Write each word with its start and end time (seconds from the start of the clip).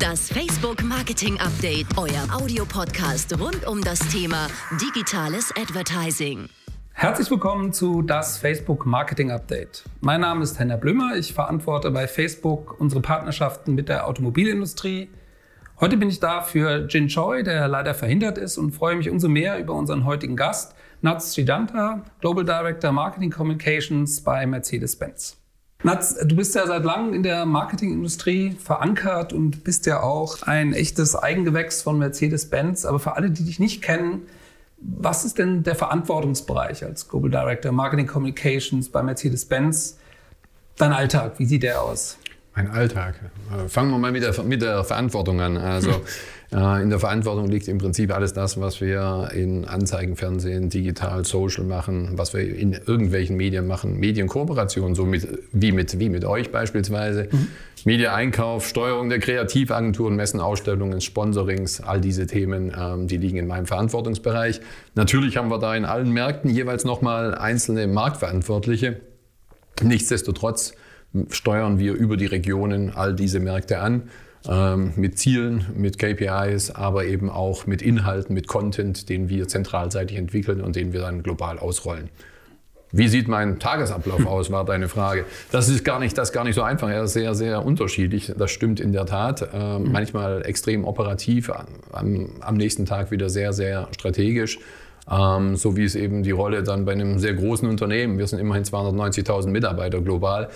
Das 0.00 0.28
Facebook 0.28 0.82
Marketing 0.82 1.38
Update, 1.38 1.86
euer 1.96 2.26
Audiopodcast 2.34 3.40
rund 3.40 3.66
um 3.66 3.80
das 3.80 4.00
Thema 4.00 4.48
digitales 4.80 5.54
Advertising. 5.56 6.48
Herzlich 6.92 7.30
willkommen 7.30 7.72
zu 7.72 8.02
das 8.02 8.36
Facebook 8.36 8.84
Marketing 8.84 9.30
Update. 9.30 9.84
Mein 10.00 10.22
Name 10.22 10.42
ist 10.42 10.58
Henna 10.58 10.76
Blümmer. 10.76 11.16
Ich 11.16 11.32
verantworte 11.32 11.92
bei 11.92 12.08
Facebook 12.08 12.80
unsere 12.80 13.00
Partnerschaften 13.00 13.76
mit 13.76 13.88
der 13.88 14.08
Automobilindustrie. 14.08 15.08
Heute 15.78 15.96
bin 15.96 16.08
ich 16.08 16.18
da 16.18 16.42
für 16.42 16.86
Jin 16.88 17.06
Choi, 17.06 17.44
der 17.44 17.68
leider 17.68 17.94
verhindert 17.94 18.38
ist 18.38 18.58
und 18.58 18.72
freue 18.72 18.96
mich 18.96 19.08
umso 19.08 19.28
mehr 19.28 19.58
über 19.58 19.74
unseren 19.74 20.04
heutigen 20.04 20.34
Gast, 20.34 20.74
Nats 21.00 21.32
Chidanta, 21.32 22.02
Global 22.20 22.44
Director 22.44 22.90
Marketing 22.90 23.30
Communications 23.30 24.20
bei 24.20 24.46
Mercedes-Benz. 24.46 25.38
Nats, 25.82 26.16
du 26.24 26.36
bist 26.36 26.54
ja 26.54 26.66
seit 26.66 26.84
langem 26.84 27.12
in 27.12 27.22
der 27.22 27.44
Marketingindustrie 27.44 28.52
verankert 28.52 29.32
und 29.32 29.62
bist 29.62 29.86
ja 29.86 30.02
auch 30.02 30.42
ein 30.42 30.72
echtes 30.72 31.14
Eigengewächs 31.14 31.82
von 31.82 31.98
Mercedes-Benz. 31.98 32.86
Aber 32.86 32.98
für 32.98 33.14
alle, 33.16 33.30
die 33.30 33.44
dich 33.44 33.58
nicht 33.58 33.82
kennen, 33.82 34.22
was 34.78 35.24
ist 35.24 35.38
denn 35.38 35.62
der 35.62 35.74
Verantwortungsbereich 35.74 36.84
als 36.84 37.08
Global 37.08 37.30
Director 37.30 37.72
Marketing 37.72 38.06
Communications 38.06 38.88
bei 38.88 39.02
Mercedes-Benz? 39.02 39.98
Dein 40.76 40.92
Alltag, 40.92 41.38
wie 41.38 41.46
sieht 41.46 41.62
der 41.62 41.82
aus? 41.82 42.18
Mein 42.56 42.70
Alltag. 42.70 43.16
Äh, 43.52 43.68
fangen 43.68 43.90
wir 43.90 43.98
mal 43.98 44.10
mit 44.10 44.22
der, 44.22 44.42
mit 44.42 44.62
der 44.62 44.82
Verantwortung 44.82 45.42
an. 45.42 45.58
Also 45.58 45.90
äh, 46.52 46.82
in 46.82 46.88
der 46.88 46.98
Verantwortung 46.98 47.48
liegt 47.48 47.68
im 47.68 47.76
Prinzip 47.76 48.14
alles 48.14 48.32
das, 48.32 48.58
was 48.58 48.80
wir 48.80 49.28
in 49.34 49.66
Anzeigen, 49.66 50.16
Fernsehen, 50.16 50.70
digital, 50.70 51.26
Social 51.26 51.64
machen, 51.64 52.12
was 52.14 52.32
wir 52.32 52.40
in 52.40 52.72
irgendwelchen 52.72 53.36
Medien 53.36 53.66
machen, 53.66 54.00
Medienkooperationen, 54.00 54.94
so 54.94 55.04
mit, 55.04 55.28
wie, 55.52 55.70
mit, 55.70 55.98
wie 56.00 56.08
mit 56.08 56.24
euch 56.24 56.50
beispielsweise. 56.50 57.28
Mhm. 57.30 57.48
Medieneinkauf, 57.84 58.66
Steuerung 58.66 59.10
der 59.10 59.18
Kreativagenturen, 59.18 60.16
Messen, 60.16 60.40
Ausstellungen, 60.40 61.02
Sponsorings, 61.02 61.82
all 61.82 62.00
diese 62.00 62.26
Themen, 62.26 62.74
ähm, 62.74 63.06
die 63.06 63.18
liegen 63.18 63.36
in 63.36 63.46
meinem 63.46 63.66
Verantwortungsbereich. 63.66 64.62
Natürlich 64.94 65.36
haben 65.36 65.50
wir 65.50 65.58
da 65.58 65.76
in 65.76 65.84
allen 65.84 66.10
Märkten 66.10 66.48
jeweils 66.48 66.86
nochmal 66.86 67.34
einzelne 67.34 67.86
Marktverantwortliche. 67.86 68.98
Nichtsdestotrotz 69.82 70.72
steuern 71.30 71.78
wir 71.78 71.94
über 71.94 72.16
die 72.16 72.26
Regionen 72.26 72.92
all 72.94 73.14
diese 73.14 73.40
Märkte 73.40 73.80
an. 73.80 74.02
Ähm, 74.48 74.92
mit 74.94 75.18
Zielen, 75.18 75.66
mit 75.74 75.98
KPIs, 75.98 76.70
aber 76.70 77.06
eben 77.06 77.30
auch 77.30 77.66
mit 77.66 77.82
Inhalten, 77.82 78.32
mit 78.32 78.46
Content, 78.46 79.08
den 79.08 79.28
wir 79.28 79.48
zentralseitig 79.48 80.16
entwickeln 80.16 80.60
und 80.60 80.76
den 80.76 80.92
wir 80.92 81.00
dann 81.00 81.24
global 81.24 81.58
ausrollen. 81.58 82.10
Wie 82.92 83.08
sieht 83.08 83.28
mein 83.28 83.58
Tagesablauf 83.58 84.26
aus, 84.26 84.50
war 84.50 84.64
deine 84.64 84.88
Frage. 84.88 85.24
Das 85.50 85.68
ist 85.68 85.84
gar 85.84 85.98
nicht, 85.98 86.16
das 86.16 86.28
ist 86.28 86.32
gar 86.32 86.44
nicht 86.44 86.54
so 86.54 86.62
einfach. 86.62 86.88
Er 86.88 87.04
ist 87.04 87.12
sehr, 87.12 87.34
sehr 87.34 87.64
unterschiedlich. 87.64 88.32
Das 88.36 88.50
stimmt 88.50 88.80
in 88.80 88.92
der 88.92 89.06
Tat. 89.06 89.48
Ähm, 89.52 89.84
mhm. 89.84 89.92
Manchmal 89.92 90.46
extrem 90.46 90.84
operativ, 90.84 91.50
am, 91.92 92.28
am, 92.40 92.56
nächsten 92.56 92.86
Tag 92.86 93.10
wieder 93.10 93.28
sehr, 93.28 93.52
sehr 93.52 93.88
strategisch. 93.92 94.58
Ähm, 95.10 95.56
so 95.56 95.76
wie 95.76 95.84
es 95.84 95.94
eben 95.94 96.22
die 96.22 96.30
Rolle 96.30 96.62
dann 96.62 96.84
bei 96.84 96.92
einem 96.92 97.18
sehr 97.18 97.34
großen 97.34 97.68
Unternehmen, 97.68 98.18
wir 98.18 98.26
sind 98.26 98.38
immerhin 98.38 98.64
290.000 98.64 99.48
Mitarbeiter 99.48 100.00
global, 100.00 100.48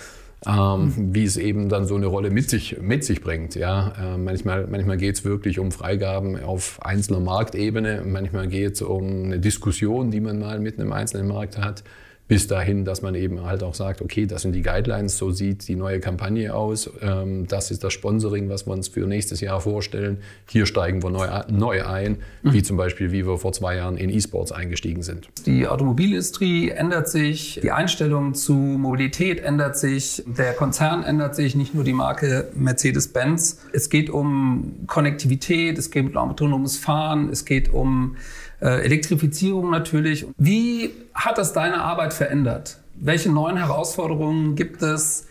ähm, 0.45 1.13
wie 1.13 1.23
es 1.23 1.37
eben 1.37 1.69
dann 1.69 1.85
so 1.85 1.95
eine 1.95 2.07
Rolle 2.07 2.31
mit 2.31 2.49
sich, 2.49 2.77
mit 2.81 3.03
sich 3.03 3.21
bringt. 3.21 3.55
Ja? 3.55 3.93
Äh, 3.99 4.17
manchmal 4.17 4.67
manchmal 4.67 4.97
geht 4.97 5.15
es 5.15 5.25
wirklich 5.25 5.59
um 5.59 5.71
Freigaben 5.71 6.41
auf 6.41 6.83
einzelner 6.83 7.19
Marktebene, 7.19 8.03
manchmal 8.05 8.47
geht 8.47 8.73
es 8.73 8.81
um 8.81 9.25
eine 9.25 9.39
Diskussion, 9.39 10.11
die 10.11 10.19
man 10.19 10.39
mal 10.39 10.59
mit 10.59 10.79
einem 10.79 10.93
einzelnen 10.93 11.27
Markt 11.27 11.57
hat 11.57 11.83
bis 12.31 12.47
dahin, 12.47 12.85
dass 12.85 13.01
man 13.01 13.13
eben 13.13 13.43
halt 13.43 13.61
auch 13.61 13.73
sagt, 13.73 14.01
okay, 14.01 14.25
das 14.25 14.43
sind 14.43 14.53
die 14.53 14.61
Guidelines, 14.61 15.17
so 15.17 15.31
sieht 15.31 15.67
die 15.67 15.75
neue 15.75 15.99
Kampagne 15.99 16.55
aus, 16.55 16.89
ähm, 17.01 17.45
das 17.45 17.71
ist 17.71 17.83
das 17.83 17.91
Sponsoring, 17.91 18.47
was 18.47 18.65
wir 18.65 18.71
uns 18.71 18.87
für 18.87 19.05
nächstes 19.05 19.41
Jahr 19.41 19.59
vorstellen. 19.59 20.19
Hier 20.47 20.65
steigen 20.65 21.03
wir 21.03 21.09
neu, 21.09 21.27
neu 21.49 21.85
ein, 21.85 22.19
wie 22.41 22.63
zum 22.63 22.77
Beispiel, 22.77 23.11
wie 23.11 23.27
wir 23.27 23.37
vor 23.37 23.51
zwei 23.51 23.75
Jahren 23.75 23.97
in 23.97 24.09
E-Sports 24.09 24.53
eingestiegen 24.53 25.01
sind. 25.01 25.27
Die 25.45 25.67
Automobilindustrie 25.67 26.69
ändert 26.69 27.09
sich, 27.09 27.59
die 27.61 27.71
Einstellung 27.71 28.33
zu 28.33 28.53
Mobilität 28.53 29.41
ändert 29.41 29.77
sich, 29.77 30.23
der 30.25 30.53
Konzern 30.53 31.03
ändert 31.03 31.35
sich, 31.35 31.57
nicht 31.57 31.73
nur 31.75 31.83
die 31.83 31.91
Marke 31.91 32.47
Mercedes-Benz. 32.55 33.59
Es 33.73 33.89
geht 33.89 34.09
um 34.09 34.85
Konnektivität, 34.87 35.77
es 35.77 35.91
geht 35.91 36.05
um 36.05 36.15
autonomes 36.15 36.77
Fahren, 36.77 37.27
es 37.29 37.43
geht 37.43 37.73
um 37.73 38.15
äh, 38.61 38.83
Elektrifizierung 38.83 39.69
natürlich. 39.69 40.25
Wie 40.37 40.91
hat 41.13 41.37
das 41.37 41.53
deine 41.53 41.81
Arbeit 41.81 42.13
verändert? 42.13 42.77
Welche 42.95 43.31
neuen 43.31 43.57
Herausforderungen 43.57 44.55
gibt 44.55 44.81
es? 44.81 45.27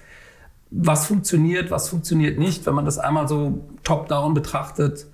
Was 0.71 1.07
funktioniert, 1.07 1.71
was 1.71 1.89
funktioniert 1.89 2.39
nicht, 2.39 2.67
wenn 2.67 2.75
man 2.75 2.85
das 2.85 2.99
einmal 2.99 3.29
so 3.29 3.65
top-down 3.83 4.35
betrachtet? 4.35 5.07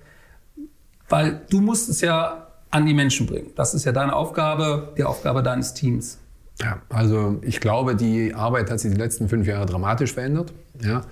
Weil 1.09 1.41
du 1.49 1.61
musst 1.61 1.89
es 1.89 2.01
ja 2.01 2.47
an 2.69 2.85
die 2.85 2.93
Menschen 2.93 3.27
bringen. 3.27 3.51
Das 3.55 3.73
ist 3.73 3.85
ja 3.85 3.91
deine 3.91 4.13
Aufgabe, 4.15 4.93
die 4.97 5.03
Aufgabe 5.03 5.41
deines 5.41 5.73
Teams. 5.73 6.19
Ja, 6.61 6.81
also 6.89 7.37
ich 7.43 7.59
glaube, 7.59 7.95
die 7.95 8.33
Arbeit 8.33 8.69
hat 8.71 8.79
sich 8.79 8.91
die 8.91 8.97
letzten 8.97 9.29
fünf 9.29 9.47
Jahre 9.47 9.65
dramatisch 9.65 10.13
verändert. 10.13 10.53
Ja 10.81 11.03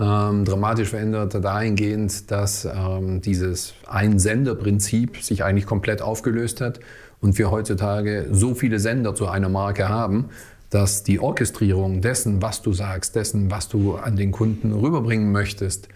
ähm, 0.00 0.44
dramatisch 0.44 0.90
verändert 0.90 1.34
dahingehend, 1.42 2.30
dass 2.30 2.64
ähm, 2.64 3.20
dieses 3.20 3.74
Ein-Sender-Prinzip 3.86 5.18
sich 5.18 5.44
eigentlich 5.44 5.66
komplett 5.66 6.02
aufgelöst 6.02 6.60
hat 6.60 6.80
und 7.20 7.36
wir 7.38 7.50
heutzutage 7.50 8.28
so 8.30 8.54
viele 8.54 8.78
Sender 8.78 9.14
zu 9.14 9.26
einer 9.26 9.48
Marke 9.48 9.88
haben, 9.88 10.26
dass 10.70 11.02
die 11.02 11.18
Orchestrierung 11.18 12.00
dessen, 12.00 12.42
was 12.42 12.62
du 12.62 12.72
sagst, 12.72 13.16
dessen, 13.16 13.50
was 13.50 13.68
du 13.68 13.96
an 13.96 14.16
den 14.16 14.32
Kunden 14.32 14.72
rüberbringen 14.72 15.32
möchtest, 15.32 15.88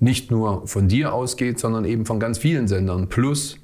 nicht 0.00 0.30
nur 0.30 0.66
von 0.66 0.86
dir 0.86 1.12
ausgeht, 1.12 1.58
sondern 1.58 1.84
eben 1.84 2.06
von 2.06 2.20
ganz 2.20 2.38
vielen 2.38 2.68
Sendern. 2.68 3.08
Plus 3.08 3.58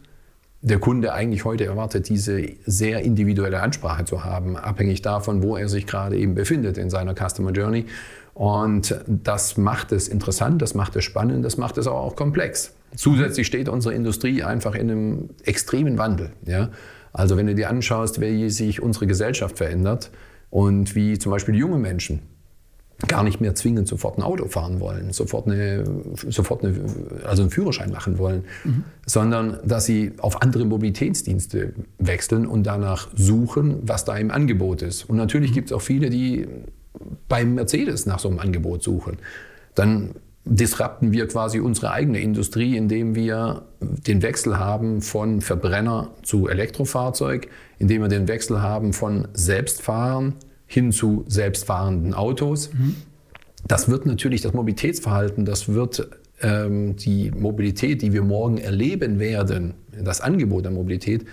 der 0.64 0.78
Kunde 0.78 1.12
eigentlich 1.12 1.44
heute 1.44 1.66
erwartet, 1.66 2.08
diese 2.08 2.42
sehr 2.64 3.02
individuelle 3.02 3.60
Ansprache 3.60 4.06
zu 4.06 4.24
haben, 4.24 4.56
abhängig 4.56 5.02
davon, 5.02 5.42
wo 5.42 5.58
er 5.58 5.68
sich 5.68 5.86
gerade 5.86 6.16
eben 6.16 6.34
befindet 6.34 6.78
in 6.78 6.88
seiner 6.88 7.14
Customer 7.14 7.50
Journey. 7.50 7.84
Und 8.32 8.98
das 9.06 9.58
macht 9.58 9.92
es 9.92 10.08
interessant, 10.08 10.62
das 10.62 10.74
macht 10.74 10.96
es 10.96 11.04
spannend, 11.04 11.44
das 11.44 11.58
macht 11.58 11.76
es 11.76 11.86
aber 11.86 12.00
auch 12.00 12.16
komplex. 12.16 12.72
Zusätzlich 12.96 13.46
steht 13.46 13.68
unsere 13.68 13.94
Industrie 13.94 14.42
einfach 14.42 14.74
in 14.74 14.90
einem 14.90 15.28
extremen 15.44 15.98
Wandel. 15.98 16.30
Ja? 16.46 16.70
Also 17.12 17.36
wenn 17.36 17.46
du 17.46 17.54
dir 17.54 17.68
anschaust, 17.68 18.22
wie 18.22 18.48
sich 18.48 18.80
unsere 18.80 19.06
Gesellschaft 19.06 19.58
verändert 19.58 20.10
und 20.48 20.94
wie 20.94 21.18
zum 21.18 21.30
Beispiel 21.30 21.56
junge 21.56 21.78
Menschen 21.78 22.22
gar 23.08 23.22
nicht 23.22 23.40
mehr 23.40 23.54
zwingend 23.54 23.88
sofort 23.88 24.18
ein 24.18 24.22
Auto 24.22 24.48
fahren 24.48 24.80
wollen, 24.80 25.12
sofort, 25.12 25.46
eine, 25.46 25.84
sofort 26.28 26.64
eine, 26.64 26.74
also 27.24 27.42
einen 27.42 27.50
Führerschein 27.50 27.90
machen 27.90 28.18
wollen, 28.18 28.44
mhm. 28.64 28.84
sondern 29.06 29.58
dass 29.64 29.84
sie 29.84 30.12
auf 30.18 30.42
andere 30.42 30.64
Mobilitätsdienste 30.64 31.74
wechseln 31.98 32.46
und 32.46 32.64
danach 32.64 33.08
suchen, 33.14 33.78
was 33.82 34.04
da 34.04 34.16
im 34.16 34.30
Angebot 34.30 34.82
ist. 34.82 35.08
Und 35.08 35.16
natürlich 35.16 35.50
mhm. 35.50 35.54
gibt 35.54 35.70
es 35.70 35.72
auch 35.72 35.82
viele, 35.82 36.10
die 36.10 36.46
beim 37.28 37.54
Mercedes 37.54 38.06
nach 38.06 38.18
so 38.18 38.28
einem 38.28 38.38
Angebot 38.38 38.82
suchen. 38.82 39.18
Dann 39.74 40.10
disrupten 40.44 41.12
wir 41.12 41.26
quasi 41.26 41.58
unsere 41.58 41.90
eigene 41.90 42.20
Industrie, 42.20 42.76
indem 42.76 43.14
wir 43.14 43.62
den 43.80 44.22
Wechsel 44.22 44.58
haben 44.58 45.00
von 45.00 45.40
Verbrenner 45.40 46.10
zu 46.22 46.48
Elektrofahrzeug, 46.48 47.48
indem 47.78 48.02
wir 48.02 48.08
den 48.08 48.28
Wechsel 48.28 48.60
haben 48.60 48.92
von 48.92 49.28
Selbstfahren 49.32 50.34
hin 50.74 50.92
zu 50.92 51.24
selbstfahrenden 51.28 52.12
Autos. 52.14 52.70
Das 53.66 53.88
wird 53.88 54.04
natürlich 54.04 54.42
das 54.42 54.52
Mobilitätsverhalten, 54.52 55.44
das 55.44 55.68
wird 55.68 56.10
ähm, 56.42 56.96
die 56.96 57.30
Mobilität, 57.30 58.02
die 58.02 58.12
wir 58.12 58.22
morgen 58.22 58.58
erleben 58.58 59.18
werden, 59.18 59.74
das 60.02 60.20
Angebot 60.20 60.64
der 60.64 60.72
Mobilität 60.72 61.24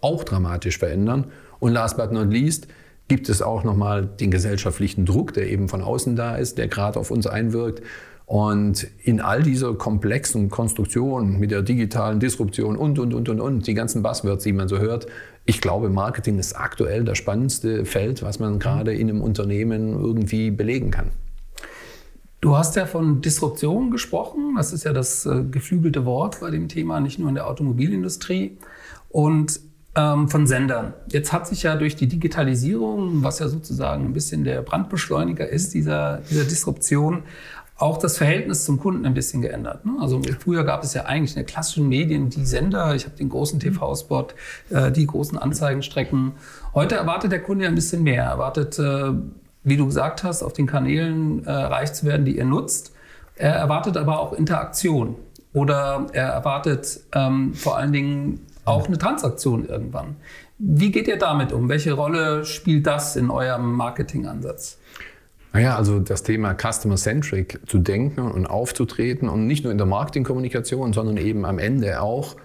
auch 0.00 0.22
dramatisch 0.22 0.78
verändern. 0.78 1.26
Und 1.58 1.72
last 1.72 1.96
but 1.96 2.12
not 2.12 2.30
least, 2.30 2.68
gibt 3.08 3.28
es 3.28 3.42
auch 3.42 3.64
nochmal 3.64 4.06
den 4.06 4.30
gesellschaftlichen 4.30 5.04
Druck, 5.04 5.34
der 5.34 5.50
eben 5.50 5.68
von 5.68 5.82
außen 5.82 6.14
da 6.14 6.36
ist, 6.36 6.58
der 6.58 6.68
gerade 6.68 6.98
auf 6.98 7.10
uns 7.10 7.26
einwirkt. 7.26 7.82
Und 8.30 8.86
in 9.02 9.20
all 9.20 9.42
dieser 9.42 9.74
komplexen 9.74 10.50
Konstruktion 10.50 11.40
mit 11.40 11.50
der 11.50 11.62
digitalen 11.62 12.20
Disruption 12.20 12.76
und, 12.76 13.00
und, 13.00 13.12
und, 13.12 13.28
und, 13.28 13.40
und, 13.40 13.66
die 13.66 13.74
ganzen 13.74 14.04
Buzzwords, 14.04 14.44
die 14.44 14.52
man 14.52 14.68
so 14.68 14.78
hört, 14.78 15.08
ich 15.46 15.60
glaube, 15.60 15.90
Marketing 15.90 16.38
ist 16.38 16.52
aktuell 16.52 17.02
das 17.02 17.18
spannendste 17.18 17.84
Feld, 17.84 18.22
was 18.22 18.38
man 18.38 18.60
gerade 18.60 18.94
in 18.94 19.10
einem 19.10 19.20
Unternehmen 19.20 20.00
irgendwie 20.00 20.52
belegen 20.52 20.92
kann. 20.92 21.10
Du 22.40 22.56
hast 22.56 22.76
ja 22.76 22.86
von 22.86 23.20
Disruption 23.20 23.90
gesprochen. 23.90 24.54
Das 24.56 24.72
ist 24.72 24.84
ja 24.84 24.92
das 24.92 25.26
äh, 25.26 25.42
geflügelte 25.42 26.04
Wort 26.04 26.38
bei 26.40 26.52
dem 26.52 26.68
Thema, 26.68 27.00
nicht 27.00 27.18
nur 27.18 27.30
in 27.30 27.34
der 27.34 27.48
Automobilindustrie. 27.48 28.58
Und 29.08 29.58
ähm, 29.96 30.28
von 30.28 30.46
Sendern. 30.46 30.94
Jetzt 31.08 31.32
hat 31.32 31.48
sich 31.48 31.64
ja 31.64 31.74
durch 31.74 31.96
die 31.96 32.06
Digitalisierung, 32.06 33.24
was 33.24 33.40
ja 33.40 33.48
sozusagen 33.48 34.04
ein 34.04 34.12
bisschen 34.12 34.44
der 34.44 34.62
Brandbeschleuniger 34.62 35.48
ist, 35.48 35.74
dieser, 35.74 36.18
dieser 36.30 36.44
Disruption, 36.44 37.24
auch 37.80 37.96
das 37.96 38.18
Verhältnis 38.18 38.64
zum 38.64 38.78
Kunden 38.78 39.06
ein 39.06 39.14
bisschen 39.14 39.40
geändert. 39.40 39.86
Ne? 39.86 39.96
Also 40.00 40.20
früher 40.38 40.64
gab 40.64 40.84
es 40.84 40.92
ja 40.92 41.06
eigentlich 41.06 41.30
in 41.30 41.42
den 41.42 41.46
klassischen 41.46 41.88
Medien 41.88 42.28
die 42.28 42.44
Sender, 42.44 42.94
ich 42.94 43.06
habe 43.06 43.16
den 43.16 43.30
großen 43.30 43.56
mhm. 43.56 43.62
TV-Spot, 43.62 44.26
äh, 44.68 44.92
die 44.92 45.06
großen 45.06 45.38
Anzeigenstrecken. 45.38 46.32
Heute 46.74 46.96
erwartet 46.96 47.32
der 47.32 47.42
Kunde 47.42 47.64
ja 47.64 47.70
ein 47.70 47.74
bisschen 47.74 48.02
mehr. 48.02 48.24
Er 48.24 48.30
erwartet, 48.30 48.78
äh, 48.78 49.12
wie 49.64 49.76
du 49.78 49.86
gesagt 49.86 50.22
hast, 50.24 50.42
auf 50.42 50.52
den 50.52 50.66
Kanälen 50.66 51.44
äh, 51.46 51.50
reich 51.50 51.94
zu 51.94 52.04
werden, 52.04 52.26
die 52.26 52.38
er 52.38 52.44
nutzt. 52.44 52.92
Er 53.36 53.54
erwartet 53.54 53.96
aber 53.96 54.20
auch 54.20 54.34
Interaktion. 54.34 55.16
oder 55.54 56.06
er 56.12 56.28
erwartet 56.28 57.00
ähm, 57.12 57.54
vor 57.54 57.78
allen 57.78 57.92
Dingen 57.92 58.40
auch 58.66 58.86
eine 58.86 58.98
Transaktion 58.98 59.66
irgendwann. 59.66 60.16
Wie 60.58 60.90
geht 60.90 61.08
ihr 61.08 61.18
damit 61.18 61.52
um? 61.52 61.70
Welche 61.70 61.94
Rolle 61.94 62.44
spielt 62.44 62.86
das 62.86 63.16
in 63.16 63.30
eurem 63.30 63.72
Marketingansatz? 63.72 64.78
Naja, 65.52 65.76
also 65.76 65.98
das 65.98 66.22
Thema 66.22 66.54
Customer-Centric 66.54 67.60
zu 67.66 67.78
denken 67.78 68.20
und 68.20 68.46
aufzutreten 68.46 69.28
und 69.28 69.46
nicht 69.46 69.64
nur 69.64 69.72
in 69.72 69.78
der 69.78 69.86
Marketingkommunikation, 69.86 70.92
sondern 70.92 71.16
eben 71.16 71.44
am 71.44 71.58
Ende 71.58 72.00
auch 72.00 72.36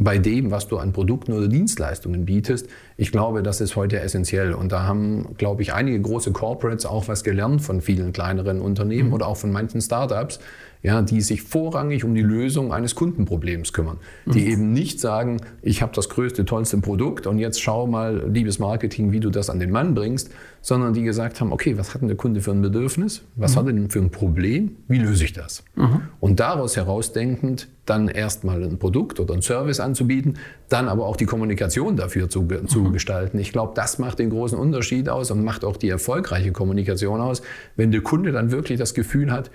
bei 0.00 0.18
dem, 0.18 0.50
was 0.50 0.66
du 0.66 0.78
an 0.78 0.92
Produkten 0.92 1.32
oder 1.32 1.46
Dienstleistungen 1.46 2.24
bietest. 2.24 2.68
Ich 2.96 3.12
glaube, 3.12 3.42
das 3.42 3.60
ist 3.60 3.76
heute 3.76 4.00
essentiell. 4.00 4.54
Und 4.54 4.72
da 4.72 4.84
haben, 4.84 5.34
glaube 5.36 5.62
ich, 5.62 5.74
einige 5.74 6.00
große 6.00 6.32
Corporates 6.32 6.86
auch 6.86 7.06
was 7.06 7.22
gelernt 7.22 7.60
von 7.60 7.82
vielen 7.82 8.12
kleineren 8.12 8.60
Unternehmen 8.60 9.08
mhm. 9.08 9.14
oder 9.14 9.28
auch 9.28 9.36
von 9.36 9.52
manchen 9.52 9.80
Startups, 9.80 10.40
ja, 10.82 11.02
die 11.02 11.20
sich 11.20 11.42
vorrangig 11.42 12.04
um 12.04 12.14
die 12.14 12.22
Lösung 12.22 12.72
eines 12.72 12.94
Kundenproblems 12.94 13.72
kümmern. 13.72 13.98
Mhm. 14.24 14.32
Die 14.32 14.46
eben 14.46 14.72
nicht 14.72 15.00
sagen, 15.00 15.40
ich 15.62 15.82
habe 15.82 15.92
das 15.94 16.08
größte, 16.08 16.44
tollste 16.44 16.78
Produkt 16.78 17.26
und 17.26 17.38
jetzt 17.38 17.60
schau 17.60 17.86
mal, 17.86 18.30
liebes 18.30 18.58
Marketing, 18.58 19.12
wie 19.12 19.20
du 19.20 19.30
das 19.30 19.50
an 19.50 19.60
den 19.60 19.70
Mann 19.70 19.94
bringst, 19.94 20.30
sondern 20.62 20.94
die 20.94 21.02
gesagt 21.02 21.40
haben, 21.40 21.52
okay, 21.52 21.76
was 21.76 21.94
hat 21.94 22.00
denn 22.00 22.08
der 22.08 22.16
Kunde 22.16 22.40
für 22.40 22.52
ein 22.52 22.62
Bedürfnis? 22.62 23.22
Was 23.36 23.54
mhm. 23.54 23.58
hat 23.58 23.66
er 23.66 23.72
denn 23.74 23.90
für 23.90 24.00
ein 24.00 24.10
Problem? 24.10 24.76
Wie 24.88 24.98
löse 24.98 25.24
ich 25.24 25.32
das? 25.32 25.64
Mhm. 25.74 26.02
Und 26.18 26.40
daraus 26.40 26.76
herausdenkend 26.76 27.68
dann 27.84 28.08
erstmal 28.08 28.62
ein 28.62 28.78
Produkt 28.78 29.20
oder 29.20 29.34
ein 29.34 29.42
Service 29.42 29.80
anzubieten, 29.80 30.38
dann 30.68 30.88
aber 30.88 31.06
auch 31.06 31.16
die 31.16 31.26
Kommunikation 31.26 31.96
dafür 31.96 32.28
zu, 32.28 32.46
zu 32.66 32.80
mhm. 32.80 32.92
gestalten. 32.92 33.38
Ich 33.38 33.52
glaube, 33.52 33.72
das 33.74 33.98
macht 33.98 34.18
den 34.18 34.30
großen 34.30 34.58
Unterschied 34.58 35.08
aus 35.08 35.30
und 35.30 35.44
macht 35.44 35.64
auch 35.64 35.76
die 35.76 35.88
erfolgreiche 35.88 36.52
Kommunikation 36.52 37.20
aus, 37.20 37.42
wenn 37.76 37.90
der 37.90 38.02
Kunde 38.02 38.32
dann 38.32 38.50
wirklich 38.50 38.78
das 38.78 38.94
Gefühl 38.94 39.32
hat, 39.32 39.50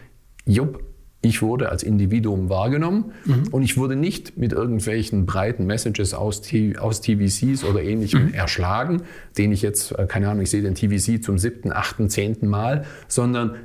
jupp, 0.46 0.84
ich 1.26 1.42
wurde 1.42 1.70
als 1.70 1.82
Individuum 1.84 2.50
wahrgenommen 2.50 3.12
mhm. 3.26 3.48
und 3.52 3.64
ich 3.64 3.78
wurde 3.78 3.96
nicht 3.96 4.38
mit 4.38 4.54
irgendwelchen 4.54 5.26
breiten 5.26 5.66
Messages 5.66 6.14
aus, 6.14 6.42
aus 6.80 7.02
TVCs 7.02 7.64
oder 7.64 7.82
ähnlichem 7.82 8.28
mhm. 8.28 8.34
erschlagen, 8.34 9.02
den 9.38 9.52
ich 9.52 9.62
jetzt, 9.62 9.92
äh, 9.98 10.06
keine 10.06 10.30
Ahnung, 10.30 10.44
ich 10.44 10.52
sehe 10.52 10.62
den 10.62 10.76
TVC 10.76 11.24
zum 11.24 11.40
siebten, 11.40 11.72
achten, 11.72 12.10
zehnten 12.10 12.48
Mal, 12.48 12.86
sondern 13.08 13.56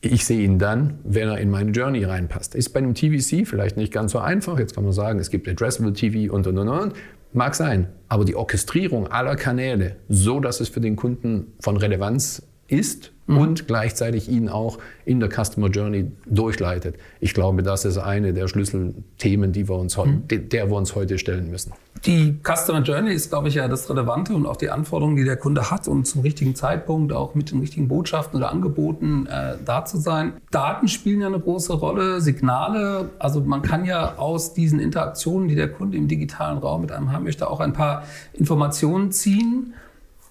ich 0.00 0.24
sehe 0.24 0.44
ihn 0.44 0.58
dann, 0.58 1.00
wenn 1.02 1.28
er 1.28 1.38
in 1.38 1.50
meine 1.50 1.72
Journey 1.72 2.04
reinpasst. 2.04 2.54
Ist 2.54 2.68
bei 2.70 2.78
einem 2.78 2.94
TVC 2.94 3.46
vielleicht 3.46 3.76
nicht 3.76 3.92
ganz 3.92 4.12
so 4.12 4.20
einfach. 4.20 4.58
Jetzt 4.58 4.74
kann 4.74 4.84
man 4.84 4.92
sagen, 4.92 5.18
es 5.18 5.30
gibt 5.30 5.48
Addressable 5.48 5.92
TV 5.92 6.32
und 6.32 6.46
und 6.46 6.58
und 6.58 6.68
und. 6.68 6.92
Mag 7.32 7.56
sein. 7.56 7.88
Aber 8.08 8.24
die 8.24 8.36
Orchestrierung 8.36 9.08
aller 9.08 9.34
Kanäle, 9.34 9.96
so 10.08 10.38
dass 10.38 10.60
es 10.60 10.68
für 10.68 10.80
den 10.80 10.94
Kunden 10.94 11.54
von 11.60 11.76
Relevanz 11.76 12.42
ist 12.68 13.12
mhm. 13.26 13.38
und 13.38 13.66
gleichzeitig 13.66 14.28
ihn 14.28 14.48
auch 14.48 14.78
in 15.04 15.20
der 15.20 15.30
Customer 15.30 15.68
Journey 15.68 16.10
durchleitet. 16.26 16.96
Ich 17.20 17.34
glaube, 17.34 17.62
das 17.62 17.84
ist 17.84 17.98
eine 17.98 18.32
der 18.32 18.48
Schlüsselthemen, 18.48 19.52
die 19.52 19.68
wir 19.68 19.76
uns, 19.76 19.96
mhm. 19.96 20.24
der 20.28 20.70
wir 20.70 20.76
uns 20.76 20.94
heute 20.94 21.18
stellen 21.18 21.50
müssen. 21.50 21.72
Die 22.04 22.38
Customer 22.42 22.82
Journey 22.82 23.12
ist, 23.12 23.30
glaube 23.30 23.48
ich, 23.48 23.54
ja 23.54 23.68
das 23.68 23.88
Relevante 23.88 24.34
und 24.34 24.46
auch 24.46 24.56
die 24.56 24.68
Anforderungen, 24.68 25.16
die 25.16 25.24
der 25.24 25.36
Kunde 25.36 25.70
hat, 25.70 25.88
um 25.88 26.04
zum 26.04 26.20
richtigen 26.20 26.54
Zeitpunkt 26.54 27.12
auch 27.12 27.34
mit 27.34 27.50
den 27.50 27.60
richtigen 27.60 27.88
Botschaften 27.88 28.36
oder 28.36 28.52
Angeboten 28.52 29.26
äh, 29.26 29.56
da 29.64 29.84
zu 29.84 29.98
sein. 29.98 30.34
Daten 30.50 30.88
spielen 30.88 31.20
ja 31.20 31.26
eine 31.26 31.40
große 31.40 31.72
Rolle, 31.72 32.20
Signale. 32.20 33.10
Also 33.18 33.40
man 33.40 33.62
kann 33.62 33.84
ja 33.84 34.16
aus 34.16 34.52
diesen 34.52 34.78
Interaktionen, 34.78 35.48
die 35.48 35.54
der 35.54 35.72
Kunde 35.72 35.96
im 35.96 36.06
digitalen 36.06 36.58
Raum 36.58 36.82
mit 36.82 36.92
einem 36.92 37.12
haben 37.12 37.24
möchte, 37.24 37.48
auch 37.50 37.60
ein 37.60 37.72
paar 37.72 38.04
Informationen 38.34 39.10
ziehen 39.10 39.74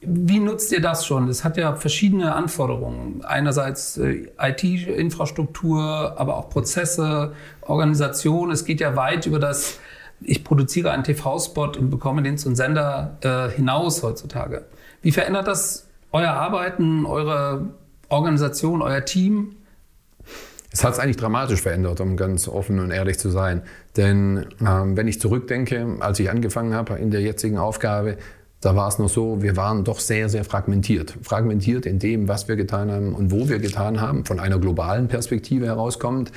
wie 0.07 0.39
nutzt 0.39 0.71
ihr 0.71 0.81
das 0.81 1.05
schon? 1.05 1.27
Das 1.27 1.43
hat 1.43 1.57
ja 1.57 1.75
verschiedene 1.75 2.35
Anforderungen. 2.35 3.23
Einerseits 3.25 3.97
äh, 3.97 4.27
IT-Infrastruktur, 4.39 6.15
aber 6.17 6.37
auch 6.37 6.49
Prozesse, 6.49 7.33
Organisation. 7.61 8.51
Es 8.51 8.65
geht 8.65 8.79
ja 8.79 8.95
weit 8.95 9.25
über 9.25 9.39
das, 9.39 9.79
ich 10.21 10.43
produziere 10.43 10.91
einen 10.91 11.03
TV-Spot 11.03 11.71
und 11.77 11.89
bekomme 11.89 12.23
den 12.23 12.37
zum 12.37 12.55
Sender 12.55 13.17
äh, 13.21 13.49
hinaus 13.49 14.03
heutzutage. 14.03 14.65
Wie 15.01 15.11
verändert 15.11 15.47
das 15.47 15.87
euer 16.11 16.31
Arbeiten, 16.31 17.05
eure 17.05 17.69
Organisation, 18.09 18.81
euer 18.81 19.03
Team? 19.05 19.55
Es 20.71 20.83
hat 20.83 20.93
es 20.93 20.99
eigentlich 20.99 21.15
dramatisch 21.15 21.61
verändert, 21.61 22.01
um 22.01 22.17
ganz 22.17 22.49
offen 22.49 22.79
und 22.79 22.91
ehrlich 22.91 23.17
zu 23.17 23.29
sein. 23.29 23.61
Denn 23.95 24.45
ähm, 24.59 24.97
wenn 24.97 25.07
ich 25.07 25.21
zurückdenke, 25.21 25.97
als 26.01 26.19
ich 26.19 26.29
angefangen 26.29 26.73
habe 26.73 26.95
in 26.95 27.11
der 27.11 27.21
jetzigen 27.21 27.57
Aufgabe, 27.57 28.17
da 28.61 28.75
war 28.75 28.87
es 28.87 28.97
noch 28.97 29.09
so, 29.09 29.41
wir 29.41 29.57
waren 29.57 29.83
doch 29.83 29.99
sehr, 29.99 30.29
sehr 30.29 30.43
fragmentiert. 30.43 31.17
Fragmentiert 31.21 31.85
in 31.85 31.99
dem, 31.99 32.27
was 32.27 32.47
wir 32.47 32.55
getan 32.55 32.91
haben 32.91 33.13
und 33.13 33.31
wo 33.31 33.47
wir 33.47 33.59
getan 33.59 34.01
haben, 34.01 34.25
von 34.25 34.39
einer 34.39 34.59
globalen 34.59 35.07
Perspektive 35.07 35.67
herauskommend. 35.67 36.31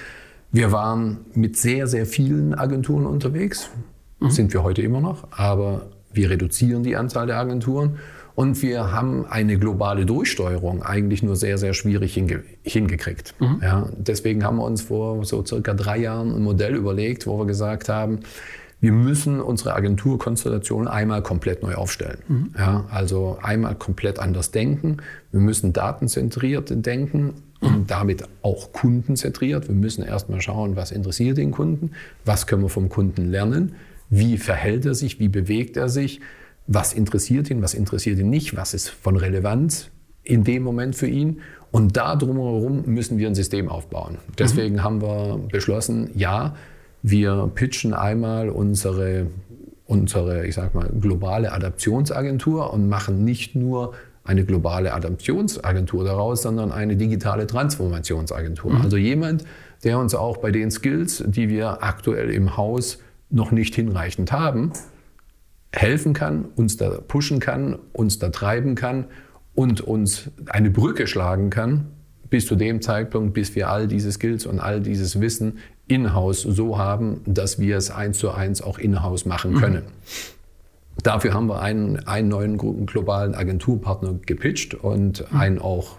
Wir 0.53 0.73
waren 0.73 1.19
mit 1.35 1.57
sehr, 1.57 1.87
sehr 1.87 2.07
vielen 2.07 2.55
Agenturen 2.55 3.07
unterwegs, 3.07 3.71
mhm. 4.21 4.31
sind 4.31 4.53
wir 4.53 4.63
heute 4.63 4.83
immer 4.83 5.01
noch, 5.01 5.29
aber 5.31 5.87
wir 6.13 6.31
reduzieren 6.31 6.83
die 6.83 6.97
Anzahl 6.97 7.27
der 7.27 7.39
Agenturen 7.39 7.99
und 8.35 8.63
wir 8.63 8.93
haben 8.93 9.27
eine 9.27 9.59
globale 9.59 10.07
Durchsteuerung 10.07 10.83
eigentlich 10.83 11.23
nur 11.23 11.35
sehr, 11.35 11.59
sehr 11.59 11.75
schwierig 11.75 12.15
hinge 12.15 12.45
hingekriegt. 12.63 13.35
Mhm. 13.41 13.61
Ja, 13.63 13.89
deswegen 13.97 14.45
haben 14.45 14.59
wir 14.59 14.65
uns 14.65 14.83
vor 14.83 15.25
so 15.25 15.45
circa 15.45 15.75
drei 15.75 15.99
Jahren 15.99 16.33
ein 16.35 16.43
Modell 16.43 16.77
überlegt, 16.77 17.27
wo 17.27 17.39
wir 17.39 17.47
gesagt 17.47 17.89
haben, 17.89 18.21
wir 18.81 18.93
müssen 18.93 19.41
unsere 19.41 19.75
Agenturkonstellation 19.75 20.87
einmal 20.87 21.23
komplett 21.23 21.63
neu 21.63 21.75
aufstellen. 21.75 22.19
Mhm. 22.29 22.51
Ja, 22.57 22.85
also 22.91 23.39
einmal 23.43 23.75
komplett 23.75 24.19
anders 24.19 24.51
denken. 24.51 24.99
Wir 25.33 25.41
müssen 25.41 25.73
datenzentriert 25.73 26.87
denken 26.87 27.35
und 27.61 27.91
damit 27.91 28.25
auch 28.43 28.73
kundenzentriert. 28.73 29.69
Wir 29.69 29.75
müssen 29.75 30.05
erstmal 30.05 30.41
schauen, 30.41 30.77
was 30.77 30.93
interessiert 30.93 31.39
den 31.39 31.51
Kunden, 31.51 31.93
was 32.25 32.47
können 32.47 32.63
wir 32.63 32.69
vom 32.69 32.89
Kunden 32.89 33.31
lernen, 33.31 33.75
wie 34.11 34.39
verhält 34.39 34.87
er 34.87 34.95
sich, 34.95 35.19
wie 35.19 35.29
bewegt 35.29 35.77
er 35.77 35.89
sich, 35.89 36.21
was 36.69 36.93
interessiert 36.93 37.51
ihn, 37.51 37.63
was 37.63 37.75
interessiert 37.75 38.19
ihn 38.19 38.31
nicht, 38.31 38.57
was 38.57 38.75
ist 38.75 38.89
von 38.89 39.17
Relevanz 39.17 39.91
in 40.23 40.45
dem 40.45 40.63
Moment 40.63 40.95
für 40.95 41.09
ihn. 41.09 41.41
Und 41.71 41.97
da 41.97 42.15
drumherum 42.15 42.85
müssen 42.87 43.19
wir 43.19 43.27
ein 43.27 43.35
System 43.35 43.69
aufbauen. 43.69 44.19
Deswegen 44.39 44.77
mhm. 44.77 44.83
haben 44.85 45.03
wir 45.03 45.41
beschlossen, 45.51 46.11
ja, 46.15 46.55
wir 47.03 47.51
pitchen 47.55 47.95
einmal 47.95 48.49
unsere, 48.51 49.27
unsere, 49.87 50.47
ich 50.47 50.55
sag 50.55 50.75
mal, 50.75 50.89
globale 51.01 51.53
Adaptionsagentur 51.53 52.73
und 52.73 52.89
machen 52.89 53.25
nicht 53.25 53.55
nur 53.55 53.95
eine 54.25 54.45
globale 54.45 54.93
Adaptionsagentur 54.93 56.05
daraus, 56.05 56.43
sondern 56.43 56.71
eine 56.71 56.97
digitale 56.97 57.47
Transformationsagentur. 57.47 58.73
Mhm. 58.75 58.81
Also 58.83 58.97
jemand, 58.97 59.45
der 59.85 59.99
uns 59.99 60.15
auch 60.15 60.37
bei 60.37 60.51
den 60.51 60.71
Skills, 60.71 61.25
die 61.27 61.49
wir 61.49 61.83
aktuell 61.83 62.31
im 62.31 62.57
Haus 62.57 62.99
noch 63.31 63.53
nicht 63.53 63.75
hinreichend 63.75 64.33
haben, 64.33 64.73
helfen 65.73 66.13
kann, 66.13 66.47
uns 66.57 66.77
da 66.77 66.91
pushen 66.91 67.41
kann, 67.41 67.79
uns 67.93 68.19
da 68.19 68.29
treiben 68.31 68.75
kann 68.75 69.07
und 69.55 69.81
uns 69.81 70.31
eine 70.47 70.71
Brücke 70.71 71.07
schlagen 71.07 71.51
kann 71.51 71.87
bis 72.31 72.47
zu 72.47 72.57
dem 72.57 72.83
Zeitpunkt, 72.83 73.35
bis 73.35 73.55
wir 73.55 73.71
all 73.71 73.89
diese 73.89 74.13
Skills 74.13 74.47
und 74.47 74.61
all 74.61 74.81
dieses 74.81 75.21
Wissen 75.21 75.59
in-house 75.89 76.43
so 76.43 76.79
haben, 76.79 77.23
dass 77.27 77.59
wir 77.59 77.77
es 77.77 77.91
eins 77.91 78.19
zu 78.19 78.31
eins 78.31 78.63
auch 78.63 78.79
in-house 78.79 79.27
machen 79.27 79.53
mhm. 79.53 79.57
können. 79.57 79.85
Mhm. 79.85 81.03
Dafür 81.03 81.33
haben 81.33 81.47
wir 81.47 81.61
einen, 81.61 82.07
einen 82.07 82.29
neuen 82.29 82.59
globalen 82.87 83.35
Agenturpartner 83.35 84.15
gepitcht 84.27 84.75
und 84.75 85.25
mhm. 85.33 85.39
einen 85.39 85.59
auch 85.59 85.97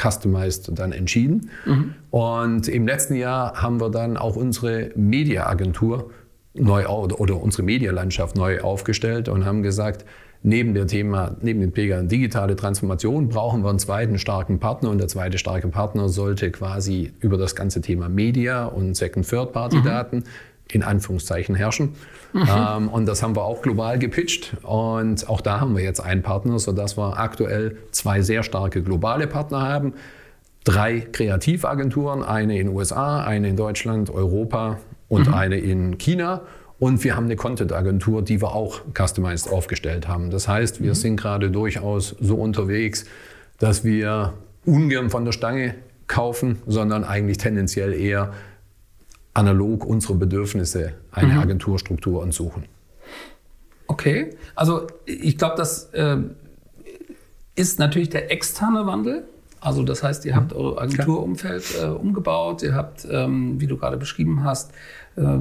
customized 0.00 0.70
dann 0.78 0.92
entschieden. 0.92 1.50
Mhm. 1.64 1.94
Und 2.10 2.68
im 2.68 2.86
letzten 2.86 3.14
Jahr 3.14 3.62
haben 3.62 3.80
wir 3.80 3.90
dann 3.90 4.16
auch 4.16 4.36
unsere 4.36 4.90
Media-Agentur 4.94 6.10
neu 6.54 6.86
oder 6.86 7.40
unsere 7.40 7.62
Medialandschaft 7.62 8.36
neu 8.36 8.60
aufgestellt 8.60 9.28
und 9.28 9.44
haben 9.44 9.62
gesagt, 9.62 10.04
neben, 10.42 10.74
der 10.74 10.86
Thema, 10.86 11.36
neben 11.40 11.60
dem 11.60 11.72
Thema 11.72 12.02
digitale 12.02 12.56
Transformation 12.56 13.28
brauchen 13.28 13.62
wir 13.62 13.70
einen 13.70 13.78
zweiten 13.78 14.18
starken 14.18 14.58
Partner 14.58 14.90
und 14.90 14.98
der 14.98 15.08
zweite 15.08 15.38
starke 15.38 15.68
Partner 15.68 16.08
sollte 16.08 16.50
quasi 16.50 17.12
über 17.20 17.36
das 17.36 17.54
ganze 17.54 17.80
Thema 17.80 18.08
Media 18.08 18.64
und 18.64 18.94
Second-Third-Party-Daten 18.94 20.16
mhm. 20.16 20.24
in 20.72 20.82
Anführungszeichen 20.82 21.54
herrschen. 21.54 21.94
Mhm. 22.32 22.48
Ähm, 22.48 22.88
und 22.88 23.06
das 23.06 23.22
haben 23.22 23.36
wir 23.36 23.44
auch 23.44 23.62
global 23.62 23.98
gepitcht 23.98 24.56
und 24.62 25.28
auch 25.28 25.40
da 25.40 25.60
haben 25.60 25.76
wir 25.76 25.84
jetzt 25.84 26.00
einen 26.00 26.22
Partner, 26.22 26.58
sodass 26.58 26.96
wir 26.98 27.18
aktuell 27.18 27.76
zwei 27.92 28.20
sehr 28.22 28.42
starke 28.42 28.82
globale 28.82 29.26
Partner 29.26 29.62
haben. 29.62 29.94
Drei 30.64 31.00
Kreativagenturen, 31.00 32.22
eine 32.22 32.58
in 32.58 32.68
den 32.68 32.76
USA, 32.76 33.22
eine 33.22 33.48
in 33.48 33.56
Deutschland, 33.56 34.10
Europa 34.10 34.78
und 35.08 35.28
mhm. 35.28 35.34
eine 35.34 35.58
in 35.58 35.98
China. 35.98 36.42
Und 36.82 37.04
wir 37.04 37.14
haben 37.14 37.26
eine 37.26 37.36
Content-Agentur, 37.36 38.22
die 38.22 38.42
wir 38.42 38.56
auch 38.56 38.80
customized 38.92 39.48
aufgestellt 39.48 40.08
haben. 40.08 40.30
Das 40.30 40.48
heißt, 40.48 40.82
wir 40.82 40.88
mhm. 40.90 40.94
sind 40.96 41.16
gerade 41.16 41.48
durchaus 41.48 42.16
so 42.18 42.34
unterwegs, 42.34 43.04
dass 43.60 43.84
wir 43.84 44.32
ungern 44.66 45.08
von 45.08 45.24
der 45.24 45.30
Stange 45.30 45.76
kaufen, 46.08 46.58
sondern 46.66 47.04
eigentlich 47.04 47.38
tendenziell 47.38 47.92
eher 47.92 48.32
analog 49.32 49.86
unsere 49.86 50.16
Bedürfnisse 50.16 50.94
eine 51.12 51.34
mhm. 51.34 51.38
Agenturstruktur 51.38 52.20
und 52.20 52.34
suchen. 52.34 52.64
Okay, 53.86 54.30
also 54.56 54.88
ich 55.06 55.38
glaube, 55.38 55.54
das 55.58 55.84
äh, 55.92 56.16
ist 57.54 57.78
natürlich 57.78 58.10
der 58.10 58.32
externe 58.32 58.86
Wandel. 58.86 59.22
Also 59.60 59.84
das 59.84 60.02
heißt, 60.02 60.24
ihr 60.24 60.34
habt 60.34 60.52
eure 60.52 60.80
Agenturumfeld 60.80 61.62
äh, 61.80 61.86
umgebaut, 61.86 62.64
ihr 62.64 62.74
habt, 62.74 63.06
ähm, 63.08 63.60
wie 63.60 63.68
du 63.68 63.76
gerade 63.76 63.96
beschrieben 63.96 64.42
hast, 64.42 64.72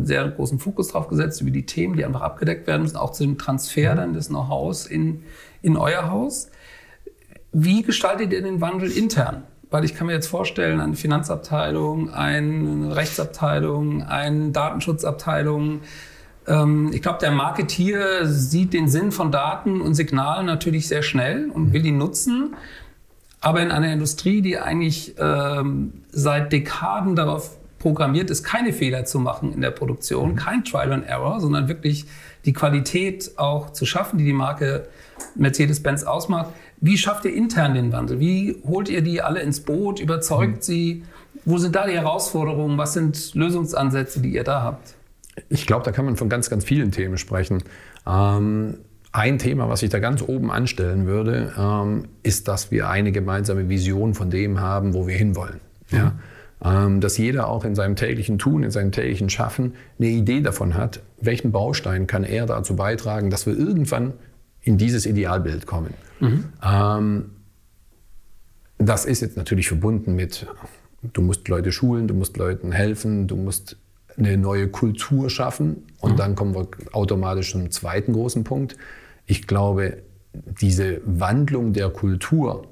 sehr 0.04 0.28
großen 0.30 0.60
Fokus 0.60 0.90
drauf 0.90 1.08
gesetzt 1.08 1.42
über 1.42 1.52
die 1.52 1.66
Themen, 1.66 1.96
die 1.96 2.06
einfach 2.06 2.22
abgedeckt 2.22 2.68
werden 2.68 2.82
müssen, 2.82 2.98
auch 2.98 3.12
zu 3.12 3.24
dem 3.24 3.38
Transfer 3.38 3.96
dann 3.96 4.14
des 4.14 4.28
Know-hows 4.28 4.86
in, 4.86 5.24
in 5.62 5.78
euer 5.78 6.10
Haus. 6.10 6.50
Wie 7.54 7.82
gestaltet 7.82 8.34
ihr 8.34 8.42
den 8.42 8.62
Wandel 8.62 8.92
intern? 8.92 9.44
Weil 9.70 9.86
ich 9.86 9.96
kann 9.96 10.08
mir 10.08 10.14
jetzt 10.14 10.28
vorstellen, 10.28 10.82
eine 10.82 10.96
Finanzabteilung, 10.96 12.10
eine 12.14 12.96
Rechtsabteilung, 12.96 14.04
eine 14.04 14.52
Datenschutzabteilung, 14.52 15.82
ähm, 16.48 16.92
ich 16.94 17.02
glaube, 17.02 17.20
der 17.20 17.32
Marketier 17.32 18.26
sieht 18.26 18.74
den 18.74 18.88
Sinn 18.88 19.12
von 19.12 19.32
Daten 19.32 19.82
und 19.82 19.94
Signalen 19.94 20.46
natürlich 20.46 20.88
sehr 20.88 21.04
schnell 21.04 21.50
und 21.50 21.74
will 21.74 21.86
ihn 21.86 21.98
nutzen. 21.98 22.56
Aber 23.40 23.62
in 23.62 23.72
einer 23.72 23.92
Industrie, 23.92 24.42
die 24.42 24.60
eigentlich 24.60 25.16
ähm, 25.18 26.04
seit 26.12 26.52
Dekaden 26.52 27.16
darauf 27.16 27.58
programmiert 27.82 28.30
ist, 28.30 28.44
keine 28.44 28.74
Fehler 28.74 29.06
zu 29.06 29.20
machen 29.20 29.54
in 29.54 29.62
der 29.62 29.72
Produktion, 29.72 30.32
mhm. 30.32 30.36
kein 30.36 30.64
Trial 30.64 30.94
and 30.94 31.06
Error, 31.08 31.40
sondern 31.40 31.68
wirklich 31.68 32.06
die 32.46 32.54
Qualität 32.54 33.32
auch 33.38 33.72
zu 33.72 33.86
schaffen, 33.86 34.18
die 34.18 34.26
die 34.26 34.34
Marke 34.34 34.88
Mercedes-Benz 35.36 36.04
ausmacht. 36.04 36.52
Wie 36.80 36.98
schafft 36.98 37.26
ihr 37.26 37.34
intern 37.34 37.74
den 37.74 37.92
Wandel? 37.92 38.20
Wie 38.20 38.62
holt 38.66 38.90
ihr 38.90 39.02
die 39.02 39.22
alle 39.22 39.42
ins 39.42 39.60
Boot, 39.60 40.00
überzeugt 40.00 40.58
mhm. 40.58 40.62
sie? 40.62 41.04
Wo 41.46 41.58
sind 41.58 41.76
da 41.76 41.88
die 41.88 41.94
Herausforderungen? 41.94 42.78
Was 42.78 42.94
sind 42.94 43.34
Lösungsansätze, 43.34 44.22
die 44.22 44.34
ihr 44.34 44.44
da 44.44 44.62
habt? 44.62 44.96
Ich 45.50 45.66
glaube, 45.66 45.84
da 45.84 45.92
kann 45.92 46.06
man 46.06 46.18
von 46.18 46.30
ganz, 46.30 46.50
ganz 46.50 46.64
vielen 46.64 46.92
Themen 46.92 47.18
sprechen. 47.18 47.64
Ähm, 48.06 48.78
ein 49.12 49.40
Thema, 49.40 49.70
was 49.70 49.84
ich 49.84 49.90
da 49.90 50.00
ganz 50.00 50.22
oben 50.22 50.52
anstellen 50.52 51.06
würde, 51.06 51.54
ähm, 51.58 52.06
ist, 52.24 52.48
dass 52.48 52.72
wir 52.72 52.90
eine 52.90 53.12
gemeinsame 53.12 53.70
Vision 53.70 54.14
von 54.14 54.30
dem 54.30 54.60
haben, 54.60 54.94
wo 54.94 55.08
wir 55.08 55.16
hinwollen. 55.16 55.60
Mhm. 55.90 55.98
Ja? 55.98 56.14
Ähm, 56.64 57.02
dass 57.02 57.18
jeder 57.18 57.48
auch 57.48 57.66
in 57.66 57.74
seinem 57.74 57.96
täglichen 57.96 58.38
Tun, 58.38 58.62
in 58.64 58.70
seinem 58.70 58.92
täglichen 58.92 59.30
Schaffen 59.30 59.74
eine 59.98 60.10
Idee 60.10 60.42
davon 60.42 60.76
hat, 60.76 61.02
welchen 61.20 61.52
Baustein 61.52 62.06
kann 62.06 62.24
er 62.24 62.46
dazu 62.46 62.76
beitragen, 62.76 63.32
dass 63.32 63.48
wir 63.48 63.58
irgendwann 63.58 64.14
in 64.62 64.78
dieses 64.78 65.08
Idealbild 65.08 65.66
kommen. 65.66 65.94
Mhm. 66.20 66.46
Ähm, 66.64 67.26
das 68.78 69.06
ist 69.06 69.22
jetzt 69.22 69.38
natürlich 69.38 69.68
verbunden 69.68 70.16
mit, 70.16 70.46
du 71.02 71.22
musst 71.22 71.48
Leute 71.48 71.72
schulen, 71.72 72.08
du 72.08 72.14
musst 72.14 72.38
Leuten 72.38 72.72
helfen, 72.72 73.28
du 73.28 73.36
musst 73.36 73.78
eine 74.18 74.38
neue 74.38 74.68
Kultur 74.68 75.30
schaffen. 75.30 75.88
Und 76.00 76.14
mhm. 76.14 76.18
dann 76.18 76.36
kommen 76.36 76.54
wir 76.54 76.68
automatisch 76.92 77.52
zum 77.52 77.72
zweiten 77.72 78.14
großen 78.14 78.44
Punkt. 78.44 78.76
Ich 79.26 79.48
glaube, 79.48 79.98
diese 80.34 81.02
Wandlung 81.06 81.74
der 81.74 81.90
Kultur 81.90 82.68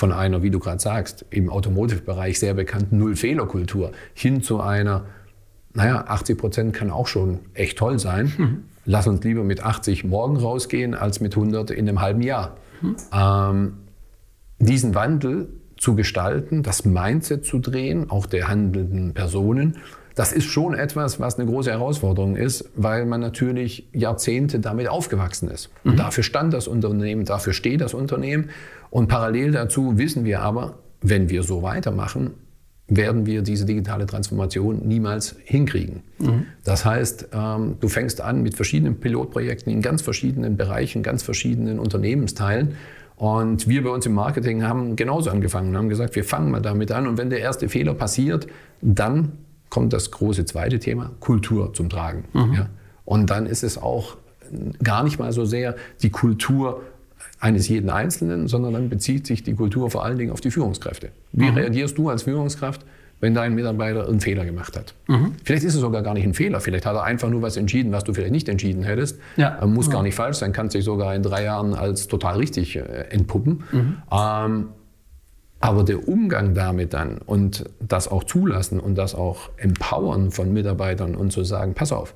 von 0.00 0.12
einer, 0.12 0.42
wie 0.42 0.48
du 0.50 0.58
gerade 0.58 0.80
sagst, 0.80 1.26
im 1.28 1.50
Automotive-Bereich 1.50 2.40
sehr 2.40 2.54
bekannten 2.54 2.96
Null-Fehler-Kultur 2.96 3.92
hin 4.14 4.42
zu 4.42 4.58
einer, 4.58 5.04
naja, 5.74 6.06
80 6.06 6.38
Prozent 6.38 6.72
kann 6.72 6.90
auch 6.90 7.06
schon 7.06 7.40
echt 7.52 7.76
toll 7.76 7.98
sein. 7.98 8.32
Mhm. 8.38 8.64
Lass 8.86 9.06
uns 9.06 9.22
lieber 9.24 9.44
mit 9.44 9.62
80 9.62 10.04
morgen 10.04 10.38
rausgehen, 10.38 10.94
als 10.94 11.20
mit 11.20 11.36
100 11.36 11.70
in 11.70 11.86
einem 11.86 12.00
halben 12.00 12.22
Jahr. 12.22 12.56
Mhm. 12.80 12.96
Ähm, 13.12 13.72
diesen 14.58 14.94
Wandel 14.94 15.50
zu 15.76 15.94
gestalten, 15.94 16.62
das 16.62 16.86
Mindset 16.86 17.44
zu 17.44 17.58
drehen, 17.58 18.08
auch 18.08 18.24
der 18.24 18.48
handelnden 18.48 19.12
Personen 19.12 19.76
das 20.14 20.32
ist 20.32 20.44
schon 20.44 20.74
etwas, 20.74 21.20
was 21.20 21.38
eine 21.38 21.48
große 21.48 21.70
Herausforderung 21.70 22.36
ist, 22.36 22.68
weil 22.74 23.06
man 23.06 23.20
natürlich 23.20 23.88
Jahrzehnte 23.92 24.60
damit 24.60 24.88
aufgewachsen 24.88 25.48
ist. 25.48 25.70
Und 25.84 25.92
mhm. 25.92 25.96
dafür 25.96 26.24
stand 26.24 26.52
das 26.52 26.68
Unternehmen, 26.68 27.24
dafür 27.24 27.52
steht 27.52 27.80
das 27.80 27.94
Unternehmen. 27.94 28.50
Und 28.90 29.08
parallel 29.08 29.52
dazu 29.52 29.98
wissen 29.98 30.24
wir 30.24 30.40
aber, 30.40 30.78
wenn 31.00 31.30
wir 31.30 31.42
so 31.42 31.62
weitermachen, 31.62 32.32
werden 32.90 33.24
wir 33.24 33.42
diese 33.42 33.64
digitale 33.64 34.04
Transformation 34.04 34.86
niemals 34.86 35.36
hinkriegen. 35.44 36.02
Mhm. 36.18 36.46
Das 36.64 36.84
heißt, 36.84 37.28
ähm, 37.32 37.76
du 37.80 37.88
fängst 37.88 38.20
an 38.20 38.42
mit 38.42 38.54
verschiedenen 38.54 38.98
Pilotprojekten 38.98 39.72
in 39.72 39.80
ganz 39.80 40.02
verschiedenen 40.02 40.56
Bereichen, 40.56 41.02
ganz 41.02 41.22
verschiedenen 41.22 41.78
Unternehmensteilen. 41.78 42.74
Und 43.14 43.68
wir 43.68 43.84
bei 43.84 43.90
uns 43.90 44.06
im 44.06 44.14
Marketing 44.14 44.64
haben 44.64 44.96
genauso 44.96 45.30
angefangen, 45.30 45.76
haben 45.76 45.88
gesagt, 45.88 46.16
wir 46.16 46.24
fangen 46.24 46.50
mal 46.50 46.60
damit 46.60 46.90
an. 46.90 47.06
Und 47.06 47.16
wenn 47.16 47.30
der 47.30 47.40
erste 47.40 47.68
Fehler 47.68 47.94
passiert, 47.94 48.48
dann 48.80 49.32
kommt 49.70 49.92
das 49.92 50.10
große 50.10 50.44
zweite 50.44 50.78
Thema, 50.78 51.12
Kultur 51.20 51.72
zum 51.72 51.88
Tragen. 51.88 52.24
Mhm. 52.32 52.52
Ja. 52.52 52.68
Und 53.04 53.30
dann 53.30 53.46
ist 53.46 53.62
es 53.62 53.78
auch 53.78 54.16
gar 54.82 55.04
nicht 55.04 55.18
mal 55.18 55.32
so 55.32 55.44
sehr 55.44 55.76
die 56.02 56.10
Kultur 56.10 56.82
eines 57.38 57.68
jeden 57.68 57.88
Einzelnen, 57.88 58.48
sondern 58.48 58.74
dann 58.74 58.88
bezieht 58.88 59.26
sich 59.26 59.42
die 59.42 59.54
Kultur 59.54 59.90
vor 59.90 60.04
allen 60.04 60.18
Dingen 60.18 60.30
auf 60.30 60.40
die 60.40 60.50
Führungskräfte. 60.50 61.10
Wie 61.32 61.50
mhm. 61.50 61.56
reagierst 61.56 61.96
du 61.96 62.10
als 62.10 62.24
Führungskraft, 62.24 62.84
wenn 63.20 63.34
dein 63.34 63.54
Mitarbeiter 63.54 64.08
einen 64.08 64.20
Fehler 64.20 64.44
gemacht 64.44 64.76
hat? 64.76 64.94
Mhm. 65.06 65.34
Vielleicht 65.44 65.64
ist 65.64 65.74
es 65.74 65.80
sogar 65.80 66.02
gar 66.02 66.14
nicht 66.14 66.24
ein 66.24 66.34
Fehler, 66.34 66.60
vielleicht 66.60 66.84
hat 66.84 66.94
er 66.94 67.04
einfach 67.04 67.30
nur 67.30 67.40
was 67.40 67.56
entschieden, 67.56 67.92
was 67.92 68.04
du 68.04 68.12
vielleicht 68.12 68.32
nicht 68.32 68.48
entschieden 68.48 68.82
hättest. 68.82 69.18
Ja. 69.36 69.64
Muss 69.66 69.86
ja. 69.86 69.92
gar 69.92 70.02
nicht 70.02 70.14
falsch 70.14 70.36
sein, 70.36 70.52
kann 70.52 70.68
sich 70.68 70.84
sogar 70.84 71.14
in 71.14 71.22
drei 71.22 71.44
Jahren 71.44 71.74
als 71.74 72.08
total 72.08 72.36
richtig 72.36 72.76
äh, 72.76 72.82
entpuppen. 73.10 73.62
Mhm. 73.72 73.96
Ähm, 74.10 74.68
aber 75.60 75.84
der 75.84 76.08
Umgang 76.08 76.54
damit 76.54 76.94
dann 76.94 77.18
und 77.18 77.64
das 77.80 78.08
auch 78.08 78.24
zulassen 78.24 78.80
und 78.80 78.96
das 78.96 79.14
auch 79.14 79.50
empowern 79.58 80.30
von 80.30 80.52
Mitarbeitern 80.52 81.14
und 81.14 81.32
zu 81.32 81.44
sagen, 81.44 81.74
pass 81.74 81.92
auf, 81.92 82.14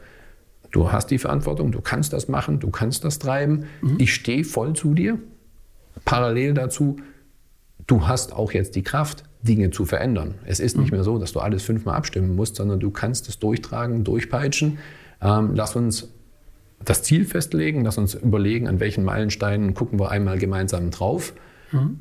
du 0.73 0.91
hast 0.91 1.11
die 1.11 1.19
Verantwortung, 1.19 1.71
du 1.71 1.83
kannst 1.83 2.15
das 2.15 2.27
machen, 2.27 2.59
du 2.59 2.71
kannst 2.71 3.05
das 3.05 3.19
treiben, 3.19 3.67
mhm. 3.83 3.97
ich 3.99 4.15
stehe 4.15 4.45
voll 4.45 4.73
zu 4.75 4.95
dir. 4.95 5.19
Parallel 6.07 6.55
dazu, 6.55 6.97
du 7.87 8.09
hast 8.09 8.33
auch 8.33 8.53
jetzt 8.53 8.77
die 8.77 8.83
Kraft, 8.83 9.25
Dinge 9.43 9.71
zu 9.71 9.85
verändern. 9.85 10.37
Es 10.47 10.59
ist 10.59 10.79
nicht 10.79 10.91
mhm. 10.91 10.97
mehr 10.97 11.05
so, 11.05 11.19
dass 11.19 11.33
du 11.33 11.41
alles 11.41 11.63
fünfmal 11.63 11.97
abstimmen 11.97 12.35
musst, 12.35 12.57
sondern 12.57 12.81
du 12.81 12.91
kannst 12.91 13.29
es 13.29 13.39
durchtragen, 13.39 14.05
durchpeitschen. 14.05 14.79
Ähm, 15.21 15.51
lass 15.55 15.77
uns 15.77 16.09
das 16.83 17.03
Ziel 17.03 17.27
festlegen, 17.27 17.85
lass 17.85 17.99
uns 17.99 18.15
überlegen, 18.15 18.69
an 18.69 18.81
welchen 18.81 19.05
Meilensteinen 19.05 19.75
gucken 19.75 20.01
wir 20.01 20.11
einmal 20.11 20.39
gemeinsam 20.39 20.91
drauf. 20.91 21.35
Mhm 21.73 22.01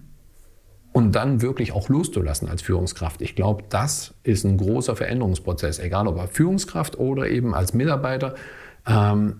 und 0.93 1.13
dann 1.13 1.41
wirklich 1.41 1.73
auch 1.73 1.89
loszulassen 1.89 2.47
als 2.47 2.61
Führungskraft. 2.61 3.21
Ich 3.21 3.35
glaube, 3.35 3.63
das 3.69 4.13
ist 4.23 4.45
ein 4.45 4.57
großer 4.57 4.95
Veränderungsprozess, 4.95 5.79
egal 5.79 6.07
ob 6.07 6.19
als 6.19 6.31
Führungskraft 6.31 6.97
oder 6.99 7.27
eben 7.27 7.53
als 7.53 7.73
Mitarbeiter. 7.73 8.35
Ähm, 8.87 9.37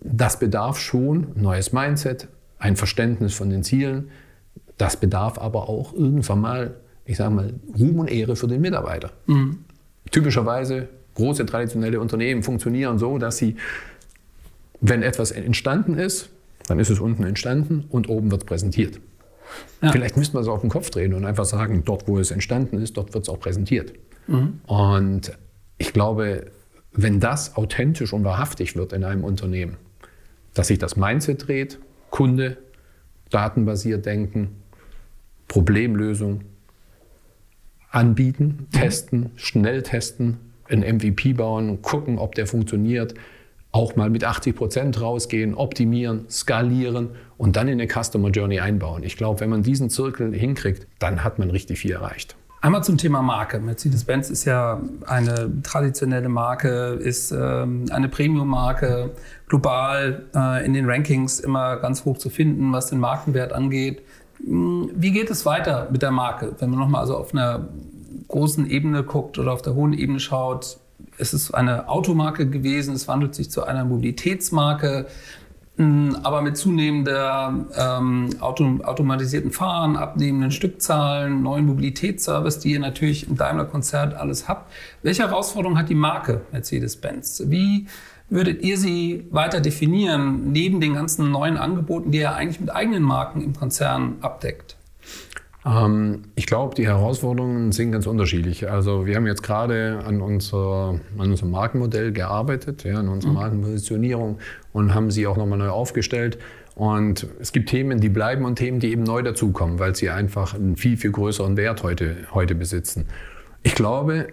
das 0.00 0.38
bedarf 0.38 0.78
schon 0.78 1.32
neues 1.34 1.72
Mindset, 1.72 2.28
ein 2.58 2.76
Verständnis 2.76 3.34
von 3.34 3.50
den 3.50 3.64
Zielen. 3.64 4.10
Das 4.78 4.96
bedarf 4.96 5.38
aber 5.38 5.68
auch 5.68 5.92
irgendwann 5.92 6.40
mal, 6.40 6.76
ich 7.04 7.16
sage 7.16 7.34
mal, 7.34 7.54
Ruhm 7.76 7.98
und 7.98 8.10
Ehre 8.10 8.36
für 8.36 8.46
den 8.46 8.60
Mitarbeiter. 8.60 9.10
Mhm. 9.26 9.64
Typischerweise 10.12 10.88
große 11.14 11.44
traditionelle 11.46 12.00
Unternehmen 12.00 12.44
funktionieren 12.44 12.98
so, 12.98 13.18
dass 13.18 13.38
sie, 13.38 13.56
wenn 14.80 15.02
etwas 15.02 15.32
entstanden 15.32 15.94
ist, 15.98 16.30
dann 16.68 16.78
ist 16.78 16.90
es 16.90 17.00
unten 17.00 17.24
entstanden 17.24 17.86
und 17.90 18.08
oben 18.08 18.30
wird 18.30 18.46
präsentiert. 18.46 19.00
Ja. 19.82 19.92
Vielleicht 19.92 20.16
müsste 20.16 20.34
man 20.34 20.42
es 20.42 20.48
auf 20.48 20.60
den 20.60 20.70
Kopf 20.70 20.90
drehen 20.90 21.14
und 21.14 21.24
einfach 21.24 21.44
sagen, 21.44 21.82
dort, 21.84 22.06
wo 22.06 22.18
es 22.18 22.30
entstanden 22.30 22.80
ist, 22.80 22.96
dort 22.96 23.14
wird 23.14 23.24
es 23.24 23.28
auch 23.28 23.40
präsentiert. 23.40 23.92
Mhm. 24.26 24.60
Und 24.66 25.32
ich 25.78 25.92
glaube, 25.92 26.46
wenn 26.92 27.20
das 27.20 27.56
authentisch 27.56 28.12
und 28.12 28.24
wahrhaftig 28.24 28.76
wird 28.76 28.92
in 28.92 29.04
einem 29.04 29.24
Unternehmen, 29.24 29.76
dass 30.54 30.68
sich 30.68 30.78
das 30.78 30.96
Mindset 30.96 31.46
dreht, 31.46 31.78
Kunde, 32.10 32.58
datenbasiert 33.30 34.04
denken, 34.06 34.56
Problemlösung, 35.48 36.42
anbieten, 37.90 38.66
mhm. 38.66 38.70
testen, 38.70 39.30
schnell 39.36 39.82
testen, 39.82 40.38
ein 40.68 40.80
MVP 40.80 41.32
bauen, 41.32 41.82
gucken, 41.82 42.18
ob 42.18 42.34
der 42.34 42.46
funktioniert, 42.46 43.14
auch 43.72 43.96
mal 43.96 44.10
mit 44.10 44.24
80 44.24 44.56
Prozent 44.56 45.00
rausgehen, 45.00 45.54
optimieren, 45.54 46.26
skalieren 46.28 47.10
und 47.38 47.56
dann 47.56 47.68
in 47.68 47.80
eine 47.80 47.88
Customer 47.88 48.30
Journey 48.30 48.60
einbauen. 48.60 49.02
Ich 49.02 49.16
glaube, 49.16 49.40
wenn 49.40 49.50
man 49.50 49.62
diesen 49.62 49.90
Zirkel 49.90 50.34
hinkriegt, 50.34 50.86
dann 50.98 51.22
hat 51.22 51.38
man 51.38 51.50
richtig 51.50 51.78
viel 51.78 51.92
erreicht. 51.92 52.36
Einmal 52.62 52.84
zum 52.84 52.98
Thema 52.98 53.22
Marke. 53.22 53.58
Mercedes-Benz 53.58 54.28
ist 54.28 54.44
ja 54.44 54.82
eine 55.06 55.50
traditionelle 55.62 56.28
Marke, 56.28 56.98
ist 57.00 57.32
ähm, 57.32 57.86
eine 57.90 58.10
Premium-Marke, 58.10 59.12
global 59.48 60.26
äh, 60.34 60.66
in 60.66 60.74
den 60.74 60.84
Rankings 60.84 61.40
immer 61.40 61.78
ganz 61.78 62.04
hoch 62.04 62.18
zu 62.18 62.28
finden, 62.28 62.70
was 62.72 62.88
den 62.88 63.00
Markenwert 63.00 63.54
angeht. 63.54 64.02
Hm, 64.44 64.90
wie 64.94 65.10
geht 65.10 65.30
es 65.30 65.46
weiter 65.46 65.88
mit 65.90 66.02
der 66.02 66.10
Marke, 66.10 66.54
wenn 66.58 66.68
man 66.68 66.80
nochmal 66.80 67.00
also 67.00 67.16
auf 67.16 67.32
einer 67.32 67.66
großen 68.28 68.68
Ebene 68.68 69.04
guckt 69.04 69.38
oder 69.38 69.52
auf 69.52 69.62
der 69.62 69.74
hohen 69.74 69.94
Ebene 69.94 70.20
schaut? 70.20 70.78
Es 71.18 71.34
ist 71.34 71.52
eine 71.52 71.88
Automarke 71.88 72.48
gewesen, 72.48 72.94
es 72.94 73.08
wandelt 73.08 73.34
sich 73.34 73.50
zu 73.50 73.64
einer 73.64 73.84
Mobilitätsmarke, 73.84 75.06
hm, 75.76 76.16
aber 76.22 76.42
mit 76.42 76.56
zunehmender 76.56 77.54
ähm, 77.74 78.28
auto, 78.40 78.80
automatisierten 78.82 79.50
Fahren, 79.50 79.96
abnehmenden 79.96 80.50
Stückzahlen, 80.50 81.42
neuen 81.42 81.64
Mobilitätsservice, 81.66 82.58
die 82.58 82.72
ihr 82.72 82.80
natürlich 82.80 83.28
im 83.28 83.36
Daimler-Konzert 83.36 84.14
alles 84.14 84.46
habt. 84.46 84.70
Welche 85.02 85.22
Herausforderungen 85.22 85.78
hat 85.78 85.88
die 85.88 85.94
Marke 85.94 86.42
Mercedes-Benz? 86.52 87.44
Wie 87.46 87.86
würdet 88.28 88.62
ihr 88.62 88.76
sie 88.76 89.26
weiter 89.30 89.60
definieren, 89.60 90.52
neben 90.52 90.80
den 90.80 90.94
ganzen 90.94 91.30
neuen 91.30 91.56
Angeboten, 91.56 92.10
die 92.10 92.18
ihr 92.18 92.34
eigentlich 92.34 92.60
mit 92.60 92.70
eigenen 92.70 93.02
Marken 93.02 93.42
im 93.42 93.56
Konzern 93.56 94.16
abdeckt? 94.20 94.76
Ähm, 95.66 96.22
ich 96.36 96.46
glaube, 96.46 96.74
die 96.74 96.86
Herausforderungen 96.86 97.72
sind 97.72 97.92
ganz 97.92 98.06
unterschiedlich. 98.06 98.70
Also 98.70 99.06
wir 99.06 99.16
haben 99.16 99.26
jetzt 99.26 99.42
gerade 99.42 100.02
an, 100.04 100.20
unser, 100.20 101.00
an 101.18 101.30
unserem 101.30 101.50
Markenmodell 101.50 102.12
gearbeitet, 102.12 102.84
ja, 102.84 102.98
an 102.98 103.08
unserer 103.08 103.32
mhm. 103.32 103.38
Markenpositionierung 103.38 104.38
und 104.72 104.94
haben 104.94 105.10
sie 105.10 105.26
auch 105.26 105.36
nochmal 105.36 105.58
neu 105.58 105.68
aufgestellt. 105.68 106.38
Und 106.74 107.26
es 107.40 107.52
gibt 107.52 107.68
Themen, 107.68 108.00
die 108.00 108.08
bleiben 108.08 108.44
und 108.44 108.56
Themen, 108.56 108.80
die 108.80 108.90
eben 108.90 109.02
neu 109.02 109.22
dazukommen, 109.22 109.78
weil 109.78 109.94
sie 109.94 110.08
einfach 110.08 110.54
einen 110.54 110.76
viel, 110.76 110.96
viel 110.96 111.10
größeren 111.12 111.56
Wert 111.56 111.82
heute, 111.82 112.16
heute 112.32 112.54
besitzen. 112.54 113.06
Ich 113.62 113.74
glaube, 113.74 114.28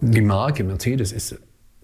die 0.00 0.22
Marke 0.22 0.64
Mercedes 0.64 1.12
ist 1.12 1.38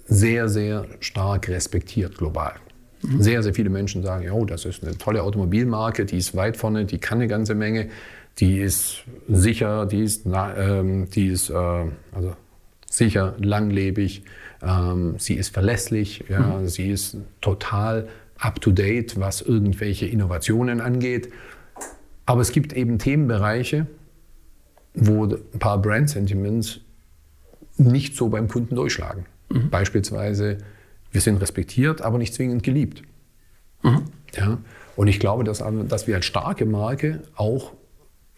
sehr, 0.04 0.49
sehr 0.49 0.87
stark 0.99 1.49
respektiert 1.49 2.18
global. 2.18 2.54
Mhm. 3.02 3.22
Sehr, 3.22 3.42
sehr 3.42 3.54
viele 3.54 3.70
Menschen 3.70 4.02
sagen, 4.02 4.25
ja, 4.25 4.44
das 4.44 4.64
ist 4.64 4.82
eine 4.82 4.99
tolle 4.99 5.22
Automobilmarke, 5.22 6.06
die 6.06 6.18
ist 6.18 6.34
weit 6.34 6.56
vorne, 6.56 6.84
die 6.84 6.99
kann 6.99 7.18
eine 7.18 7.28
ganze 7.28 7.54
Menge 7.54 7.88
die 8.38 8.58
ist 8.60 9.04
sicher, 9.28 9.86
die 9.86 10.02
ist, 10.02 10.26
ähm, 10.26 11.08
die 11.10 11.26
ist 11.28 11.50
äh, 11.50 11.54
also 11.54 12.34
sicher, 12.88 13.34
langlebig, 13.38 14.24
ähm, 14.62 15.16
sie 15.18 15.34
ist 15.34 15.52
verlässlich, 15.52 16.24
ja, 16.28 16.58
mhm. 16.58 16.68
sie 16.68 16.90
ist 16.90 17.16
total 17.40 18.08
up-to-date, 18.38 19.18
was 19.20 19.40
irgendwelche 19.40 20.06
Innovationen 20.06 20.80
angeht. 20.80 21.32
Aber 22.26 22.40
es 22.40 22.52
gibt 22.52 22.72
eben 22.72 22.98
Themenbereiche, 22.98 23.86
wo 24.94 25.24
ein 25.24 25.58
paar 25.58 25.80
Brand-Sentiments 25.80 26.80
nicht 27.76 28.16
so 28.16 28.28
beim 28.28 28.48
Kunden 28.48 28.74
durchschlagen. 28.74 29.26
Mhm. 29.48 29.70
Beispielsweise, 29.70 30.58
wir 31.10 31.20
sind 31.20 31.40
respektiert, 31.40 32.02
aber 32.02 32.18
nicht 32.18 32.34
zwingend 32.34 32.62
geliebt. 32.62 33.02
Mhm. 33.82 34.02
Ja? 34.34 34.58
Und 34.96 35.08
ich 35.08 35.20
glaube, 35.20 35.44
dass, 35.44 35.62
dass 35.88 36.06
wir 36.06 36.16
als 36.16 36.26
starke 36.26 36.66
Marke 36.66 37.22
auch 37.36 37.72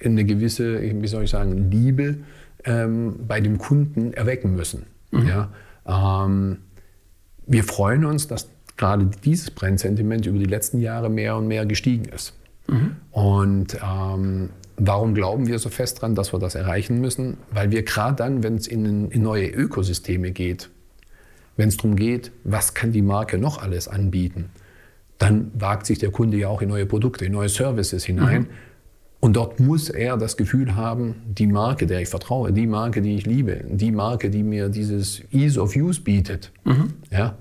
eine 0.02 0.24
gewisse, 0.24 0.80
wie 0.80 1.06
soll 1.08 1.24
ich 1.24 1.30
sagen, 1.30 1.70
Liebe 1.70 2.18
ähm, 2.64 3.16
bei 3.26 3.40
dem 3.40 3.58
Kunden 3.58 4.12
erwecken 4.12 4.54
müssen. 4.54 4.86
Mhm. 5.10 5.26
Ja? 5.26 5.50
Ähm, 5.86 6.58
wir 7.46 7.64
freuen 7.64 8.04
uns, 8.04 8.26
dass 8.26 8.48
gerade 8.76 9.10
dieses 9.24 9.50
Brennsentiment 9.50 10.26
über 10.26 10.38
die 10.38 10.46
letzten 10.46 10.80
Jahre 10.80 11.10
mehr 11.10 11.36
und 11.36 11.46
mehr 11.46 11.66
gestiegen 11.66 12.06
ist. 12.06 12.34
Mhm. 12.66 12.96
Und 13.10 13.78
ähm, 13.82 14.50
warum 14.76 15.14
glauben 15.14 15.46
wir 15.46 15.58
so 15.58 15.68
fest 15.68 15.98
daran, 15.98 16.14
dass 16.14 16.32
wir 16.32 16.38
das 16.38 16.54
erreichen 16.54 17.00
müssen? 17.00 17.36
Weil 17.52 17.70
wir 17.70 17.82
gerade 17.82 18.16
dann, 18.16 18.42
wenn 18.42 18.56
es 18.56 18.66
in, 18.66 19.10
in 19.10 19.22
neue 19.22 19.48
Ökosysteme 19.48 20.32
geht, 20.32 20.70
wenn 21.56 21.68
es 21.68 21.76
darum 21.76 21.96
geht, 21.96 22.32
was 22.42 22.74
kann 22.74 22.92
die 22.92 23.02
Marke 23.02 23.38
noch 23.38 23.62
alles 23.62 23.86
anbieten, 23.86 24.50
dann 25.18 25.52
wagt 25.54 25.86
sich 25.86 25.98
der 25.98 26.10
Kunde 26.10 26.36
ja 26.36 26.48
auch 26.48 26.62
in 26.62 26.68
neue 26.68 26.86
Produkte, 26.86 27.24
in 27.26 27.32
neue 27.32 27.48
Services 27.48 28.04
hinein. 28.04 28.42
Mhm. 28.42 28.48
Und 29.24 29.36
dort 29.36 29.58
muss 29.58 29.88
er 29.88 30.18
das 30.18 30.36
Gefühl 30.36 30.76
haben, 30.76 31.14
die 31.26 31.46
Marke, 31.46 31.86
der 31.86 32.02
ich 32.02 32.10
vertraue, 32.10 32.52
die 32.52 32.66
Marke, 32.66 33.00
die 33.00 33.16
ich 33.16 33.24
liebe, 33.24 33.64
die 33.66 33.90
Marke, 33.90 34.28
die 34.28 34.42
mir 34.42 34.68
dieses 34.68 35.22
Ease 35.32 35.58
of 35.58 35.74
Use 35.74 36.02
bietet, 36.02 36.52
mhm. 36.64 36.92
ja, 37.10 37.38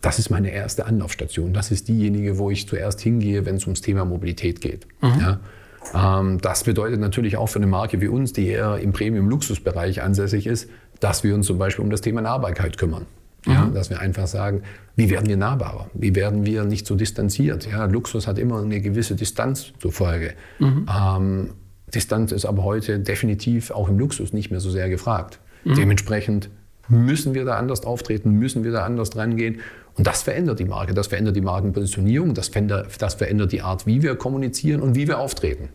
das 0.00 0.18
ist 0.18 0.30
meine 0.30 0.50
erste 0.50 0.86
Anlaufstation. 0.86 1.52
Das 1.52 1.70
ist 1.70 1.88
diejenige, 1.88 2.38
wo 2.38 2.50
ich 2.50 2.66
zuerst 2.66 3.02
hingehe, 3.02 3.44
wenn 3.44 3.56
es 3.56 3.64
ums 3.64 3.82
Thema 3.82 4.06
Mobilität 4.06 4.62
geht. 4.62 4.86
Mhm. 5.02 5.20
Ja. 5.20 6.20
Ähm, 6.20 6.40
das 6.40 6.64
bedeutet 6.64 6.98
natürlich 6.98 7.36
auch 7.36 7.50
für 7.50 7.58
eine 7.58 7.66
Marke 7.66 8.00
wie 8.00 8.08
uns, 8.08 8.32
die 8.32 8.48
eher 8.48 8.78
im 8.78 8.94
Premium-Luxusbereich 8.94 10.00
ansässig 10.00 10.46
ist, 10.46 10.70
dass 11.00 11.24
wir 11.24 11.34
uns 11.34 11.46
zum 11.46 11.58
Beispiel 11.58 11.84
um 11.84 11.90
das 11.90 12.00
Thema 12.00 12.22
Nahbarkeit 12.22 12.78
kümmern. 12.78 13.04
Ja, 13.48 13.64
mhm. 13.64 13.74
dass 13.74 13.88
wir 13.88 14.00
einfach 14.00 14.26
sagen, 14.26 14.62
wie 14.94 15.08
werden 15.10 15.28
wir 15.28 15.36
nahbarer? 15.36 15.88
Wie 15.94 16.14
werden 16.14 16.44
wir 16.44 16.64
nicht 16.64 16.86
so 16.86 16.96
distanziert? 16.96 17.66
Ja, 17.70 17.86
Luxus 17.86 18.26
hat 18.26 18.38
immer 18.38 18.60
eine 18.60 18.80
gewisse 18.80 19.14
Distanz 19.14 19.72
zur 19.78 19.92
Folge. 19.92 20.34
Mhm. 20.58 20.86
Ähm, 20.94 21.50
Distanz 21.94 22.32
ist 22.32 22.44
aber 22.44 22.64
heute 22.64 22.98
definitiv 22.98 23.70
auch 23.70 23.88
im 23.88 23.98
Luxus 23.98 24.32
nicht 24.32 24.50
mehr 24.50 24.60
so 24.60 24.70
sehr 24.70 24.90
gefragt. 24.90 25.40
Mhm. 25.64 25.74
Dementsprechend 25.74 26.50
müssen 26.88 27.34
wir 27.34 27.44
da 27.44 27.56
anders 27.56 27.84
auftreten, 27.84 28.32
müssen 28.32 28.64
wir 28.64 28.72
da 28.72 28.84
anders 28.84 29.16
rangehen. 29.16 29.60
Und 29.94 30.06
das 30.06 30.22
verändert 30.22 30.58
die 30.58 30.64
Marke, 30.64 30.94
das 30.94 31.06
verändert 31.06 31.34
die 31.34 31.40
Markenpositionierung, 31.40 32.34
das 32.34 32.48
verändert, 32.48 32.90
das 33.00 33.14
verändert 33.14 33.52
die 33.52 33.62
Art, 33.62 33.86
wie 33.86 34.02
wir 34.02 34.14
kommunizieren 34.14 34.80
und 34.80 34.94
wie 34.94 35.08
wir 35.08 35.18
auftreten. 35.18 35.70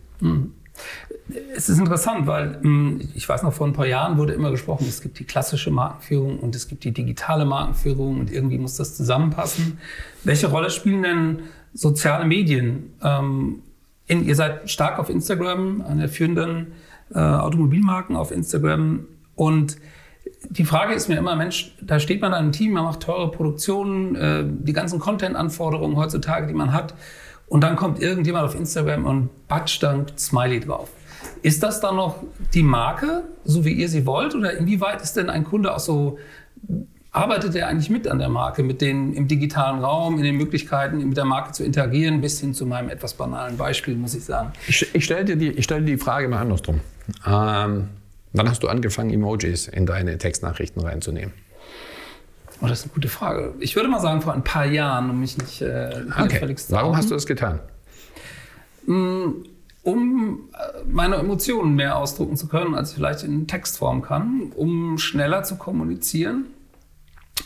Es 1.56 1.70
ist 1.70 1.80
interessant, 1.80 2.28
weil 2.28 2.60
hm, 2.62 3.10
ich 3.16 3.28
weiß 3.28 3.44
noch, 3.44 3.54
vor 3.54 3.68
ein 3.68 3.74
paar 3.74 3.88
Jahren 3.88 4.18
wurde 4.18 4.34
immer 4.34 4.52
gesprochen, 4.52 4.86
es 4.88 5.02
gibt 5.02 5.20
die 5.20 5.24
klassische 5.24 5.72
Markenführung 5.72 6.40
und 6.40 6.56
es 6.56 6.68
gibt 6.68 6.84
die 6.84 6.92
digitale 6.92 7.46
Markenführung 7.46 8.20
und 8.20 8.32
irgendwie 8.32 8.58
muss 8.58 8.76
das 8.76 8.96
zusammenpassen. 8.96 9.80
Welche 10.24 10.48
Rolle 10.48 10.70
spielen 10.70 11.04
denn 11.04 11.40
soziale 11.74 12.26
Medien? 12.26 12.94
Ähm, 13.02 13.62
in, 14.08 14.26
ihr 14.26 14.36
seid 14.36 14.70
stark 14.70 15.00
auf 15.00 15.10
Instagram, 15.10 15.82
eine 15.88 16.02
der 16.02 16.10
führenden 16.10 16.74
äh, 17.14 17.20
Automobilmarken 17.20 18.16
auf 18.16 18.32
Instagram 18.32 19.06
und 19.36 19.78
die 20.50 20.66
Frage 20.66 20.94
ist 20.94 21.08
mir 21.08 21.18
immer, 21.18 21.36
Mensch, 21.36 21.76
da 21.82 22.00
steht 22.00 22.22
man 22.22 22.32
in 22.32 22.38
einem 22.38 22.52
Team, 22.52 22.74
man 22.74 22.84
macht 22.84 23.02
teure 23.02 23.32
Produktionen, 23.32 24.16
äh, 24.16 24.44
die 24.46 24.74
ganzen 24.74 25.00
Content-Anforderungen 25.00 25.96
heutzutage, 25.96 26.48
die 26.48 26.54
man 26.54 26.74
hat. 26.74 26.94
Und 27.54 27.62
dann 27.62 27.76
kommt 27.76 28.02
irgendjemand 28.02 28.46
auf 28.46 28.56
Instagram 28.56 29.06
und 29.06 29.48
batscht 29.48 29.84
dann 29.84 30.08
Smiley 30.18 30.60
drauf. 30.60 30.90
Ist 31.44 31.62
das 31.62 31.82
dann 31.82 31.98
noch 31.98 32.24
die 32.56 32.64
Marke, 32.64 33.26
so 33.46 33.64
wie 33.64 33.74
ihr 33.74 33.90
sie 33.90 34.08
wollt? 34.08 34.34
Oder 34.34 34.58
inwieweit 34.58 35.04
ist 35.04 35.16
denn 35.18 35.30
ein 35.30 35.44
Kunde 35.44 35.72
auch 35.72 35.80
so, 35.80 36.18
arbeitet 37.12 37.54
er 37.54 37.68
eigentlich 37.68 37.92
mit 37.92 38.08
an 38.08 38.18
der 38.18 38.30
Marke, 38.30 38.64
mit 38.64 38.82
den 38.82 39.14
im 39.14 39.28
digitalen 39.28 39.82
Raum, 39.82 40.18
in 40.18 40.24
den 40.24 40.36
Möglichkeiten, 40.36 40.98
mit 41.08 41.16
der 41.16 41.26
Marke 41.26 41.52
zu 41.52 41.64
interagieren, 41.64 42.22
bis 42.22 42.40
hin 42.40 42.56
zu 42.56 42.66
meinem 42.66 42.90
etwas 42.90 43.14
banalen 43.14 43.56
Beispiel, 43.56 43.94
muss 43.98 44.16
ich 44.16 44.26
sagen? 44.26 44.52
Ich, 44.68 44.88
ich 44.96 45.06
stelle 45.06 45.24
dir, 45.24 45.36
die, 45.36 45.62
stell 45.62 45.82
dir 45.82 45.96
die 45.96 46.02
Frage 46.02 46.28
mal 46.30 46.40
andersrum. 46.40 46.80
Ähm, 47.24 47.90
wann 48.32 48.50
hast 48.50 48.64
du 48.64 48.68
angefangen, 48.68 49.12
Emojis 49.12 49.68
in 49.68 49.86
deine 49.86 50.18
Textnachrichten 50.18 50.82
reinzunehmen? 50.82 51.34
Oh, 52.62 52.68
das 52.68 52.80
ist 52.80 52.86
eine 52.86 52.94
gute 52.94 53.08
Frage. 53.08 53.54
Ich 53.60 53.76
würde 53.76 53.90
mal 53.90 54.00
sagen, 54.00 54.22
vor 54.22 54.34
ein 54.34 54.44
paar 54.44 54.66
Jahren, 54.66 55.10
um 55.10 55.20
mich 55.20 55.38
nicht 55.38 55.62
äh, 55.62 56.04
okay. 56.20 56.56
Warum 56.70 56.96
hast 56.96 57.10
du 57.10 57.16
das 57.16 57.26
getan? 57.26 57.60
Mm, 58.86 59.44
um 59.84 60.50
äh, 60.54 60.84
meine 60.88 61.18
Emotionen 61.18 61.76
mehr 61.76 61.98
ausdrucken 61.98 62.38
zu 62.38 62.48
können, 62.48 62.74
als 62.76 62.92
ich 62.92 62.96
vielleicht 62.96 63.24
in 63.24 63.48
Textform 63.48 64.02
kann, 64.02 64.52
um 64.56 64.98
schneller 64.98 65.44
zu 65.44 65.58
kommunizieren 65.58 66.46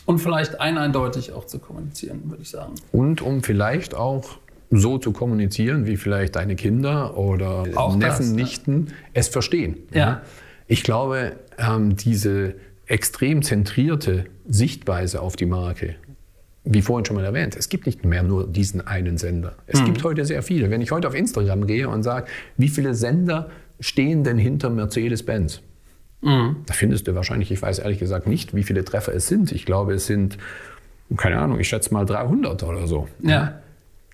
und 0.06 0.20
vielleicht 0.20 0.62
eindeutig 0.62 1.34
auch 1.34 1.46
zu 1.46 1.60
kommunizieren, 1.60 2.30
würde 2.30 2.44
ich 2.44 2.50
sagen. 2.50 2.74
Und 2.92 3.22
um 3.22 3.44
vielleicht 3.44 3.96
auch 3.96 4.38
so 4.70 4.98
zu 4.98 5.12
kommunizieren, 5.12 5.86
wie 5.86 5.98
vielleicht 5.98 6.36
deine 6.36 6.56
Kinder 6.56 7.18
oder 7.18 7.66
auch 7.76 7.96
Neffen, 7.96 8.26
das, 8.26 8.30
Nichten 8.30 8.88
ja. 8.88 8.94
es 9.14 9.28
verstehen. 9.30 9.78
Ja. 9.94 10.22
Ich 10.68 10.84
glaube, 10.84 11.38
ähm, 11.58 11.96
diese 11.96 12.56
extrem 12.88 13.42
zentrierte 13.44 14.26
Sichtweise 14.48 15.22
auf 15.22 15.36
die 15.36 15.46
Marke, 15.46 15.96
wie 16.64 16.82
vorhin 16.82 17.06
schon 17.06 17.16
mal 17.16 17.26
erwähnt, 17.26 17.56
es 17.56 17.70
gibt 17.70 17.86
nicht 17.86 18.04
mehr 18.04 18.24
nur 18.24 18.48
diesen 18.48 18.86
einen 18.86 19.18
Sender. 19.18 19.56
Es 19.68 19.82
mhm. 19.82 19.86
gibt 19.86 20.04
heute 20.04 20.26
sehr 20.26 20.44
viele. 20.44 20.70
Wenn 20.70 20.82
ich 20.82 20.92
heute 20.92 21.08
auf 21.08 21.16
Instagram 21.16 21.66
gehe 21.68 21.88
und 21.88 22.04
sage, 22.04 22.28
wie 22.58 22.68
viele 22.68 22.94
Sender 22.94 23.50
stehen 23.80 24.24
denn 24.24 24.38
hinter 24.38 24.70
Mercedes-Benz? 24.70 25.62
Mhm. 26.22 26.58
Da 26.66 26.74
findest 26.74 27.08
du 27.08 27.16
wahrscheinlich, 27.16 27.52
ich 27.52 27.62
weiß 27.62 27.80
ehrlich 27.80 28.00
gesagt 28.00 28.28
nicht, 28.28 28.54
wie 28.54 28.64
viele 28.64 28.84
Treffer 28.84 29.14
es 29.14 29.28
sind. 29.28 29.52
Ich 29.52 29.66
glaube, 29.66 29.94
es 29.94 30.08
sind, 30.08 30.38
keine 31.16 31.40
Ahnung, 31.40 31.60
ich 31.60 31.70
schätze 31.70 31.94
mal 31.94 32.06
300 32.06 32.64
oder 32.64 32.88
so. 32.88 33.08
Ja. 33.22 33.62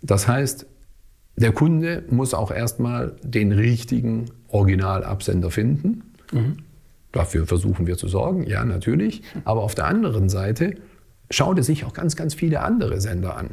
Das 0.01 0.27
heißt, 0.27 0.67
der 1.37 1.51
Kunde 1.53 2.03
muss 2.09 2.33
auch 2.33 2.51
erstmal 2.51 3.15
den 3.23 3.51
richtigen 3.51 4.25
Originalabsender 4.49 5.49
finden. 5.49 6.03
Mhm. 6.31 6.57
Dafür 7.13 7.47
versuchen 7.47 7.87
wir 7.87 7.95
zu 7.95 8.09
sorgen, 8.09 8.43
ja, 8.43 8.65
natürlich. 8.65 9.21
Aber 9.45 9.61
auf 9.61 9.75
der 9.75 9.85
anderen 9.85 10.27
Seite 10.27 10.75
schaut 11.29 11.57
er 11.57 11.63
sich 11.63 11.85
auch 11.85 11.93
ganz, 11.93 12.17
ganz 12.17 12.33
viele 12.33 12.61
andere 12.61 12.99
Sender 12.99 13.37
an. 13.37 13.51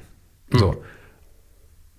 So. 0.52 0.82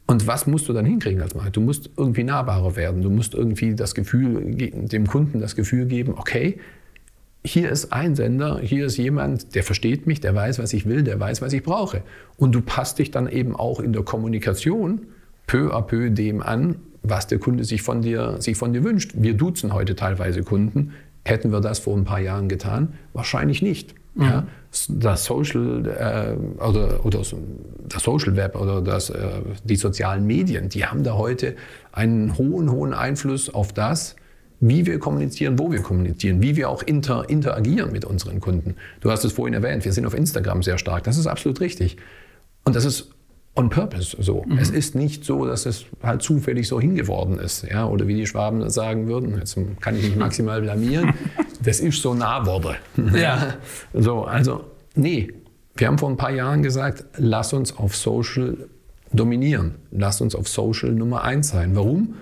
Und 0.07 0.27
was 0.27 0.45
musst 0.45 0.67
du 0.67 0.73
dann 0.73 0.85
hinkriegen 0.85 1.21
als 1.21 1.35
Marke? 1.35 1.51
Du 1.51 1.61
musst 1.61 1.89
irgendwie 1.95 2.23
nahbarer 2.23 2.75
werden. 2.75 3.01
Du 3.01 3.09
musst 3.09 3.33
irgendwie 3.33 3.75
das 3.75 3.95
Gefühl, 3.95 4.55
dem 4.55 5.07
Kunden 5.07 5.39
das 5.39 5.55
Gefühl 5.55 5.85
geben, 5.85 6.15
okay, 6.17 6.59
hier 7.43 7.69
ist 7.69 7.93
ein 7.93 8.15
Sender, 8.15 8.59
hier 8.59 8.87
ist 8.87 8.97
jemand, 8.97 9.55
der 9.55 9.63
versteht 9.63 10.07
mich, 10.07 10.19
der 10.19 10.35
weiß, 10.35 10.59
was 10.59 10.73
ich 10.73 10.85
will, 10.85 11.03
der 11.03 11.19
weiß, 11.19 11.41
was 11.41 11.53
ich 11.53 11.63
brauche. 11.63 12.03
Und 12.37 12.53
du 12.53 12.61
passt 12.61 12.99
dich 12.99 13.11
dann 13.11 13.29
eben 13.29 13.55
auch 13.55 13.79
in 13.79 13.93
der 13.93 14.03
Kommunikation 14.03 15.07
peu 15.47 15.73
à 15.73 15.81
peu 15.81 16.09
dem 16.09 16.41
an, 16.41 16.75
was 17.03 17.27
der 17.27 17.39
Kunde 17.39 17.63
sich 17.63 17.81
von 17.81 18.01
dir, 18.01 18.35
sich 18.39 18.57
von 18.57 18.73
dir 18.73 18.83
wünscht. 18.83 19.13
Wir 19.15 19.33
duzen 19.33 19.73
heute 19.73 19.95
teilweise 19.95 20.43
Kunden. 20.43 20.93
Hätten 21.23 21.51
wir 21.51 21.61
das 21.61 21.79
vor 21.79 21.95
ein 21.95 22.03
paar 22.03 22.19
Jahren 22.19 22.49
getan? 22.49 22.93
Wahrscheinlich 23.13 23.61
nicht. 23.61 23.95
Mhm. 24.15 24.23
Ja, 24.23 24.47
das 24.89 25.25
Social 25.25 25.85
äh, 25.85 26.63
oder, 26.63 27.05
oder 27.05 27.21
das 27.87 28.03
Social 28.03 28.35
Web 28.35 28.55
oder 28.55 28.81
das, 28.81 29.09
äh, 29.09 29.41
die 29.63 29.75
sozialen 29.75 30.25
Medien, 30.25 30.69
die 30.69 30.85
haben 30.85 31.03
da 31.03 31.13
heute 31.13 31.55
einen 31.91 32.37
hohen, 32.37 32.71
hohen 32.71 32.93
Einfluss 32.93 33.53
auf 33.53 33.73
das, 33.73 34.15
wie 34.59 34.85
wir 34.85 34.99
kommunizieren, 34.99 35.57
wo 35.57 35.71
wir 35.71 35.81
kommunizieren, 35.81 36.41
wie 36.41 36.55
wir 36.55 36.69
auch 36.69 36.83
inter, 36.83 37.29
interagieren 37.29 37.91
mit 37.91 38.05
unseren 38.05 38.39
Kunden. 38.39 38.75
Du 38.99 39.11
hast 39.11 39.23
es 39.23 39.33
vorhin 39.33 39.53
erwähnt, 39.53 39.85
wir 39.85 39.93
sind 39.93 40.05
auf 40.05 40.13
Instagram 40.13 40.61
sehr 40.61 40.77
stark. 40.77 41.03
Das 41.03 41.17
ist 41.17 41.27
absolut 41.27 41.61
richtig. 41.61 41.97
Und 42.63 42.75
das 42.75 42.85
ist 42.85 43.09
on 43.55 43.69
purpose 43.69 44.15
so. 44.19 44.43
Mhm. 44.43 44.57
Es 44.57 44.69
ist 44.69 44.95
nicht 44.95 45.25
so, 45.25 45.45
dass 45.45 45.65
es 45.65 45.85
halt 46.01 46.21
zufällig 46.21 46.67
so 46.67 46.79
hingeworden 46.79 47.37
ist. 47.37 47.63
Ja? 47.63 47.85
Oder 47.87 48.07
wie 48.07 48.15
die 48.15 48.25
Schwaben 48.25 48.69
sagen 48.69 49.07
würden, 49.07 49.37
jetzt 49.37 49.57
kann 49.81 49.95
ich 49.97 50.03
mich 50.03 50.15
maximal 50.15 50.61
blamieren, 50.61 51.13
das 51.63 51.79
ist 51.79 52.01
so 52.01 52.13
nah 52.13 52.45
wurde. 52.45 52.77
Ja. 53.13 53.55
So, 53.93 54.23
also, 54.23 54.65
nee. 54.95 55.33
Wir 55.75 55.87
haben 55.87 55.97
vor 55.97 56.09
ein 56.09 56.17
paar 56.17 56.31
Jahren 56.31 56.63
gesagt, 56.63 57.05
lass 57.17 57.53
uns 57.53 57.77
auf 57.77 57.95
Social 57.95 58.69
dominieren. 59.13 59.75
Lass 59.91 60.21
uns 60.21 60.35
auf 60.35 60.47
Social 60.47 60.91
Nummer 60.91 61.23
eins 61.23 61.49
sein. 61.49 61.75
Warum? 61.75 62.15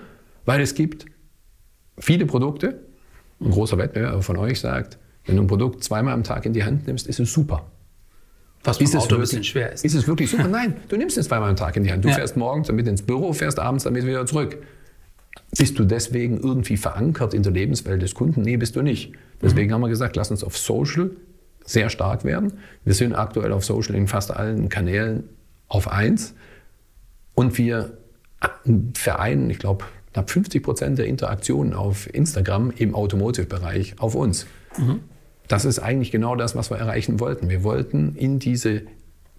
Weil 0.46 0.62
es 0.62 0.74
gibt 0.74 1.06
viele 1.98 2.26
Produkte. 2.26 2.80
Ein 3.42 3.52
großer 3.52 3.78
Wettbewerber 3.78 4.22
von 4.22 4.38
euch 4.38 4.60
sagt, 4.60 4.98
wenn 5.26 5.36
du 5.36 5.44
ein 5.44 5.48
Produkt 5.48 5.84
zweimal 5.84 6.14
am 6.14 6.24
Tag 6.24 6.46
in 6.46 6.54
die 6.54 6.64
Hand 6.64 6.88
nimmst, 6.88 7.08
ist 7.08 7.20
es 7.20 7.32
super. 7.32 7.72
Was 8.64 8.82
ist 8.82 8.96
Auto 8.96 9.02
wirklich, 9.02 9.18
ein 9.18 9.22
bisschen 9.22 9.44
schwer 9.44 9.72
ist. 9.72 9.86
Ist 9.86 9.94
es 9.94 10.08
wirklich 10.08 10.30
super? 10.30 10.48
Nein, 10.48 10.76
du 10.90 10.98
nimmst 10.98 11.18
es 11.18 11.28
zweimal 11.28 11.50
am 11.50 11.56
Tag 11.56 11.78
in 11.78 11.84
die 11.84 11.92
Hand. 11.92 12.04
Du 12.04 12.10
ja. 12.10 12.16
fährst 12.16 12.36
morgens 12.36 12.68
damit 12.68 12.88
ins 12.88 13.02
Büro, 13.02 13.32
fährst 13.34 13.60
abends 13.60 13.86
damit 13.86 14.06
wieder 14.06 14.26
zurück. 14.26 14.58
Bist 15.58 15.80
du 15.80 15.86
deswegen 15.86 16.40
irgendwie 16.40 16.78
verankert 16.78 17.34
in 17.34 17.44
der 17.44 17.52
Lebenswelt 17.52 18.02
des 18.02 18.14
Kunden? 18.14 18.42
Nee, 18.42 18.58
bist 18.58 18.76
du 18.76 18.82
nicht. 18.82 19.14
Deswegen 19.42 19.70
mhm. 19.70 19.76
haben 19.76 19.82
wir 19.82 19.90
gesagt, 19.90 20.16
lass 20.16 20.30
uns 20.30 20.44
auf 20.44 20.58
Social 20.58 21.12
sehr 21.66 21.90
stark 21.90 22.26
werden. 22.26 22.54
Wir 22.84 22.94
sind 22.94 23.14
aktuell 23.14 23.52
auf 23.54 23.64
Social 23.64 23.96
in 23.96 24.08
fast 24.08 24.32
allen 24.36 24.70
Kanälen 24.70 25.24
auf 25.68 25.88
eins. 25.88 26.34
Und 27.36 27.58
wir 27.58 27.98
vereinen, 28.94 29.50
ich 29.50 29.60
glaube, 29.60 29.86
knapp 30.14 30.30
50 30.30 30.64
Prozent 30.64 30.98
der 30.98 31.06
Interaktionen 31.06 31.74
auf 31.74 32.14
Instagram 32.14 32.72
im 32.76 32.96
Automotive-Bereich 32.96 33.96
auf 34.00 34.16
uns. 34.16 34.46
Mhm. 34.78 35.02
Das 35.50 35.66
ist 35.66 35.80
eigentlich 35.80 36.12
genau 36.12 36.38
das, 36.38 36.56
was 36.56 36.70
wir 36.70 36.78
erreichen 36.78 37.20
wollten. 37.20 37.50
Wir 37.50 37.64
wollten 37.64 38.16
in 38.16 38.40
diese 38.40 38.84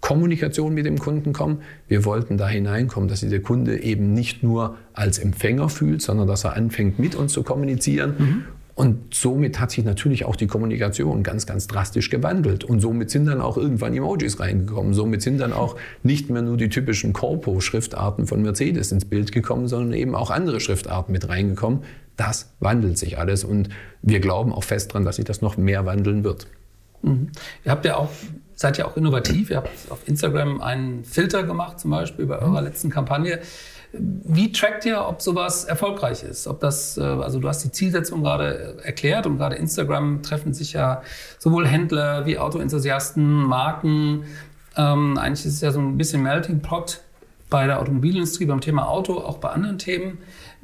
Kommunikation 0.01 0.73
mit 0.73 0.85
dem 0.85 0.99
Kunden 0.99 1.31
kommen. 1.31 1.61
Wir 1.87 2.05
wollten 2.05 2.37
da 2.37 2.49
hineinkommen, 2.49 3.07
dass 3.07 3.21
sich 3.21 3.29
der 3.29 3.41
Kunde 3.41 3.81
eben 3.81 4.13
nicht 4.13 4.43
nur 4.43 4.77
als 4.93 5.19
Empfänger 5.19 5.69
fühlt, 5.69 6.01
sondern 6.01 6.27
dass 6.27 6.43
er 6.43 6.55
anfängt, 6.55 6.99
mit 6.99 7.15
uns 7.15 7.31
zu 7.31 7.43
kommunizieren. 7.43 8.15
Mhm. 8.17 8.43
Und 8.73 9.13
somit 9.13 9.59
hat 9.59 9.71
sich 9.71 9.85
natürlich 9.85 10.25
auch 10.25 10.35
die 10.35 10.47
Kommunikation 10.47 11.23
ganz, 11.23 11.45
ganz 11.45 11.67
drastisch 11.67 12.09
gewandelt. 12.09 12.63
Und 12.63 12.79
somit 12.79 13.09
sind 13.09 13.27
dann 13.27 13.39
auch 13.39 13.55
irgendwann 13.55 13.93
Emojis 13.93 14.39
reingekommen. 14.39 14.93
Somit 14.93 15.21
sind 15.21 15.39
dann 15.39 15.53
auch 15.53 15.75
nicht 16.03 16.29
mehr 16.29 16.41
nur 16.41 16.57
die 16.57 16.69
typischen 16.69 17.13
Corpo-Schriftarten 17.13 18.27
von 18.27 18.41
Mercedes 18.41 18.91
ins 18.91 19.05
Bild 19.05 19.31
gekommen, 19.31 19.67
sondern 19.67 19.93
eben 19.93 20.15
auch 20.15 20.31
andere 20.31 20.59
Schriftarten 20.59 21.11
mit 21.11 21.29
reingekommen. 21.29 21.81
Das 22.21 22.53
wandelt 22.59 22.99
sich 22.99 23.17
alles 23.17 23.43
und 23.43 23.69
wir 24.03 24.19
glauben 24.19 24.53
auch 24.53 24.63
fest 24.63 24.91
daran, 24.91 25.05
dass 25.05 25.15
sich 25.15 25.25
das 25.25 25.41
noch 25.41 25.57
mehr 25.57 25.87
wandeln 25.87 26.23
wird. 26.23 26.45
Mhm. 27.01 27.31
Ihr 27.65 27.71
habt 27.71 27.83
ja 27.83 27.95
auch, 27.95 28.09
seid 28.53 28.77
ja 28.77 28.85
auch 28.85 28.95
innovativ. 28.95 29.49
Ihr 29.49 29.57
habt 29.57 29.69
auf 29.89 30.07
Instagram 30.07 30.61
einen 30.61 31.03
Filter 31.03 31.41
gemacht, 31.41 31.79
zum 31.79 31.89
Beispiel 31.89 32.27
bei 32.27 32.37
eurer 32.37 32.61
mhm. 32.61 32.67
letzten 32.67 32.91
Kampagne. 32.91 33.39
Wie 33.91 34.51
trackt 34.51 34.85
ihr, 34.85 35.03
ob 35.03 35.23
sowas 35.23 35.65
erfolgreich 35.65 36.21
ist? 36.21 36.45
Ob 36.45 36.59
das, 36.59 36.95
äh, 36.95 37.01
also 37.01 37.39
du 37.39 37.47
hast 37.47 37.63
die 37.63 37.71
Zielsetzung 37.71 38.21
gerade 38.21 38.77
erklärt 38.83 39.25
und 39.25 39.37
gerade 39.37 39.55
Instagram 39.55 40.21
treffen 40.21 40.53
sich 40.53 40.73
ja 40.73 41.01
sowohl 41.39 41.65
Händler 41.65 42.27
wie 42.27 42.37
Autoenthusiasten, 42.37 43.25
Marken. 43.25 44.25
Ähm, 44.77 45.17
eigentlich 45.17 45.47
ist 45.47 45.55
es 45.55 45.61
ja 45.61 45.71
so 45.71 45.79
ein 45.79 45.97
bisschen 45.97 46.21
Melting 46.21 46.61
Pot 46.61 47.01
bei 47.49 47.65
der 47.65 47.79
Automobilindustrie, 47.79 48.45
beim 48.45 48.61
Thema 48.61 48.87
Auto, 48.87 49.17
auch 49.17 49.39
bei 49.39 49.49
anderen 49.49 49.79
Themen. 49.79 50.19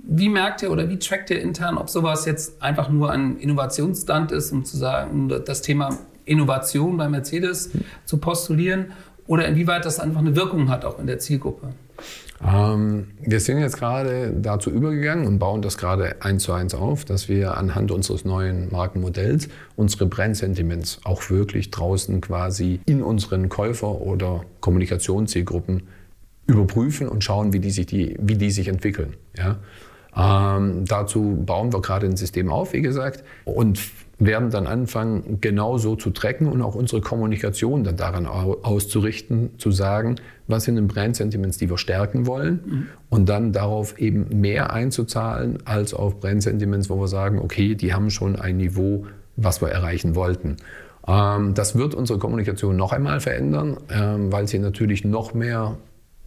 Wie 0.10 0.30
merkt 0.30 0.62
ihr 0.64 0.72
oder 0.72 0.90
wie 0.90 1.00
trackt 1.00 1.30
ihr 1.32 1.42
intern, 1.42 1.78
ob 1.78 1.90
sowas 1.90 2.26
jetzt 2.26 2.62
einfach 2.62 2.90
nur 2.90 3.12
ein 3.12 3.38
Innovationsstand 3.38 4.32
ist, 4.32 4.54
um 4.54 4.64
zu 4.64 4.78
sagen, 4.78 5.30
das 5.46 5.62
Thema 5.62 5.90
Innovation 6.24 6.96
bei 6.96 7.10
Mercedes 7.10 7.72
zu 8.06 8.18
postulieren 8.18 8.94
oder 9.28 9.46
inwieweit 9.46 9.84
das 9.84 10.00
einfach 10.00 10.22
eine 10.22 10.36
Wirkung 10.36 10.70
hat 10.70 10.86
auch 10.86 10.98
in 11.00 11.08
der 11.08 11.20
Zielgruppe? 11.20 11.70
Ähm, 12.46 13.08
wir 13.20 13.40
sind 13.42 13.60
jetzt 13.60 13.78
gerade 13.78 14.32
dazu 14.40 14.70
übergegangen 14.70 15.28
und 15.28 15.40
bauen 15.40 15.62
das 15.62 15.78
gerade 15.78 16.16
eins 16.22 16.44
zu 16.44 16.54
eins 16.54 16.74
auf, 16.74 17.04
dass 17.04 17.28
wir 17.28 17.58
anhand 17.58 17.92
unseres 17.92 18.24
neuen 18.24 18.72
Markenmodells 18.72 19.50
unsere 19.76 20.06
Brand-Sentiments 20.06 21.02
auch 21.04 21.30
wirklich 21.30 21.72
draußen 21.72 22.22
quasi 22.22 22.80
in 22.86 23.02
unseren 23.02 23.50
Käufer- 23.50 24.00
oder 24.02 24.46
Kommunikationszielgruppen 24.62 25.84
überprüfen 26.46 27.10
und 27.10 27.24
schauen, 27.24 27.52
wie 27.52 27.60
die 27.60 27.72
sich, 27.72 27.88
die, 27.88 28.16
wie 28.20 28.36
die 28.36 28.52
sich 28.52 28.70
entwickeln. 28.70 29.16
Ja? 29.36 29.58
Ähm, 30.18 30.86
dazu 30.86 31.44
bauen 31.46 31.72
wir 31.72 31.82
gerade 31.82 32.08
ein 32.08 32.18
System 32.18 32.50
auf, 32.50 32.74
wie 32.74 32.82
gesagt, 32.82 33.24
und 33.46 33.80
werden 34.20 34.50
dann 34.50 34.66
anfangen, 34.66 35.40
genau 35.42 35.78
so 35.78 35.96
zu 35.96 36.10
tracken 36.10 36.48
und 36.48 36.62
auch 36.64 36.74
unsere 36.74 37.02
Kommunikation 37.02 37.84
dann 37.84 37.98
daran 37.98 38.26
auszurichten, 38.26 39.52
zu 39.60 39.72
sagen, 39.72 40.16
was 40.48 40.64
sind 40.64 40.76
denn 40.76 40.88
Brand-Sentiments, 40.88 41.58
die 41.58 41.70
wir 41.70 41.78
stärken 41.78 42.26
wollen 42.26 42.60
mhm. 42.66 42.88
und 43.10 43.30
dann 43.30 43.52
darauf 43.52 44.00
eben 44.00 44.42
mehr 44.42 44.74
einzuzahlen 44.74 45.60
als 45.66 45.94
auf 45.94 46.20
Brand-Sentiments, 46.20 46.90
wo 46.90 47.00
wir 47.00 47.08
sagen, 47.08 47.40
okay, 47.40 47.76
die 47.76 47.94
haben 47.94 48.10
schon 48.10 48.36
ein 48.36 48.58
Niveau, 48.58 49.06
was 49.36 49.62
wir 49.62 49.70
erreichen 49.70 50.16
wollten. 50.16 50.58
Ähm, 51.08 51.54
das 51.54 51.76
wird 51.76 51.94
unsere 51.94 52.18
Kommunikation 52.18 52.76
noch 52.76 52.94
einmal 52.94 53.20
verändern, 53.20 53.78
ähm, 53.92 54.32
weil 54.32 54.48
sie 54.48 54.58
natürlich 54.58 55.06
noch 55.06 55.36
mehr 55.36 55.78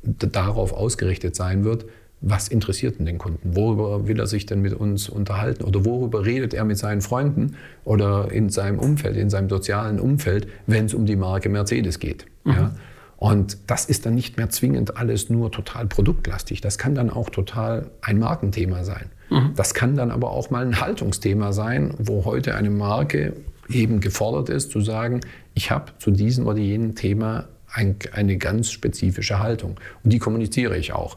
darauf 0.03 0.73
ausgerichtet 0.73 1.35
sein 1.35 1.65
wird, 1.65 1.87
was 2.23 2.49
interessiert 2.49 2.99
denn 2.99 3.07
den 3.07 3.19
Kunden? 3.19 3.57
Worüber 3.57 4.07
will 4.07 4.21
er 4.21 4.27
sich 4.27 4.45
denn 4.45 4.61
mit 4.61 4.75
uns 4.75 5.09
unterhalten? 5.09 5.65
Oder 5.65 5.85
worüber 5.85 6.27
redet 6.27 6.53
er 6.53 6.65
mit 6.65 6.77
seinen 6.77 7.01
Freunden 7.01 7.57
oder 7.85 8.31
in 8.31 8.51
seinem 8.51 8.79
Umfeld, 8.79 9.17
in 9.17 9.31
seinem 9.31 9.49
sozialen 9.49 9.99
Umfeld, 9.99 10.47
wenn 10.67 10.85
es 10.85 10.95
um 10.95 11.07
die 11.07 11.17
Marke 11.17 11.49
Mercedes 11.49 11.99
geht? 11.99 12.27
Mhm. 12.45 12.53
Ja? 12.53 12.75
Und 13.17 13.59
das 13.67 13.85
ist 13.85 14.07
dann 14.07 14.15
nicht 14.15 14.37
mehr 14.37 14.49
zwingend 14.51 14.97
alles 14.97 15.29
nur 15.29 15.51
total 15.51 15.87
produktlastig. 15.87 16.61
Das 16.61 16.79
kann 16.79 16.95
dann 16.95 17.11
auch 17.11 17.31
total 17.31 17.91
ein 18.01 18.19
Markenthema 18.19 18.85
sein. 18.85 19.07
Mhm. 19.31 19.53
Das 19.57 19.75
kann 19.75 19.97
dann 19.97 20.11
aber 20.11 20.31
auch 20.31 20.51
mal 20.51 20.65
ein 20.65 20.81
Haltungsthema 20.81 21.53
sein, 21.53 21.95
wo 21.99 22.25
heute 22.25 22.55
eine 22.55 22.71
Marke 22.71 23.35
eben 23.69 24.01
gefordert 24.01 24.49
ist, 24.49 24.71
zu 24.71 24.81
sagen, 24.81 25.21
ich 25.55 25.71
habe 25.71 25.93
zu 25.99 26.11
diesem 26.11 26.47
oder 26.47 26.59
jenem 26.59 26.95
Thema 26.95 27.49
ein, 27.73 27.97
eine 28.13 28.37
ganz 28.37 28.71
spezifische 28.71 29.39
Haltung. 29.39 29.79
Und 30.03 30.13
die 30.13 30.19
kommuniziere 30.19 30.77
ich 30.77 30.93
auch. 30.93 31.17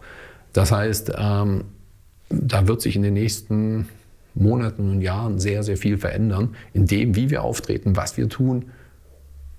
Das 0.53 0.71
heißt, 0.71 1.13
ähm, 1.17 1.65
da 2.29 2.67
wird 2.67 2.81
sich 2.81 2.95
in 2.95 3.01
den 3.01 3.13
nächsten 3.13 3.89
Monaten 4.35 4.89
und 4.89 5.01
Jahren 5.01 5.39
sehr, 5.39 5.63
sehr 5.63 5.77
viel 5.77 5.97
verändern, 5.97 6.55
in 6.73 6.87
dem, 6.87 7.15
wie 7.15 7.29
wir 7.29 7.43
auftreten, 7.43 7.95
was 7.95 8.17
wir 8.17 8.29
tun 8.29 8.71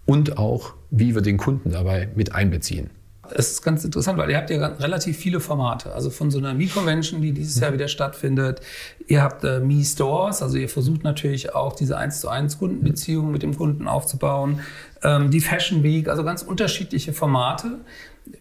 und 0.06 0.38
auch, 0.38 0.74
wie 0.90 1.14
wir 1.14 1.22
den 1.22 1.36
Kunden 1.36 1.70
dabei 1.70 2.08
mit 2.14 2.34
einbeziehen. 2.34 2.90
Es 3.30 3.52
ist 3.52 3.62
ganz 3.62 3.82
interessant, 3.84 4.18
weil 4.18 4.30
ihr 4.30 4.36
habt 4.36 4.50
ja 4.50 4.66
relativ 4.66 5.16
viele 5.16 5.40
Formate. 5.40 5.92
Also 5.94 6.10
von 6.10 6.30
so 6.30 6.38
einer 6.38 6.52
Mi-Convention, 6.52 7.22
die 7.22 7.32
dieses 7.32 7.58
Jahr 7.58 7.72
wieder 7.72 7.88
stattfindet. 7.88 8.60
Ihr 9.06 9.22
habt 9.22 9.44
äh, 9.44 9.60
Mi-Stores, 9.60 10.42
also 10.42 10.58
ihr 10.58 10.68
versucht 10.68 11.04
natürlich 11.04 11.54
auch 11.54 11.74
diese 11.74 11.96
1 11.96 12.20
zu 12.20 12.28
1 12.28 12.58
Kundenbeziehung 12.58 13.30
mit 13.30 13.42
dem 13.42 13.56
Kunden 13.56 13.88
aufzubauen. 13.88 14.60
Ähm, 15.02 15.30
die 15.30 15.40
Fashion 15.40 15.82
Week, 15.82 16.08
also 16.08 16.22
ganz 16.22 16.42
unterschiedliche 16.42 17.14
Formate. 17.14 17.78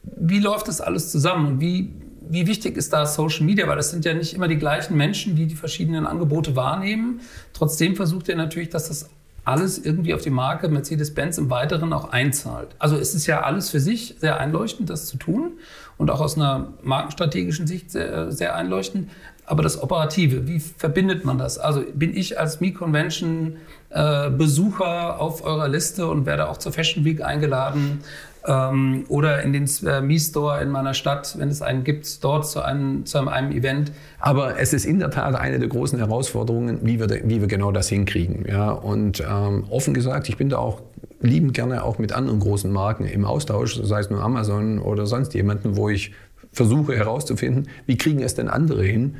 Wie 0.03 0.39
läuft 0.39 0.67
das 0.67 0.81
alles 0.81 1.11
zusammen 1.11 1.47
und 1.47 1.61
wie 1.61 1.93
wie 2.29 2.47
wichtig 2.47 2.77
ist 2.77 2.93
da 2.93 3.05
Social 3.05 3.45
Media? 3.45 3.67
Weil 3.67 3.77
das 3.77 3.91
sind 3.91 4.05
ja 4.05 4.13
nicht 4.13 4.33
immer 4.33 4.47
die 4.47 4.57
gleichen 4.57 4.95
Menschen, 4.95 5.35
die 5.35 5.45
die 5.45 5.55
verschiedenen 5.55 6.05
Angebote 6.05 6.55
wahrnehmen. 6.55 7.21
Trotzdem 7.53 7.95
versucht 7.95 8.27
ihr 8.27 8.35
natürlich, 8.35 8.69
dass 8.69 8.87
das 8.87 9.09
alles 9.45 9.77
irgendwie 9.77 10.13
auf 10.13 10.21
die 10.21 10.29
Marke 10.29 10.69
Mercedes-Benz 10.69 11.37
im 11.37 11.49
Weiteren 11.49 11.91
auch 11.91 12.11
einzahlt. 12.11 12.69
Also 12.79 12.95
es 12.95 13.13
ist 13.13 13.27
ja 13.27 13.41
alles 13.41 13.69
für 13.69 13.79
sich 13.79 14.15
sehr 14.19 14.39
einleuchtend, 14.39 14.89
das 14.89 15.05
zu 15.05 15.17
tun 15.17 15.53
und 15.97 16.09
auch 16.09 16.21
aus 16.21 16.37
einer 16.37 16.73
markenstrategischen 16.81 17.67
Sicht 17.67 17.91
sehr, 17.91 18.31
sehr 18.31 18.55
einleuchtend. 18.55 19.09
Aber 19.45 19.61
das 19.61 19.81
Operative, 19.81 20.47
wie 20.47 20.59
verbindet 20.59 21.25
man 21.25 21.37
das? 21.37 21.57
Also 21.57 21.83
bin 21.93 22.15
ich 22.15 22.39
als 22.39 22.61
Mi-Convention 22.61 23.57
äh, 23.89 24.29
Besucher 24.29 25.19
auf 25.19 25.43
eurer 25.43 25.67
Liste 25.67 26.07
und 26.07 26.25
werde 26.25 26.49
auch 26.49 26.57
zur 26.57 26.71
Fashion 26.71 27.03
Week 27.03 27.21
eingeladen? 27.21 27.99
Ähm, 28.45 29.05
oder 29.07 29.41
in 29.41 29.53
den 29.53 29.69
äh, 29.85 30.01
Mi-Store 30.01 30.61
in 30.61 30.69
meiner 30.69 30.93
Stadt, 30.93 31.35
wenn 31.37 31.49
es 31.49 31.61
einen 31.61 31.83
gibt, 31.83 32.23
dort 32.23 32.47
zu 32.47 32.61
einem, 32.61 33.05
zu 33.05 33.19
einem 33.19 33.51
Event. 33.51 33.91
Aber 34.19 34.59
es 34.59 34.73
ist 34.73 34.85
in 34.85 34.99
der 34.99 35.11
Tat 35.11 35.35
eine 35.35 35.59
der 35.59 35.69
großen 35.69 35.97
Herausforderungen, 35.99 36.79
wie 36.83 36.99
wir, 36.99 37.09
wie 37.09 37.41
wir 37.41 37.47
genau 37.47 37.71
das 37.71 37.89
hinkriegen. 37.89 38.45
Ja? 38.47 38.71
Und 38.71 39.23
ähm, 39.27 39.65
offen 39.69 39.93
gesagt, 39.93 40.29
ich 40.29 40.37
bin 40.37 40.49
da 40.49 40.57
auch 40.57 40.81
liebend 41.21 41.53
gerne 41.53 41.83
auch 41.83 41.99
mit 41.99 42.11
anderen 42.11 42.39
großen 42.39 42.71
Marken 42.71 43.05
im 43.05 43.25
Austausch, 43.25 43.79
sei 43.81 43.99
es 43.99 44.09
nur 44.09 44.21
Amazon 44.21 44.79
oder 44.79 45.05
sonst 45.05 45.33
jemanden, 45.33 45.77
wo 45.77 45.89
ich 45.89 46.11
versuche 46.51 46.95
herauszufinden, 46.95 47.69
wie 47.85 47.97
kriegen 47.97 48.21
es 48.21 48.35
denn 48.35 48.49
andere 48.49 48.83
hin, 48.83 49.15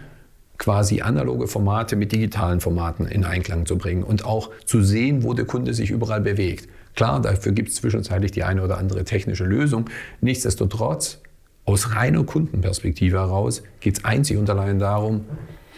quasi 0.57 1.01
analoge 1.01 1.47
Formate 1.47 1.95
mit 1.95 2.11
digitalen 2.11 2.59
Formaten 2.59 3.07
in 3.07 3.25
Einklang 3.25 3.65
zu 3.65 3.77
bringen 3.77 4.03
und 4.03 4.25
auch 4.25 4.51
zu 4.65 4.83
sehen, 4.83 5.23
wo 5.23 5.33
der 5.33 5.45
Kunde 5.45 5.73
sich 5.73 5.89
überall 5.89 6.21
bewegt. 6.21 6.67
Klar, 6.95 7.21
dafür 7.21 7.51
gibt 7.51 7.69
es 7.69 7.75
zwischenzeitlich 7.75 8.31
die 8.31 8.43
eine 8.43 8.63
oder 8.63 8.77
andere 8.77 9.03
technische 9.03 9.45
Lösung. 9.45 9.89
Nichtsdestotrotz, 10.21 11.19
aus 11.65 11.95
reiner 11.95 12.23
Kundenperspektive 12.23 13.17
heraus, 13.17 13.63
geht 13.79 13.97
es 13.97 14.05
einzig 14.05 14.37
und 14.37 14.49
allein 14.49 14.79
darum, 14.79 15.21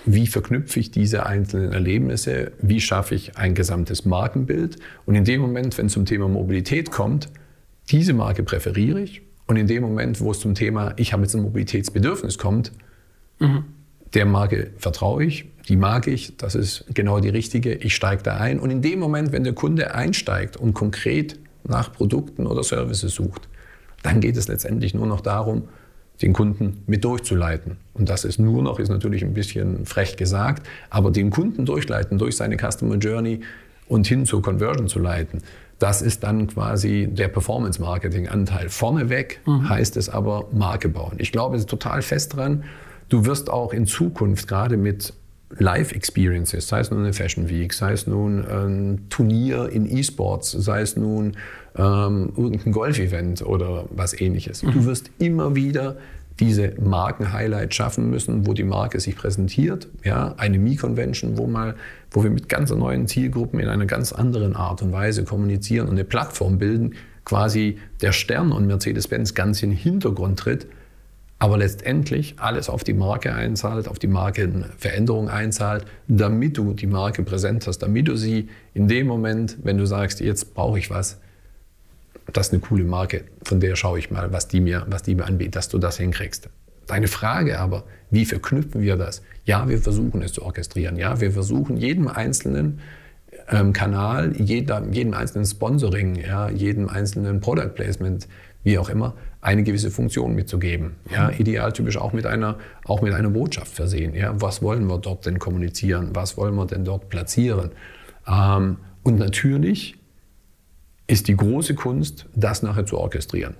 wie 0.06 0.28
verknüpfe 0.28 0.80
ich 0.80 0.92
diese 0.92 1.26
einzelnen 1.26 1.74
Erlebnisse, 1.74 2.52
wie 2.62 2.80
schaffe 2.80 3.16
ich 3.16 3.38
ein 3.38 3.56
gesamtes 3.56 4.06
Markenbild. 4.06 4.78
Und 5.06 5.16
in 5.16 5.26
dem 5.26 5.42
Moment, 5.42 5.78
wenn 5.78 5.88
es 5.88 5.94
zum 5.94 6.06
Thema 6.06 6.28
Mobilität 6.28 6.92
kommt, 6.92 7.30
diese 7.90 8.14
Marke 8.14 8.44
präferiere 8.44 9.02
ich 9.02 9.22
Und 9.48 9.58
in 9.58 9.68
dem 9.68 9.84
Moment, 9.84 10.22
wo 10.22 10.32
es 10.32 10.40
zum 10.40 10.56
Thema, 10.56 10.94
ich 10.98 11.14
habe 11.14 11.24
jetzt 11.24 11.36
ein 11.36 11.42
Mobilitätsbedürfnis 11.42 12.38
kommt, 12.38 12.72
mhm. 13.40 13.66
der 14.14 14.26
Marke 14.26 14.72
vertraue 14.78 15.24
ich, 15.24 15.46
die 15.68 15.78
mag 15.78 16.08
ich, 16.08 16.38
das 16.38 16.56
ist 16.56 16.86
genau 16.94 17.20
die 17.20 17.30
richtige, 17.30 17.74
ich 17.74 17.96
steige 17.96 18.24
da 18.24 18.38
ein. 18.38 18.60
Und 18.60 18.70
in 18.70 18.82
dem 18.82 19.00
Moment, 19.00 19.32
wenn 19.32 19.44
der 19.44 19.54
Kunde 19.54 19.96
einsteigt 19.96 20.58
und 20.58 20.74
konkret 20.74 21.40
nach 21.64 21.92
Produkten 21.92 22.46
oder 22.46 22.64
Services 22.64 23.14
sucht, 23.14 23.48
dann 24.04 24.22
geht 24.22 24.38
es 24.38 24.48
letztendlich 24.48 24.94
nur 24.94 25.08
noch 25.08 25.22
darum, 25.22 25.64
den 26.22 26.34
Kunden 26.34 26.84
mit 26.88 27.04
durchzuleiten. 27.04 27.78
Und 27.94 28.10
das 28.10 28.24
ist 28.24 28.40
nur 28.40 28.62
noch, 28.62 28.80
ist 28.80 28.90
natürlich 28.90 29.24
ein 29.24 29.34
bisschen 29.34 29.86
frech 29.86 30.16
gesagt, 30.18 30.66
aber 30.90 31.12
den 31.12 31.30
Kunden 31.30 31.66
durchleiten 31.66 32.18
durch 32.18 32.38
seine 32.38 32.58
Customer 32.58 32.96
Journey 32.96 33.42
und 33.88 34.08
hin 34.08 34.26
zur 34.26 34.42
Conversion 34.42 34.88
zu 34.88 35.00
leiten, 35.00 35.42
das 35.80 36.02
ist 36.02 36.24
dann 36.24 36.48
quasi 36.48 37.10
der 37.12 37.28
Performance-Marketing-Anteil. 37.28 38.70
Vorneweg 38.70 39.42
mhm. 39.46 39.68
heißt 39.68 39.98
es 39.98 40.08
aber 40.08 40.48
Marke 40.54 40.88
bauen. 40.88 41.16
Ich 41.18 41.32
glaube, 41.32 41.58
es 41.58 41.64
ist 41.64 41.70
total 41.70 42.02
fest 42.02 42.36
dran. 42.36 42.64
Du 43.10 43.26
wirst 43.26 43.50
auch 43.50 43.74
in 43.74 43.86
Zukunft 43.86 44.48
gerade 44.48 44.78
mit 44.78 45.14
Live-Experiences, 45.58 46.68
sei 46.68 46.80
es 46.82 46.92
nun 46.92 47.02
eine 47.02 47.14
Fashion 47.14 47.50
Week, 47.50 47.74
sei 47.74 47.94
es 47.94 48.08
nun 48.08 48.46
ein 48.46 49.06
Turnier 49.10 49.70
in 49.70 49.86
E-Sports, 49.86 50.52
sei 50.52 50.82
es 50.82 50.98
nun 50.98 51.38
ähm, 51.78 52.34
irgendein 52.36 52.72
Golf-Event 52.72 53.42
oder 53.42 53.86
was 53.90 54.20
ähnliches. 54.20 54.64
Mhm. 54.64 54.72
Du 54.72 54.86
wirst 54.86 55.12
immer 55.20 55.56
wieder 55.56 55.98
diese 56.40 56.74
Marken-Highlight 56.82 57.74
schaffen 57.74 58.10
müssen, 58.10 58.46
wo 58.46 58.54
die 58.54 58.64
Marke 58.64 59.00
sich 59.00 59.16
präsentiert. 59.16 59.88
Ja, 60.04 60.36
eine 60.38 60.60
Me-Convention, 60.60 61.38
wo, 61.38 61.48
wo 62.12 62.24
wir 62.24 62.30
mit 62.30 62.50
ganz 62.50 62.72
neuen 62.72 63.08
Zielgruppen 63.08 63.60
in 63.60 63.70
einer 63.70 63.86
ganz 63.86 64.12
anderen 64.12 64.56
Art 64.56 64.82
und 64.82 64.92
Weise 64.92 65.24
kommunizieren 65.24 65.88
und 65.88 65.94
eine 65.94 66.04
Plattform 66.04 66.58
bilden, 66.58 66.96
quasi 67.24 67.78
der 68.02 68.12
Stern 68.12 68.52
und 68.52 68.68
Mercedes-Benz 68.68 69.34
ganz 69.34 69.64
in 69.64 69.72
den 69.72 69.80
Hintergrund 69.80 70.40
tritt, 70.40 70.68
aber 71.46 71.60
letztendlich 71.60 72.34
alles 72.40 72.70
auf 72.70 72.84
die 72.84 72.96
Marke 72.96 73.32
einzahlt, 73.32 73.88
auf 73.88 74.00
die 74.00 74.08
Markenveränderung 74.08 75.30
einzahlt, 75.30 75.86
damit 76.08 76.58
du 76.58 76.74
die 76.74 76.88
Marke 76.88 77.22
präsent 77.22 77.68
hast, 77.68 77.84
damit 77.84 78.08
du 78.08 78.16
sie 78.16 78.50
in 78.74 78.88
dem 78.88 79.06
Moment, 79.06 79.58
wenn 79.62 79.78
du 79.78 79.86
sagst, 79.86 80.22
jetzt 80.22 80.56
brauche 80.56 80.80
ich 80.80 80.90
was, 80.90 81.20
das 82.34 82.48
ist 82.48 82.54
eine 82.54 82.62
coole 82.62 82.84
Marke, 82.84 83.26
von 83.44 83.60
der 83.60 83.76
schaue 83.76 84.00
ich 84.00 84.10
mal, 84.10 84.34
was 84.34 84.48
die 84.48 84.60
mir, 84.60 84.88
was 84.90 85.04
die 85.04 85.14
mir 85.14 85.26
anbietet, 85.26 85.56
dass 85.56 85.70
du 85.70 85.78
das 85.78 85.98
hinkriegst. 85.98 86.50
Deine 86.88 87.08
Frage 87.08 87.60
aber, 87.60 87.84
wie 88.10 88.26
verknüpfen 88.26 88.82
wir 88.82 88.96
das? 88.96 89.22
Ja, 89.44 89.70
wir 89.70 89.78
versuchen 89.78 90.24
es 90.24 90.34
zu 90.34 90.42
orchestrieren. 90.42 90.98
Ja, 90.98 91.22
wir 91.22 91.32
versuchen 91.32 91.78
jedem 91.78 92.08
einzelnen 92.08 92.80
ähm, 93.52 93.72
Kanal, 93.72 94.34
jeder, 94.36 94.84
jedem 94.90 95.14
einzelnen 95.14 95.46
Sponsoring, 95.46 96.16
ja, 96.16 96.50
jedem 96.50 96.90
einzelnen 96.90 97.40
Product 97.40 97.76
Placement, 97.76 98.28
wie 98.64 98.80
auch 98.80 98.90
immer, 98.90 99.14
eine 99.46 99.62
gewisse 99.62 99.92
Funktion 99.92 100.34
mitzugeben. 100.34 100.96
Ja, 101.12 101.30
idealtypisch 101.30 101.98
auch 101.98 102.14
mit 102.14 102.26
einer, 102.26 102.58
auch 102.84 103.04
mit 103.04 103.14
einer 103.14 103.30
Botschaft 103.30 103.72
versehen. 103.72 104.16
Ja, 104.16 104.34
was 104.42 104.64
wollen 104.64 104.88
wir 104.88 104.98
dort 104.98 105.28
denn 105.28 105.38
kommunizieren? 105.38 106.10
Was 106.14 106.36
wollen 106.36 106.56
wir 106.56 106.66
denn 106.66 106.84
dort 106.84 107.10
platzieren? 107.10 107.70
Ähm, 108.28 108.78
und 109.04 109.20
natürlich 109.20 109.98
ist 111.06 111.28
die 111.28 111.38
große 111.38 111.76
Kunst, 111.76 112.26
das 112.36 112.64
nachher 112.64 112.88
zu 112.88 112.98
orchestrieren. 112.98 113.54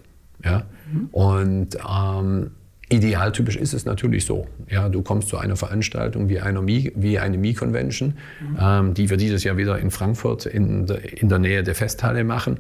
Ja? 0.44 0.64
Mhm. 0.92 1.10
Und 1.12 1.78
ähm, 1.88 2.52
idealtypisch 2.90 3.56
ist 3.56 3.76
es 3.76 3.86
natürlich 3.86 4.26
so. 4.26 4.48
Ja, 4.68 4.90
du 4.90 5.04
kommst 5.04 5.30
zu 5.30 5.38
einer 5.38 5.56
Veranstaltung 5.56 6.30
wie, 6.30 6.40
einer 6.40 6.64
Mi, 6.64 6.92
wie 6.96 7.20
eine 7.20 7.38
Mi-Convention, 7.38 8.16
mhm. 8.42 8.58
ähm, 8.60 8.94
die 8.96 9.12
wir 9.12 9.18
dieses 9.18 9.44
Jahr 9.44 9.58
wieder 9.58 9.78
in 9.78 9.92
Frankfurt 9.92 10.48
in, 10.48 10.88
in 10.88 11.30
der 11.30 11.38
Nähe 11.38 11.62
der 11.62 11.76
Festhalle 11.76 12.24
machen. 12.24 12.58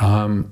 Ähm, 0.00 0.46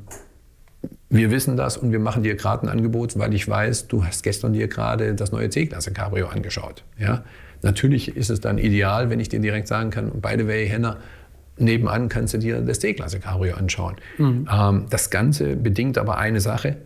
wir 1.08 1.30
wissen 1.30 1.56
das 1.56 1.76
und 1.76 1.92
wir 1.92 1.98
machen 1.98 2.22
dir 2.22 2.36
gerade 2.36 2.66
ein 2.66 2.68
Angebot, 2.68 3.18
weil 3.18 3.34
ich 3.34 3.48
weiß, 3.48 3.88
du 3.88 4.04
hast 4.04 4.22
gestern 4.22 4.52
dir 4.52 4.68
gerade 4.68 5.14
das 5.14 5.32
neue 5.32 5.50
C-Klasse 5.50 5.92
Cabrio 5.92 6.28
angeschaut. 6.28 6.84
Ja? 6.98 7.24
Natürlich 7.62 8.16
ist 8.16 8.30
es 8.30 8.40
dann 8.40 8.58
ideal, 8.58 9.10
wenn 9.10 9.20
ich 9.20 9.28
dir 9.28 9.40
direkt 9.40 9.68
sagen 9.68 9.90
kann, 9.90 10.10
by 10.20 10.34
the 10.38 10.46
way, 10.46 10.68
Henner, 10.68 10.98
nebenan 11.58 12.08
kannst 12.08 12.34
du 12.34 12.38
dir 12.38 12.60
das 12.60 12.78
D-Klasse 12.78 13.18
Cabrio 13.18 13.56
anschauen. 13.56 13.96
Mhm. 14.18 14.48
Ähm, 14.50 14.86
das 14.88 15.10
Ganze 15.10 15.56
bedingt 15.56 15.98
aber 15.98 16.16
eine 16.18 16.40
Sache, 16.40 16.76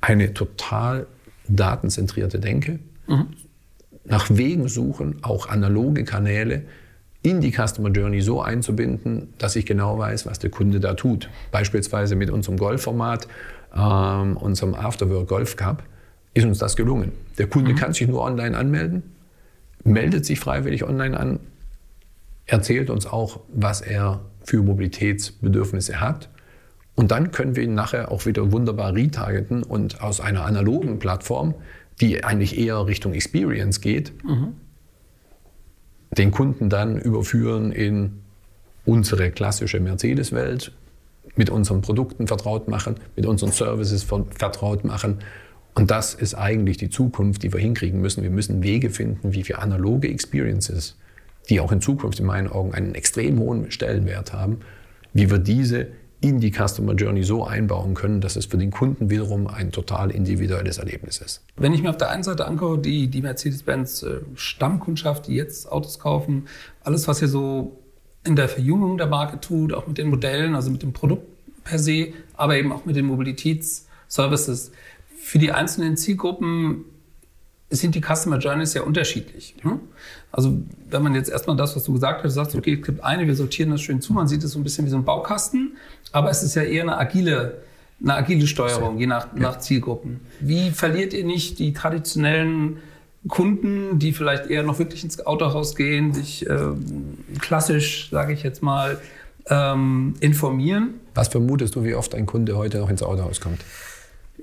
eine 0.00 0.32
total 0.32 1.06
datenzentrierte 1.48 2.40
Denke, 2.40 2.78
mhm. 3.06 3.26
nach 4.04 4.26
Wegen 4.30 4.68
suchen, 4.68 5.16
auch 5.22 5.48
analoge 5.48 6.04
Kanäle 6.04 6.62
in 7.22 7.40
die 7.40 7.52
Customer 7.52 7.90
Journey 7.90 8.20
so 8.20 8.40
einzubinden, 8.40 9.34
dass 9.38 9.56
ich 9.56 9.66
genau 9.66 9.98
weiß, 9.98 10.26
was 10.26 10.38
der 10.38 10.50
Kunde 10.50 10.80
da 10.80 10.94
tut. 10.94 11.28
Beispielsweise 11.50 12.16
mit 12.16 12.30
unserem 12.30 12.58
Golfformat, 12.58 13.26
ähm, 13.74 14.36
unserem 14.36 14.74
Afterwork 14.74 15.28
Golf 15.28 15.56
Cup, 15.56 15.82
ist 16.34 16.44
uns 16.44 16.58
das 16.58 16.76
gelungen. 16.76 17.12
Der 17.38 17.48
Kunde 17.48 17.72
mhm. 17.72 17.76
kann 17.76 17.92
sich 17.92 18.06
nur 18.06 18.22
online 18.22 18.56
anmelden, 18.56 19.02
meldet 19.84 20.24
sich 20.24 20.38
freiwillig 20.38 20.84
online 20.84 21.18
an, 21.18 21.40
erzählt 22.46 22.90
uns 22.90 23.06
auch, 23.06 23.40
was 23.52 23.80
er 23.80 24.20
für 24.44 24.62
Mobilitätsbedürfnisse 24.62 26.00
hat. 26.00 26.28
Und 26.94 27.10
dann 27.10 27.30
können 27.30 27.54
wir 27.54 27.62
ihn 27.62 27.74
nachher 27.74 28.10
auch 28.10 28.26
wieder 28.26 28.50
wunderbar 28.52 28.94
retargeten 28.94 29.62
und 29.62 30.00
aus 30.00 30.20
einer 30.20 30.44
analogen 30.44 30.98
Plattform, 30.98 31.54
die 32.00 32.24
eigentlich 32.24 32.58
eher 32.58 32.86
Richtung 32.86 33.12
Experience 33.12 33.80
geht, 33.80 34.12
mhm. 34.24 34.54
Den 36.16 36.30
Kunden 36.30 36.70
dann 36.70 36.98
überführen 36.98 37.72
in 37.72 38.20
unsere 38.84 39.30
klassische 39.30 39.80
Mercedes-Welt, 39.80 40.72
mit 41.36 41.50
unseren 41.50 41.82
Produkten 41.82 42.26
vertraut 42.26 42.68
machen, 42.68 42.96
mit 43.14 43.26
unseren 43.26 43.52
Services 43.52 44.02
vertraut 44.02 44.84
machen. 44.84 45.18
Und 45.74 45.90
das 45.90 46.14
ist 46.14 46.34
eigentlich 46.34 46.78
die 46.78 46.90
Zukunft, 46.90 47.42
die 47.42 47.52
wir 47.52 47.60
hinkriegen 47.60 48.00
müssen. 48.00 48.22
Wir 48.22 48.30
müssen 48.30 48.62
Wege 48.62 48.90
finden, 48.90 49.34
wie 49.34 49.46
wir 49.46 49.60
analoge 49.60 50.08
Experiences 50.08 50.96
die 51.48 51.60
auch 51.60 51.72
in 51.72 51.80
Zukunft 51.80 52.20
in 52.20 52.26
meinen 52.26 52.48
Augen 52.48 52.74
einen 52.74 52.94
extrem 52.94 53.38
hohen 53.38 53.70
Stellenwert 53.70 54.32
haben, 54.32 54.60
wie 55.12 55.30
wir 55.30 55.38
diese 55.38 55.88
in 56.20 56.40
die 56.40 56.50
Customer 56.50 56.94
Journey 56.94 57.22
so 57.22 57.44
einbauen 57.44 57.94
können, 57.94 58.20
dass 58.20 58.36
es 58.36 58.46
für 58.46 58.58
den 58.58 58.70
Kunden 58.70 59.08
wiederum 59.08 59.46
ein 59.46 59.70
total 59.70 60.10
individuelles 60.10 60.78
Erlebnis 60.78 61.18
ist. 61.18 61.44
Wenn 61.56 61.72
ich 61.72 61.82
mir 61.82 61.90
auf 61.90 61.96
der 61.96 62.10
einen 62.10 62.24
Seite 62.24 62.46
angucke, 62.46 62.80
die, 62.80 63.08
die 63.08 63.22
Mercedes-Benz 63.22 64.02
äh, 64.02 64.20
Stammkundschaft, 64.34 65.28
die 65.28 65.34
jetzt 65.34 65.70
Autos 65.70 65.98
kaufen, 66.00 66.46
alles, 66.82 67.06
was 67.06 67.22
ihr 67.22 67.28
so 67.28 67.78
in 68.24 68.34
der 68.34 68.48
Verjüngung 68.48 68.98
der 68.98 69.06
Marke 69.06 69.40
tut, 69.40 69.72
auch 69.72 69.86
mit 69.86 69.96
den 69.98 70.10
Modellen, 70.10 70.56
also 70.56 70.70
mit 70.70 70.82
dem 70.82 70.92
Produkt 70.92 71.24
per 71.62 71.78
se, 71.78 72.08
aber 72.34 72.56
eben 72.56 72.72
auch 72.72 72.84
mit 72.84 72.96
den 72.96 73.06
Mobilitätsservices. 73.06 74.72
Für 75.20 75.38
die 75.38 75.52
einzelnen 75.52 75.96
Zielgruppen 75.96 76.84
sind 77.70 77.94
die 77.94 78.00
Customer 78.00 78.38
Journeys 78.38 78.74
ja 78.74 78.82
unterschiedlich. 78.82 79.54
Ne? 79.62 79.78
Also 80.32 80.58
wenn 80.90 81.02
man 81.02 81.14
jetzt 81.14 81.30
erstmal 81.30 81.56
das, 81.56 81.76
was 81.76 81.84
du 81.84 81.92
gesagt 81.92 82.24
hast, 82.24 82.34
sagt, 82.34 82.54
okay, 82.54 82.78
es 82.80 82.86
gibt 82.86 83.02
eine, 83.02 83.26
wir 83.26 83.34
sortieren 83.34 83.70
das 83.70 83.82
schön 83.82 84.00
zu, 84.00 84.12
man 84.12 84.26
sieht 84.26 84.42
es 84.42 84.52
so 84.52 84.58
ein 84.58 84.62
bisschen 84.62 84.86
wie 84.86 84.90
so 84.90 84.96
ein 84.96 85.04
Baukasten, 85.04 85.76
aber 86.12 86.30
es 86.30 86.42
ist 86.42 86.54
ja 86.54 86.62
eher 86.62 86.82
eine 86.82 86.96
agile, 86.96 87.58
eine 88.02 88.14
agile 88.14 88.46
Steuerung, 88.46 88.98
je 88.98 89.06
nach, 89.06 89.28
ja. 89.34 89.40
nach 89.40 89.58
Zielgruppen. 89.58 90.20
Wie 90.40 90.70
verliert 90.70 91.12
ihr 91.12 91.24
nicht 91.24 91.58
die 91.58 91.72
traditionellen 91.72 92.78
Kunden, 93.26 93.98
die 93.98 94.12
vielleicht 94.12 94.48
eher 94.48 94.62
noch 94.62 94.78
wirklich 94.78 95.04
ins 95.04 95.26
Autohaus 95.26 95.76
gehen, 95.76 96.14
sich 96.14 96.48
äh, 96.48 96.58
klassisch, 97.40 98.08
sage 98.10 98.32
ich 98.32 98.42
jetzt 98.42 98.62
mal, 98.62 98.98
ähm, 99.50 100.14
informieren? 100.20 100.94
Was 101.14 101.28
vermutest 101.28 101.74
du, 101.74 101.84
wie 101.84 101.94
oft 101.94 102.14
ein 102.14 102.26
Kunde 102.26 102.56
heute 102.56 102.78
noch 102.78 102.88
ins 102.88 103.02
Autohaus 103.02 103.40
kommt? 103.40 103.60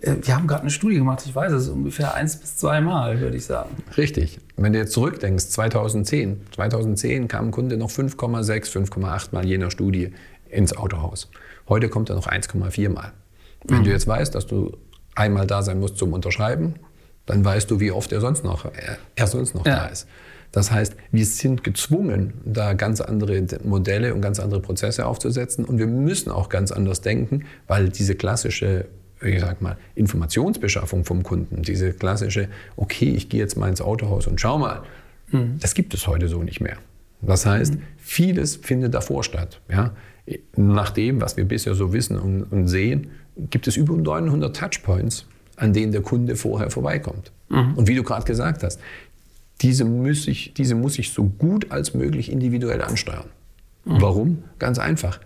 Äh, 0.01 0.15
wir 0.21 0.36
haben 0.36 0.47
gerade 0.47 0.62
eine 0.62 0.71
Studie 0.71 0.97
gemacht, 0.97 1.23
ich 1.25 1.36
weiß 1.36 1.51
es, 1.53 1.69
ungefähr 1.69 2.13
eins 2.13 2.38
bis 2.38 2.58
zwei 2.58 2.81
Mal, 2.81 3.19
würde 3.19 3.38
ich 3.38 3.45
sagen. 3.45 3.69
Richtig. 3.97 4.39
Wenn 4.58 4.73
du 4.73 4.79
jetzt 4.79 4.93
zurückdenkst, 4.93 5.47
2010, 5.47 6.47
2010 6.53 7.27
kam 7.27 7.45
ein 7.45 7.51
Kunde 7.51 7.77
noch 7.77 7.89
5,6, 7.89 8.71
5,8 8.71 9.27
Mal 9.31 9.45
jener 9.45 9.71
Studie 9.71 10.13
ins 10.49 10.75
Autohaus. 10.75 11.29
Heute 11.67 11.89
kommt 11.89 12.10
er 12.10 12.15
noch 12.15 12.27
1,4 12.27 12.89
Mal. 12.89 13.12
Wenn 13.63 13.79
mhm. 13.79 13.84
du 13.86 13.89
jetzt 13.91 14.08
weißt, 14.08 14.34
dass 14.36 14.45
du 14.45 14.77
einmal 15.15 15.47
da 15.47 15.63
sein 15.63 15.79
musst 15.79 15.97
zum 15.97 16.13
Unterschreiben, 16.13 16.75
dann 17.25 17.43
weißt 17.43 17.71
du, 17.71 17.79
wie 17.79 17.91
oft 17.91 18.12
er 18.12 18.21
sonst 18.21 18.43
noch, 18.43 18.65
er, 18.65 18.97
er 19.15 19.27
sonst 19.27 19.55
noch 19.55 19.65
ja. 19.65 19.77
da 19.77 19.86
ist. 19.88 20.08
Das 20.51 20.71
heißt, 20.71 20.95
wir 21.12 21.25
sind 21.25 21.63
gezwungen, 21.63 22.34
da 22.45 22.73
ganz 22.73 23.01
andere 23.01 23.45
Modelle 23.63 24.13
und 24.13 24.21
ganz 24.21 24.39
andere 24.39 24.62
Prozesse 24.62 25.05
aufzusetzen 25.05 25.65
und 25.65 25.79
wir 25.79 25.88
müssen 25.88 26.31
auch 26.31 26.47
ganz 26.47 26.71
anders 26.71 27.01
denken, 27.01 27.45
weil 27.67 27.89
diese 27.89 28.15
klassische 28.15 28.86
ich 29.21 29.39
sag 29.39 29.62
mal, 29.62 29.78
Informationsbeschaffung 29.95 31.06
vom 31.06 31.23
Kunden, 31.23 31.62
diese 31.62 31.93
klassische, 31.93 32.49
okay, 32.75 33.10
ich 33.10 33.30
gehe 33.30 33.39
jetzt 33.39 33.56
mal 33.58 33.69
ins 33.69 33.82
Autohaus 33.82 34.28
und 34.28 34.39
schau 34.41 34.58
mal, 34.58 34.84
mhm. 35.32 35.58
das 35.60 35.73
gibt 35.73 35.93
es 35.93 36.08
heute 36.08 36.28
so 36.28 36.43
nicht 36.43 36.62
mehr. 36.62 36.78
Das 37.21 37.45
heißt, 37.45 37.75
mhm. 37.75 37.82
vieles 37.97 38.56
findet 38.58 38.93
davor 38.93 39.23
statt. 39.23 39.62
Ja? 39.69 39.93
Nach 40.56 40.91
dem, 40.91 41.21
was 41.21 41.38
wir 41.38 41.45
bisher 41.45 41.75
so 41.75 41.93
wissen 41.93 42.17
und, 42.17 42.43
und, 42.43 42.67
sehen, 42.67 43.08
gibt 43.38 43.67
es 43.67 43.78
über 43.78 43.95
900 43.95 44.56
Touchpoints, 44.56 45.25
an 45.56 45.73
denen 45.73 45.91
der 45.91 46.01
Kunde 46.01 46.36
vorher 46.36 46.69
vorbeikommt. 46.69 47.32
Mhm. 47.49 47.75
Und 47.75 47.88
wie 47.88 47.95
du 47.95 48.04
gerade 48.04 48.25
gesagt 48.25 48.63
hast, 48.63 48.80
diese 49.62 49.86
muss, 49.86 50.28
ich, 50.28 50.54
diese 50.54 50.75
muss 50.75 50.99
ich 50.99 51.12
so 51.12 51.23
gut 51.23 51.71
als 51.71 51.93
möglich 51.93 52.32
individuell 52.32 52.82
ansteuern. 52.82 53.30
Mhm. 53.86 54.01
Warum? 54.01 54.43
Ganz 54.60 54.80
einfach. 54.80 55.19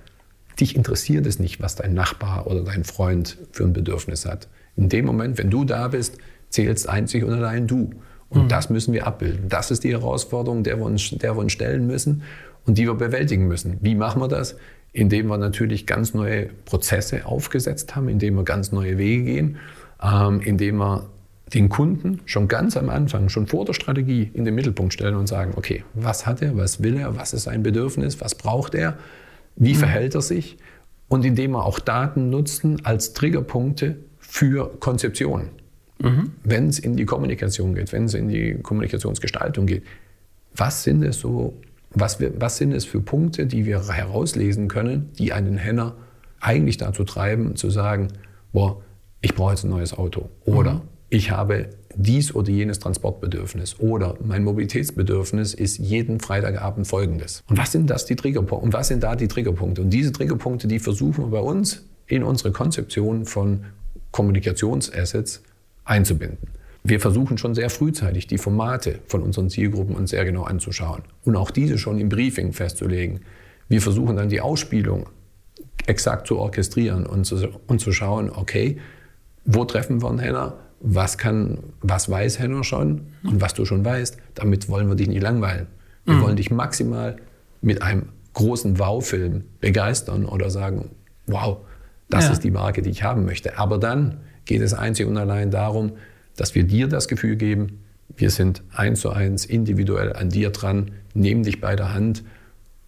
Dich 0.59 0.75
interessiert 0.75 1.25
es 1.25 1.39
nicht, 1.39 1.61
was 1.61 1.75
dein 1.75 1.93
Nachbar 1.93 2.47
oder 2.47 2.63
dein 2.63 2.83
Freund 2.83 3.37
für 3.51 3.63
ein 3.63 3.73
Bedürfnis 3.73 4.25
hat. 4.25 4.47
In 4.75 4.89
dem 4.89 5.05
Moment, 5.05 5.37
wenn 5.37 5.49
du 5.49 5.63
da 5.63 5.87
bist, 5.87 6.17
zählst 6.49 6.89
einzig 6.89 7.23
und 7.23 7.33
allein 7.33 7.67
du. 7.67 7.91
Und 8.29 8.43
mhm. 8.43 8.47
das 8.47 8.69
müssen 8.69 8.93
wir 8.93 9.07
abbilden. 9.07 9.49
Das 9.49 9.71
ist 9.71 9.83
die 9.83 9.91
Herausforderung, 9.91 10.63
der 10.63 10.77
wir, 10.77 10.85
uns, 10.85 11.09
der 11.09 11.35
wir 11.35 11.41
uns 11.41 11.51
stellen 11.51 11.87
müssen 11.87 12.23
und 12.65 12.77
die 12.77 12.85
wir 12.85 12.95
bewältigen 12.95 13.47
müssen. 13.47 13.77
Wie 13.81 13.95
machen 13.95 14.21
wir 14.21 14.27
das? 14.27 14.55
Indem 14.91 15.27
wir 15.27 15.37
natürlich 15.37 15.85
ganz 15.85 16.13
neue 16.13 16.47
Prozesse 16.65 17.25
aufgesetzt 17.25 17.95
haben, 17.95 18.09
indem 18.09 18.35
wir 18.35 18.43
ganz 18.43 18.71
neue 18.71 18.97
Wege 18.97 19.23
gehen, 19.23 19.57
ähm, 20.03 20.41
indem 20.41 20.77
wir 20.77 21.09
den 21.53 21.69
Kunden 21.69 22.19
schon 22.25 22.47
ganz 22.47 22.77
am 22.77 22.89
Anfang, 22.89 23.29
schon 23.29 23.47
vor 23.47 23.65
der 23.65 23.73
Strategie 23.73 24.29
in 24.33 24.45
den 24.45 24.55
Mittelpunkt 24.55 24.93
stellen 24.93 25.15
und 25.15 25.27
sagen, 25.27 25.53
okay, 25.55 25.83
was 25.93 26.27
hat 26.27 26.41
er, 26.41 26.55
was 26.57 26.83
will 26.83 26.97
er, 26.97 27.15
was 27.15 27.33
ist 27.33 27.43
sein 27.43 27.63
Bedürfnis, 27.63 28.21
was 28.21 28.35
braucht 28.35 28.75
er, 28.75 28.97
wie 29.59 29.73
mhm. 29.73 29.77
verhält 29.77 30.15
er 30.15 30.21
sich 30.21 30.57
und 31.07 31.23
indem 31.23 31.51
wir 31.51 31.65
auch 31.65 31.79
Daten 31.79 32.31
nutzen 32.31 32.83
als 32.85 33.13
Triggerpunkte 33.13 33.97
für 34.17 34.71
Konzeption. 34.79 35.49
Mhm. 36.01 36.31
Wenn 36.43 36.67
es 36.67 36.79
in 36.79 36.95
die 36.95 37.05
Kommunikation 37.05 37.75
geht, 37.75 37.93
wenn 37.93 38.05
es 38.05 38.15
in 38.15 38.27
die 38.27 38.55
Kommunikationsgestaltung 38.55 39.67
geht, 39.67 39.83
was 40.55 40.83
sind 40.83 41.03
es 41.03 41.19
so, 41.19 41.59
was, 41.91 42.19
wir, 42.19 42.39
was 42.41 42.57
sind 42.57 42.71
es 42.71 42.85
für 42.85 43.01
Punkte, 43.01 43.45
die 43.45 43.65
wir 43.65 43.87
herauslesen 43.87 44.67
können, 44.67 45.11
die 45.19 45.33
einen 45.33 45.57
Henner 45.57 45.95
eigentlich 46.39 46.77
dazu 46.77 47.03
treiben, 47.03 47.55
zu 47.55 47.69
sagen, 47.69 48.07
boah, 48.51 48.81
ich 49.21 49.35
brauche 49.35 49.51
jetzt 49.51 49.65
ein 49.65 49.69
neues 49.69 49.93
Auto 49.93 50.29
oder 50.45 50.75
mhm 50.75 50.81
ich 51.09 51.31
habe 51.31 51.69
dies 52.01 52.33
oder 52.33 52.49
jenes 52.49 52.79
Transportbedürfnis 52.79 53.77
oder 53.79 54.15
mein 54.23 54.45
Mobilitätsbedürfnis 54.45 55.53
ist 55.53 55.77
jeden 55.77 56.21
Freitagabend 56.21 56.87
folgendes. 56.87 57.43
Und 57.49 57.57
was 57.57 57.73
sind 57.73 57.89
das 57.89 58.05
die 58.05 58.15
Triggerpunkte? 58.15 58.65
Und 58.65 58.73
was 58.73 58.87
sind 58.87 59.03
da 59.03 59.17
die 59.17 59.27
Triggerpunkte? 59.27 59.81
Und 59.81 59.89
diese 59.89 60.13
Triggerpunkte, 60.13 60.69
die 60.69 60.79
versuchen 60.79 61.25
wir 61.25 61.31
bei 61.31 61.39
uns 61.39 61.85
in 62.07 62.23
unsere 62.23 62.51
Konzeption 62.53 63.25
von 63.25 63.65
Kommunikationsassets 64.11 65.43
einzubinden. 65.83 66.47
Wir 66.83 67.01
versuchen 67.01 67.37
schon 67.37 67.53
sehr 67.53 67.69
frühzeitig 67.69 68.27
die 68.27 68.37
Formate 68.37 68.99
von 69.07 69.21
unseren 69.21 69.49
Zielgruppen 69.49 69.95
uns 69.95 70.11
sehr 70.11 70.23
genau 70.23 70.43
anzuschauen 70.43 71.03
und 71.25 71.35
auch 71.35 71.51
diese 71.51 71.77
schon 71.77 71.99
im 71.99 72.07
Briefing 72.07 72.53
festzulegen. 72.53 73.19
Wir 73.67 73.81
versuchen 73.81 74.15
dann 74.15 74.29
die 74.29 74.39
Ausspielung 74.39 75.07
exakt 75.85 76.27
zu 76.27 76.39
orchestrieren 76.39 77.05
und 77.05 77.25
zu, 77.25 77.49
und 77.67 77.81
zu 77.81 77.91
schauen, 77.91 78.29
okay, 78.29 78.77
wo 79.43 79.65
treffen 79.65 80.01
wir 80.01 80.09
einen 80.09 80.19
Henner? 80.19 80.53
Was, 80.81 81.17
kann, 81.17 81.59
was 81.81 82.09
weiß 82.09 82.39
Henno 82.39 82.63
schon 82.63 83.07
und 83.23 83.41
was 83.41 83.53
du 83.53 83.65
schon 83.65 83.83
weißt. 83.83 84.17
Damit 84.35 84.69
wollen 84.69 84.87
wir 84.87 84.95
dich 84.95 85.07
nicht 85.07 85.21
langweilen. 85.21 85.67
Wir 86.05 86.15
mhm. 86.15 86.21
wollen 86.21 86.35
dich 86.35 86.51
maximal 86.51 87.17
mit 87.61 87.81
einem 87.81 88.09
großen 88.33 88.79
Wow-Film 88.79 89.43
begeistern 89.59 90.25
oder 90.25 90.49
sagen, 90.49 90.91
wow, 91.27 91.57
das 92.09 92.25
ja. 92.25 92.31
ist 92.31 92.43
die 92.43 92.51
Marke, 92.51 92.81
die 92.81 92.89
ich 92.89 93.03
haben 93.03 93.25
möchte. 93.25 93.57
Aber 93.57 93.77
dann 93.77 94.21
geht 94.45 94.61
es 94.61 94.73
einzig 94.73 95.07
und 95.07 95.17
allein 95.17 95.51
darum, 95.51 95.93
dass 96.35 96.55
wir 96.55 96.63
dir 96.63 96.87
das 96.87 97.07
Gefühl 97.07 97.35
geben, 97.35 97.83
wir 98.15 98.31
sind 98.31 98.63
eins 98.73 99.01
zu 99.01 99.11
eins 99.11 99.45
individuell 99.45 100.13
an 100.13 100.29
dir 100.29 100.49
dran, 100.49 100.91
nehmen 101.13 101.43
dich 101.43 101.61
bei 101.61 101.75
der 101.75 101.93
Hand 101.93 102.23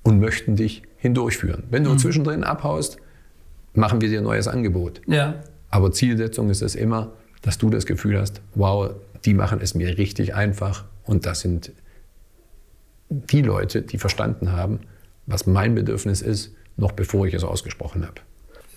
und 0.03 0.19
möchten 0.19 0.55
dich 0.55 0.83
hindurchführen. 0.97 1.63
Wenn 1.69 1.83
du 1.83 1.91
mhm. 1.91 1.99
zwischendrin 1.99 2.43
abhaust, 2.43 2.97
machen 3.73 4.01
wir 4.01 4.09
dir 4.09 4.19
ein 4.19 4.23
neues 4.23 4.47
Angebot. 4.47 5.01
Ja. 5.07 5.35
Aber 5.69 5.91
Zielsetzung 5.91 6.49
ist 6.49 6.61
es 6.61 6.75
immer, 6.75 7.13
dass 7.41 7.57
du 7.57 7.69
das 7.69 7.85
Gefühl 7.85 8.19
hast, 8.19 8.41
wow, 8.55 8.91
die 9.25 9.33
machen 9.33 9.59
es 9.61 9.75
mir 9.75 9.97
richtig 9.97 10.35
einfach 10.35 10.85
und 11.05 11.25
das 11.25 11.41
sind 11.41 11.71
die 13.09 13.41
Leute, 13.41 13.81
die 13.81 13.97
verstanden 13.97 14.51
haben, 14.51 14.79
was 15.25 15.45
mein 15.47 15.75
Bedürfnis 15.75 16.21
ist, 16.21 16.53
noch 16.77 16.93
bevor 16.93 17.27
ich 17.27 17.33
es 17.33 17.43
ausgesprochen 17.43 18.05
habe. 18.05 18.21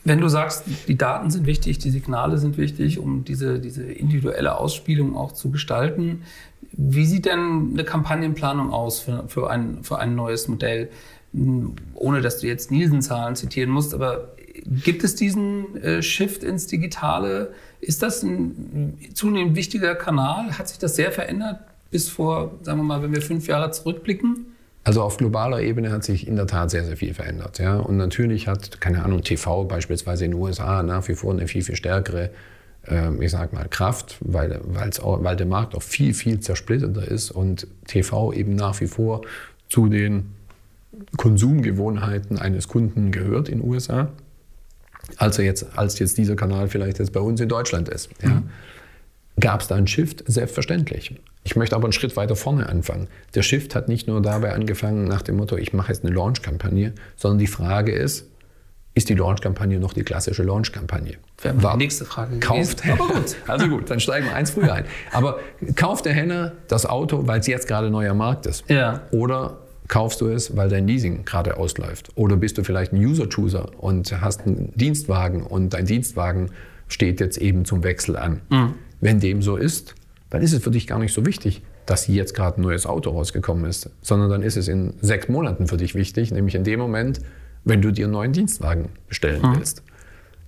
Wenn 0.07 0.21
du 0.21 0.29
sagst, 0.29 0.65
die 0.87 0.99
Daten 0.99 1.31
sind 1.31 1.47
wichtig, 1.47 1.79
die 1.79 1.91
Signale 1.91 2.37
sind 2.37 2.59
wichtig, 2.59 2.99
um 2.99 3.25
diese, 3.25 3.59
diese 3.59 3.85
individuelle 3.85 4.59
Ausspielung 4.59 5.17
auch 5.17 5.33
zu 5.33 5.51
gestalten, 5.51 6.23
wie 6.73 7.07
sieht 7.07 7.25
denn 7.25 7.71
eine 7.73 7.85
Kampagnenplanung 7.85 8.71
aus 8.71 9.01
für, 9.01 9.25
für, 9.29 9.49
ein, 9.49 9.83
für 9.83 9.99
ein 9.99 10.15
neues 10.15 10.49
Modell? 10.49 10.91
Ohne 11.95 12.21
dass 12.21 12.39
du 12.39 12.47
jetzt 12.47 12.71
Nielsen-Zahlen 12.71 13.35
zitieren 13.35 13.71
musst, 13.71 13.95
aber 13.95 14.35
gibt 14.65 15.05
es 15.05 15.15
diesen 15.15 15.77
äh, 15.83 16.03
Shift 16.03 16.43
ins 16.43 16.67
Digitale? 16.67 17.53
Ist 17.81 18.03
das 18.03 18.23
ein 18.23 18.99
zunehmend 19.15 19.57
wichtiger 19.57 19.95
Kanal? 19.95 20.59
Hat 20.59 20.69
sich 20.69 20.79
das 20.79 20.97
sehr 20.97 21.13
verändert 21.13 21.61
bis 21.91 22.09
vor, 22.09 22.55
sagen 22.63 22.79
wir 22.79 22.85
mal, 22.85 23.03
wenn 23.03 23.15
wir 23.15 23.23
fünf 23.23 23.47
Jahre 23.47 23.71
zurückblicken? 23.71 24.47
Also 24.85 25.03
auf 25.03 25.17
globaler 25.17 25.63
Ebene 25.63 25.91
hat 25.91 26.05
sich 26.05 26.27
in 26.27 26.37
der 26.37 26.47
Tat 26.47 26.71
sehr, 26.71 26.85
sehr 26.85 26.97
viel 26.97 27.15
verändert. 27.15 27.59
Ja? 27.59 27.77
Und 27.77 27.97
natürlich 27.97 28.49
hat, 28.49 28.81
keine 28.81 29.03
Ahnung, 29.03 29.23
TV 29.23 29.65
beispielsweise 29.65 30.25
in 30.25 30.33
den 30.33 30.41
USA 30.41 30.83
nach 30.83 31.09
wie 31.09 31.15
vor 31.15 31.33
eine 31.33 31.47
viel, 31.47 31.63
viel 31.63 31.77
stärkere, 31.77 32.31
äh, 32.87 33.11
ich 33.25 33.31
sag 33.31 33.53
mal, 33.53 33.67
Kraft, 33.69 34.17
weil, 34.21 34.61
auch, 35.03 35.25
weil 35.25 35.37
der 35.37 35.47
Markt 35.47 35.75
auch 35.75 35.83
viel, 35.83 36.13
viel 36.13 36.41
zersplitterter 36.41 37.07
ist 37.07 37.31
und 37.31 37.67
TV 37.87 38.33
eben 38.33 38.55
nach 38.55 38.81
wie 38.81 38.87
vor 38.87 39.23
zu 39.69 39.89
den 39.89 40.35
Konsumgewohnheiten 41.17 42.39
eines 42.39 42.69
Kunden 42.69 43.11
gehört 43.11 43.49
in 43.49 43.61
den 43.61 43.69
USA 43.69 44.11
als, 45.17 45.37
jetzt, 45.37 45.67
als 45.77 45.99
jetzt 45.99 46.19
dieser 46.19 46.37
Kanal 46.37 46.69
vielleicht 46.69 46.99
jetzt 46.99 47.13
bei 47.13 47.21
uns 47.21 47.41
in 47.41 47.49
Deutschland 47.49 47.89
ist. 47.89 48.11
Ja. 48.23 48.31
Mhm. 48.31 48.51
Gab 49.41 49.63
es 49.63 49.69
da 49.69 49.75
einen 49.75 49.89
Shift? 49.89 50.23
Selbstverständlich. 50.27 51.21
Ich 51.43 51.57
möchte 51.57 51.75
aber 51.75 51.85
einen 51.85 51.93
Schritt 51.93 52.17
weiter 52.17 52.37
vorne 52.37 52.69
anfangen. 52.69 53.09
Der 53.35 53.43
Shift 53.43 53.75
hat 53.75 53.89
nicht 53.89 54.07
nur 54.07 54.23
dabei 54.23 54.53
angefangen 54.53 55.05
nach 55.05 55.23
dem 55.23 55.37
Motto, 55.37 55.57
ich 55.57 55.73
mache 55.73 55.93
jetzt 55.93 56.05
eine 56.05 56.15
Launch-Kampagne, 56.15 56.95
sondern 57.17 57.39
die 57.39 57.49
Frage 57.49 57.93
ist, 57.93 58.29
ist 58.95 59.09
die 59.09 59.15
Launch-Kampagne 59.15 59.81
noch 59.81 59.93
die 59.93 60.05
klassische 60.05 60.45
Launch-Kampagne? 60.45 61.17
Die 61.43 61.77
nächste 61.77 62.05
Frage 62.05 62.39
kauft 62.39 62.83
gewesen. 62.83 63.01
Aber 63.01 63.15
gut. 63.15 63.37
Also 63.49 63.69
gut, 63.69 63.91
dann 63.91 63.99
steigen 63.99 64.27
wir 64.27 64.37
eins 64.37 64.53
früher 64.53 64.73
ein. 64.73 64.85
Aber 65.11 65.41
kauft 65.75 66.05
der 66.05 66.13
Henner 66.13 66.53
das 66.69 66.87
Auto, 66.87 67.27
weil 67.27 67.41
es 67.41 67.49
jetzt 67.49 67.67
gerade 67.67 67.91
neuer 67.91 68.15
Markt 68.15 68.47
ist? 68.47 68.71
Ja. 68.71 69.03
Oder 69.11 69.64
Kaufst 69.89 70.21
du 70.21 70.29
es, 70.29 70.57
weil 70.57 70.69
dein 70.69 70.87
Leasing 70.87 71.25
gerade 71.25 71.59
ausläuft? 71.59 72.11
Oder 72.15 72.37
bist 72.37 72.57
du 72.57 72.65
vielleicht 72.65 72.93
ein 72.93 73.05
User-Chooser 73.05 73.71
und 73.79 74.21
hast 74.21 74.47
einen 74.47 74.73
Dienstwagen 74.77 75.43
und 75.43 75.75
dein 75.75 75.85
Dienstwagen 75.85 76.51
steht 76.89 77.21
jetzt 77.21 77.39
eben 77.39 77.65
zum 77.65 77.85
Wechsel 77.85 78.17
an? 78.17 78.41
Mhm. 78.49 78.75
Wenn 79.01 79.21
dem 79.21 79.43
so 79.43 79.57
ist, 79.57 79.95
dann 80.31 80.43
ist 80.43 80.53
es 80.53 80.63
für 80.63 80.71
dich 80.71 80.87
gar 80.87 80.99
nicht 80.99 81.13
so 81.13 81.27
wichtig, 81.27 81.63
dass 81.87 82.07
jetzt 82.07 82.35
gerade 82.35 82.61
ein 82.61 82.63
neues 82.63 82.87
Auto 82.87 83.11
rausgekommen 83.11 83.67
ist, 83.67 83.91
sondern 84.01 84.31
dann 84.31 84.43
ist 84.43 84.57
es 84.57 84.69
in 84.69 84.95
sechs 85.03 85.29
Monaten 85.29 85.67
für 85.67 85.77
dich 85.77 85.95
wichtig, 85.95 86.33
nämlich 86.33 86.55
in 86.55 86.65
dem 86.65 86.81
Moment, 86.81 87.21
wenn 87.65 87.83
du 87.83 87.91
dir 87.91 88.07
einen 88.07 88.15
neuen 88.15 88.33
Dienstwagen 88.33 88.89
bestellen 89.07 89.43
mhm. 89.43 89.57
willst. 89.57 89.83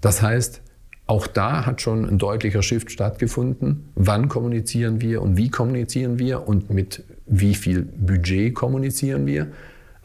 Das 0.01 0.23
heißt, 0.23 0.63
auch 1.07 1.27
da 1.27 1.67
hat 1.67 1.81
schon 1.83 2.09
ein 2.09 2.19
deutlicher 2.19 2.63
Shift 2.63 2.91
stattgefunden. 2.91 3.91
Wann 3.95 4.29
kommunizieren 4.29 5.01
wir 5.01 5.23
und 5.23 5.37
wie 5.37 5.51
kommunizieren 5.51 6.19
wir 6.19 6.49
und 6.49 6.71
mit 6.71 7.05
wie 7.27 7.55
viel 7.55 7.83
Budget 7.83 8.55
kommunizieren 8.55 9.27
wir? 9.27 9.49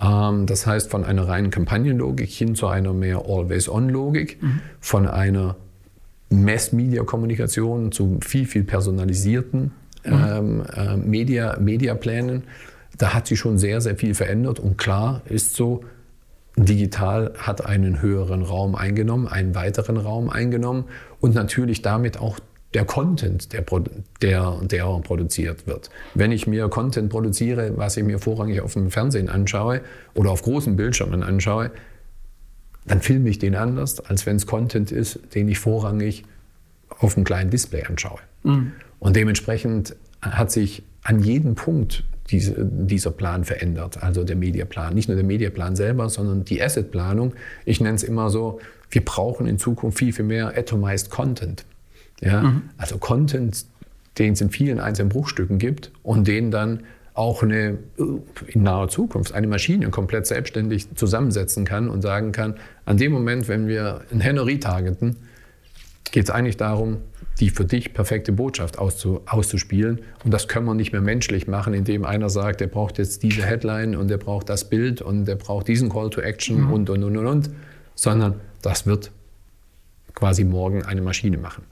Ähm, 0.02 0.46
das 0.46 0.66
heißt, 0.66 0.90
von 0.90 1.04
einer 1.04 1.28
reinen 1.28 1.52
Kampagnenlogik 1.52 2.30
hin 2.30 2.56
zu 2.56 2.68
einer 2.68 2.94
mehr 2.94 3.24
Always-On-Logik, 3.28 4.42
mhm. 4.42 4.60
von 4.80 5.08
einer 5.08 5.56
Mass-Media-Kommunikation 6.30 7.92
zu 7.92 8.20
viel, 8.22 8.46
viel 8.46 8.64
personalisierten 8.64 9.72
mhm. 10.06 10.14
ähm, 10.14 10.64
äh, 10.76 10.98
Media, 10.98 11.58
Mediaplänen. 11.60 12.44
Da 12.98 13.14
hat 13.14 13.28
sich 13.28 13.40
schon 13.40 13.58
sehr, 13.58 13.82
sehr 13.82 13.96
viel 13.96 14.16
verändert 14.16 14.60
und 14.60 14.78
klar 14.78 15.22
ist 15.26 15.56
so, 15.56 15.84
Digital 16.58 17.34
hat 17.38 17.66
einen 17.66 18.02
höheren 18.02 18.42
Raum 18.42 18.76
eingenommen, 18.76 19.28
einen 19.28 19.56
weiteren 19.56 19.96
Raum 19.96 20.30
eingenommen 20.30 20.86
und 21.22 21.34
natürlich 21.34 21.82
damit 21.82 22.20
auch 22.20 22.40
der 22.74 22.86
Content, 22.86 23.52
der, 23.54 23.66
der, 24.22 24.60
der 24.64 24.86
produziert 25.04 25.68
wird. 25.68 25.90
Wenn 26.14 26.32
ich 26.32 26.48
mir 26.48 26.70
Content 26.70 27.10
produziere, 27.10 27.74
was 27.76 27.98
ich 27.98 28.04
mir 28.04 28.20
vorrangig 28.20 28.62
auf 28.62 28.74
dem 28.74 28.92
Fernsehen 28.92 29.30
anschaue 29.30 29.82
oder 30.14 30.32
auf 30.32 30.42
großen 30.42 30.76
Bildschirmen 30.76 31.24
anschaue, 31.24 31.72
dann 32.86 33.02
filme 33.02 33.30
ich 33.30 33.40
den 33.40 33.56
anders, 33.56 34.00
als 34.00 34.26
wenn 34.26 34.38
es 34.38 34.46
Content 34.46 34.92
ist, 34.92 35.20
den 35.36 35.48
ich 35.50 35.60
vorrangig 35.60 36.24
auf 36.90 37.16
einem 37.16 37.26
kleinen 37.26 37.50
Display 37.50 37.84
anschaue. 37.84 38.20
Mhm. 38.44 38.72
Und 39.00 39.16
dementsprechend 39.16 39.96
hat 40.22 40.52
sich 40.52 40.84
an 41.04 41.22
jedem 41.22 41.56
Punkt 41.56 42.04
diese, 42.30 42.66
dieser 42.66 43.12
Plan 43.12 43.44
verändert, 43.44 44.02
also 44.02 44.24
der 44.24 44.36
Mediaplan. 44.36 44.94
Nicht 44.94 45.10
nur 45.10 45.16
der 45.16 45.26
Mediaplan 45.26 45.76
selber, 45.76 46.10
sondern 46.10 46.46
die 46.46 46.62
Assetplanung. 46.62 47.34
Ich 47.66 47.82
nenne 47.82 47.96
es 47.96 48.04
immer 48.04 48.30
so, 48.30 48.60
wir 48.90 49.04
brauchen 49.04 49.48
in 49.48 49.58
Zukunft 49.58 50.00
viel, 50.00 50.14
viel 50.14 50.26
mehr 50.26 50.58
atomized 50.58 51.10
Content. 51.10 51.66
Ja? 52.22 52.44
Mhm. 52.44 52.62
Also 52.78 52.98
Content, 52.98 53.66
den 54.18 54.34
es 54.34 54.42
in 54.42 54.50
vielen 54.50 54.80
einzelnen 54.80 55.10
Bruchstücken 55.10 55.58
gibt 55.58 55.92
und 56.04 56.28
den 56.28 56.52
dann 56.52 56.82
auch 57.14 57.44
eine, 57.44 57.78
in 58.48 58.64
naher 58.64 58.88
Zukunft 58.88 59.34
eine 59.34 59.48
Maschine 59.48 59.90
komplett 59.90 60.28
selbstständig 60.28 60.96
zusammensetzen 60.96 61.66
kann 61.66 61.90
und 61.90 62.02
sagen 62.02 62.32
kann, 62.32 62.56
an 62.86 62.98
dem 62.98 63.12
Moment, 63.12 63.48
wenn 63.48 63.68
wir 63.68 64.02
ein 64.12 64.22
Henry 64.22 64.54
retargeten, 64.54 65.18
geht 66.12 66.26
es 66.26 66.30
eigentlich 66.30 66.58
darum, 66.58 66.98
die 67.40 67.50
für 67.50 67.66
dich 67.66 67.94
perfekte 67.94 68.32
Botschaft 68.32 68.78
auszu, 68.78 69.22
auszuspielen. 69.26 70.02
Und 70.24 70.32
das 70.32 70.48
können 70.48 70.66
wir 70.66 70.74
nicht 70.74 70.92
mehr 70.92 71.02
menschlich 71.02 71.48
machen, 71.48 71.74
indem 71.74 72.06
einer 72.06 72.30
sagt, 72.30 72.62
der 72.62 72.68
braucht 72.68 72.98
jetzt 72.98 73.24
diese 73.24 73.44
Headline 73.44 73.96
und 73.96 74.10
der 74.10 74.18
braucht 74.18 74.50
das 74.50 74.70
Bild 74.70 75.02
und 75.02 75.26
der 75.26 75.36
braucht 75.36 75.68
diesen 75.68 75.90
Call 75.90 76.10
to 76.10 76.22
Action 76.22 76.66
mhm. 76.66 76.74
und, 76.74 76.90
und, 76.90 77.04
und, 77.04 77.18
und, 77.18 77.26
und, 77.26 77.50
sondern 77.96 78.36
das 78.62 78.86
wird 78.86 79.12
quasi 80.14 80.44
morgen 80.44 80.84
eine 80.84 81.02
Maschine 81.02 81.38
machen. 81.38 81.64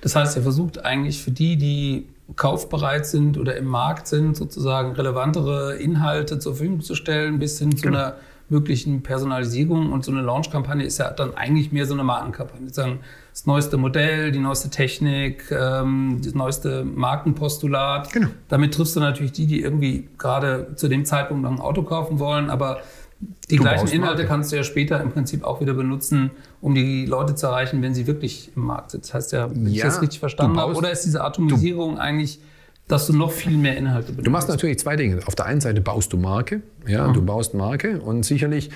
Das 0.00 0.16
heißt, 0.16 0.36
ihr 0.36 0.42
versucht 0.42 0.84
eigentlich 0.84 1.22
für 1.22 1.30
die, 1.30 1.56
die 1.56 2.06
kaufbereit 2.36 3.06
sind 3.06 3.38
oder 3.38 3.56
im 3.56 3.66
Markt 3.66 4.06
sind, 4.06 4.36
sozusagen 4.36 4.92
relevantere 4.92 5.76
Inhalte 5.76 6.38
zur 6.38 6.54
Verfügung 6.54 6.80
zu 6.80 6.94
stellen, 6.94 7.38
bis 7.38 7.58
hin 7.58 7.76
zu 7.76 7.82
genau. 7.82 7.98
einer 7.98 8.14
möglichen 8.48 9.02
Personalisierung. 9.02 9.92
Und 9.92 10.04
so 10.04 10.12
eine 10.12 10.22
Launch-Kampagne 10.22 10.84
ist 10.84 10.98
ja 10.98 11.10
dann 11.10 11.34
eigentlich 11.36 11.72
mehr 11.72 11.86
so 11.86 11.94
eine 11.94 12.04
Markenkampagne. 12.04 12.68
Sagen, 12.70 13.00
das 13.30 13.46
neueste 13.46 13.76
Modell, 13.76 14.32
die 14.32 14.40
neueste 14.40 14.70
Technik, 14.70 15.50
ähm, 15.50 16.20
das 16.22 16.34
neueste 16.34 16.84
Markenpostulat. 16.84 18.12
Genau. 18.12 18.28
Damit 18.48 18.74
triffst 18.74 18.96
du 18.96 19.00
natürlich 19.00 19.32
die, 19.32 19.46
die 19.46 19.62
irgendwie 19.62 20.08
gerade 20.18 20.74
zu 20.74 20.88
dem 20.88 21.04
Zeitpunkt 21.04 21.44
noch 21.44 21.52
ein 21.52 21.60
Auto 21.60 21.82
kaufen 21.82 22.18
wollen, 22.18 22.50
aber 22.50 22.80
die 23.50 23.56
du 23.56 23.62
gleichen 23.62 23.88
Inhalte 23.88 24.24
kannst 24.24 24.52
du 24.52 24.56
ja 24.56 24.64
später 24.64 25.00
im 25.00 25.10
Prinzip 25.10 25.44
auch 25.44 25.60
wieder 25.60 25.74
benutzen, 25.74 26.30
um 26.60 26.74
die 26.74 27.04
Leute 27.04 27.34
zu 27.34 27.46
erreichen, 27.46 27.82
wenn 27.82 27.94
sie 27.94 28.06
wirklich 28.06 28.50
im 28.56 28.64
Markt 28.64 28.92
sind. 28.92 29.04
Das 29.04 29.14
heißt 29.14 29.32
ja, 29.32 29.50
wenn 29.50 29.66
ja, 29.66 29.72
ich 29.72 29.82
das 29.82 30.00
richtig 30.00 30.20
verstanden 30.20 30.58
habe, 30.58 30.74
oder 30.74 30.90
ist 30.90 31.04
diese 31.04 31.22
Atomisierung 31.22 31.98
eigentlich 31.98 32.40
dass 32.90 33.06
du 33.06 33.12
noch 33.12 33.30
viel 33.30 33.56
mehr 33.56 33.76
Inhalte 33.76 34.08
benutzt. 34.08 34.26
Du 34.26 34.30
machst 34.30 34.48
natürlich 34.48 34.78
zwei 34.80 34.96
Dinge. 34.96 35.20
Auf 35.26 35.36
der 35.36 35.46
einen 35.46 35.60
Seite 35.60 35.80
baust 35.80 36.12
du 36.12 36.16
Marke, 36.16 36.62
ja, 36.86 37.06
mhm. 37.06 37.14
du 37.14 37.22
baust 37.22 37.54
Marke 37.54 38.00
und 38.00 38.24
sicherlich, 38.24 38.70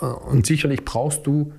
äh, 0.00 0.04
und 0.04 0.46
sicherlich 0.46 0.84
brauchst 0.84 1.26
du 1.26 1.52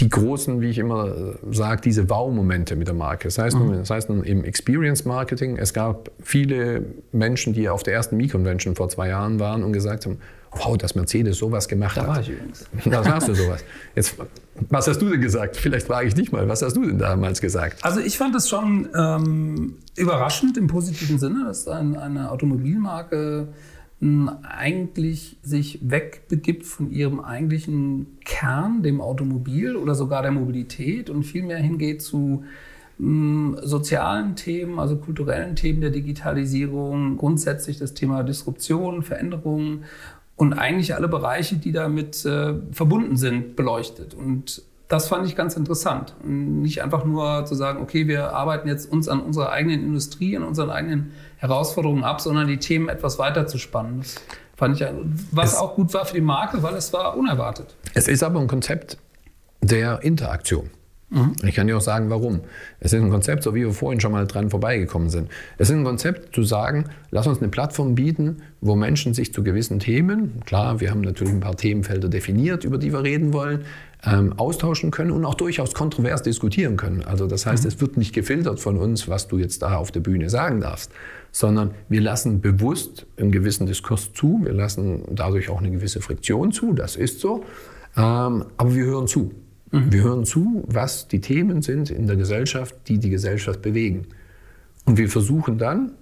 die 0.00 0.08
großen, 0.08 0.60
wie 0.60 0.68
ich 0.68 0.78
immer 0.78 1.06
äh, 1.06 1.34
sage, 1.50 1.80
diese 1.82 2.08
Wow-Momente 2.08 2.76
mit 2.76 2.86
der 2.86 2.94
Marke. 2.94 3.28
Das 3.28 3.38
heißt, 3.38 3.56
mhm. 3.56 3.78
das 3.78 3.90
heißt 3.90 4.08
im 4.10 4.44
Experience-Marketing, 4.44 5.56
es 5.56 5.74
gab 5.74 6.10
viele 6.22 6.84
Menschen, 7.12 7.52
die 7.52 7.68
auf 7.68 7.82
der 7.82 7.94
ersten 7.94 8.16
Mi-Convention 8.16 8.76
vor 8.76 8.88
zwei 8.88 9.08
Jahren 9.08 9.40
waren 9.40 9.64
und 9.64 9.72
gesagt 9.72 10.06
haben, 10.06 10.18
wow, 10.52 10.78
dass 10.78 10.94
Mercedes 10.94 11.38
sowas 11.38 11.68
gemacht 11.68 11.96
da 11.96 12.02
hat. 12.02 12.08
Da 12.08 12.12
war 12.12 12.20
ich 12.20 12.28
übrigens. 12.30 12.66
Da 12.84 13.02
sagst 13.02 13.28
du 13.28 13.34
sowas. 13.34 13.64
Jetzt, 13.94 14.16
was 14.70 14.86
hast 14.86 15.02
du 15.02 15.10
denn 15.10 15.20
gesagt? 15.20 15.56
Vielleicht 15.56 15.86
frage 15.86 16.08
ich 16.08 16.14
dich 16.14 16.32
mal, 16.32 16.48
was 16.48 16.62
hast 16.62 16.76
du 16.76 16.86
denn 16.86 16.98
damals 16.98 17.40
gesagt? 17.40 17.84
Also 17.84 18.00
ich 18.00 18.16
fand 18.16 18.34
es 18.34 18.48
schon 18.48 18.88
ähm, 18.96 19.76
überraschend 19.96 20.56
im 20.56 20.68
positiven 20.68 21.18
Sinne, 21.18 21.44
dass 21.44 21.66
ein, 21.68 21.96
eine 21.96 22.30
Automobilmarke 22.30 23.48
eigentlich 24.00 25.38
sich 25.42 25.80
wegbegibt 25.82 26.64
von 26.64 26.92
ihrem 26.92 27.18
eigentlichen 27.18 28.18
Kern, 28.24 28.82
dem 28.82 29.00
Automobil 29.00 29.74
oder 29.74 29.96
sogar 29.96 30.22
der 30.22 30.30
Mobilität 30.30 31.10
und 31.10 31.24
vielmehr 31.24 31.58
hingeht 31.58 32.00
zu 32.00 32.44
mh, 32.98 33.62
sozialen 33.66 34.36
Themen, 34.36 34.78
also 34.78 34.96
kulturellen 34.96 35.56
Themen 35.56 35.80
der 35.80 35.90
Digitalisierung, 35.90 37.16
grundsätzlich 37.16 37.78
das 37.78 37.94
Thema 37.94 38.22
Disruption, 38.22 39.02
Veränderungen 39.02 39.84
und 40.36 40.52
eigentlich 40.52 40.94
alle 40.94 41.08
Bereiche, 41.08 41.56
die 41.56 41.72
damit 41.72 42.24
äh, 42.24 42.54
verbunden 42.70 43.16
sind, 43.16 43.56
beleuchtet. 43.56 44.14
Und 44.14 44.62
das 44.86 45.08
fand 45.08 45.26
ich 45.26 45.34
ganz 45.34 45.56
interessant. 45.56 46.14
nicht 46.24 46.82
einfach 46.82 47.04
nur 47.04 47.44
zu 47.44 47.54
sagen, 47.54 47.82
okay, 47.82 48.06
wir 48.06 48.32
arbeiten 48.32 48.68
jetzt 48.68 48.90
uns 48.90 49.08
an 49.08 49.20
unserer 49.20 49.50
eigenen 49.50 49.82
Industrie, 49.82 50.36
an 50.36 50.44
unseren 50.44 50.70
eigenen 50.70 51.10
Herausforderungen 51.38 52.04
ab, 52.04 52.20
sondern 52.20 52.46
die 52.46 52.58
Themen 52.58 52.88
etwas 52.88 53.18
weiter 53.18 53.46
zu 53.46 53.58
spannen. 53.58 54.00
Das 54.00 54.16
fand 54.56 54.80
ich, 54.80 54.86
was 55.30 55.52
es, 55.52 55.58
auch 55.58 55.74
gut 55.74 55.94
war 55.94 56.04
für 56.04 56.14
die 56.14 56.20
Marke, 56.20 56.62
weil 56.62 56.74
es 56.74 56.92
war 56.92 57.16
unerwartet. 57.16 57.76
Es 57.94 58.08
ist 58.08 58.22
aber 58.22 58.40
ein 58.40 58.48
Konzept 58.48 58.98
der 59.60 60.02
Interaktion. 60.02 60.70
Mhm. 61.10 61.36
Ich 61.42 61.54
kann 61.54 61.66
dir 61.66 61.76
auch 61.76 61.82
sagen, 61.82 62.10
warum. 62.10 62.40
Es 62.80 62.92
ist 62.92 63.00
ein 63.00 63.10
Konzept, 63.10 63.42
so 63.42 63.54
wie 63.54 63.64
wir 63.64 63.72
vorhin 63.72 64.00
schon 64.00 64.12
mal 64.12 64.26
dran 64.26 64.50
vorbeigekommen 64.50 65.08
sind. 65.08 65.30
Es 65.56 65.70
ist 65.70 65.76
ein 65.76 65.84
Konzept 65.84 66.34
zu 66.34 66.42
sagen, 66.42 66.84
lass 67.10 67.26
uns 67.26 67.38
eine 67.38 67.48
Plattform 67.48 67.94
bieten, 67.94 68.42
wo 68.60 68.76
Menschen 68.76 69.14
sich 69.14 69.32
zu 69.32 69.42
gewissen 69.42 69.78
Themen, 69.78 70.40
klar, 70.44 70.80
wir 70.80 70.90
haben 70.90 71.00
natürlich 71.00 71.32
ein 71.32 71.40
paar 71.40 71.56
Themenfelder 71.56 72.08
definiert, 72.08 72.64
über 72.64 72.76
die 72.76 72.92
wir 72.92 73.02
reden 73.02 73.32
wollen, 73.32 73.64
ähm, 74.04 74.34
austauschen 74.38 74.90
können 74.90 75.10
und 75.10 75.24
auch 75.24 75.34
durchaus 75.34 75.74
kontrovers 75.74 76.22
diskutieren 76.22 76.76
können. 76.76 77.02
Also 77.02 77.26
das 77.26 77.46
heißt, 77.46 77.64
mhm. 77.64 77.68
es 77.68 77.80
wird 77.80 77.96
nicht 77.96 78.14
gefiltert 78.14 78.60
von 78.60 78.76
uns, 78.76 79.08
was 79.08 79.28
du 79.28 79.38
jetzt 79.38 79.62
da 79.62 79.76
auf 79.76 79.90
der 79.90 80.00
Bühne 80.00 80.28
sagen 80.28 80.60
darfst, 80.60 80.92
sondern 81.32 81.72
wir 81.88 82.00
lassen 82.00 82.40
bewusst 82.40 83.06
einen 83.16 83.32
gewissen 83.32 83.66
Diskurs 83.66 84.12
zu, 84.12 84.40
wir 84.42 84.52
lassen 84.52 85.02
dadurch 85.10 85.48
auch 85.50 85.58
eine 85.58 85.70
gewisse 85.70 86.00
Friktion 86.00 86.52
zu, 86.52 86.72
das 86.72 86.96
ist 86.96 87.20
so, 87.20 87.44
ähm, 87.96 88.44
aber 88.56 88.74
wir 88.74 88.84
hören 88.84 89.06
zu. 89.06 89.32
Mhm. 89.70 89.92
Wir 89.92 90.02
hören 90.02 90.24
zu, 90.24 90.64
was 90.66 91.08
die 91.08 91.20
Themen 91.20 91.62
sind 91.62 91.90
in 91.90 92.06
der 92.06 92.16
Gesellschaft, 92.16 92.74
die 92.88 92.98
die 92.98 93.10
Gesellschaft 93.10 93.62
bewegen. 93.62 94.06
Und 94.84 94.96
wir 94.96 95.08
versuchen 95.08 95.58
dann 95.58 95.92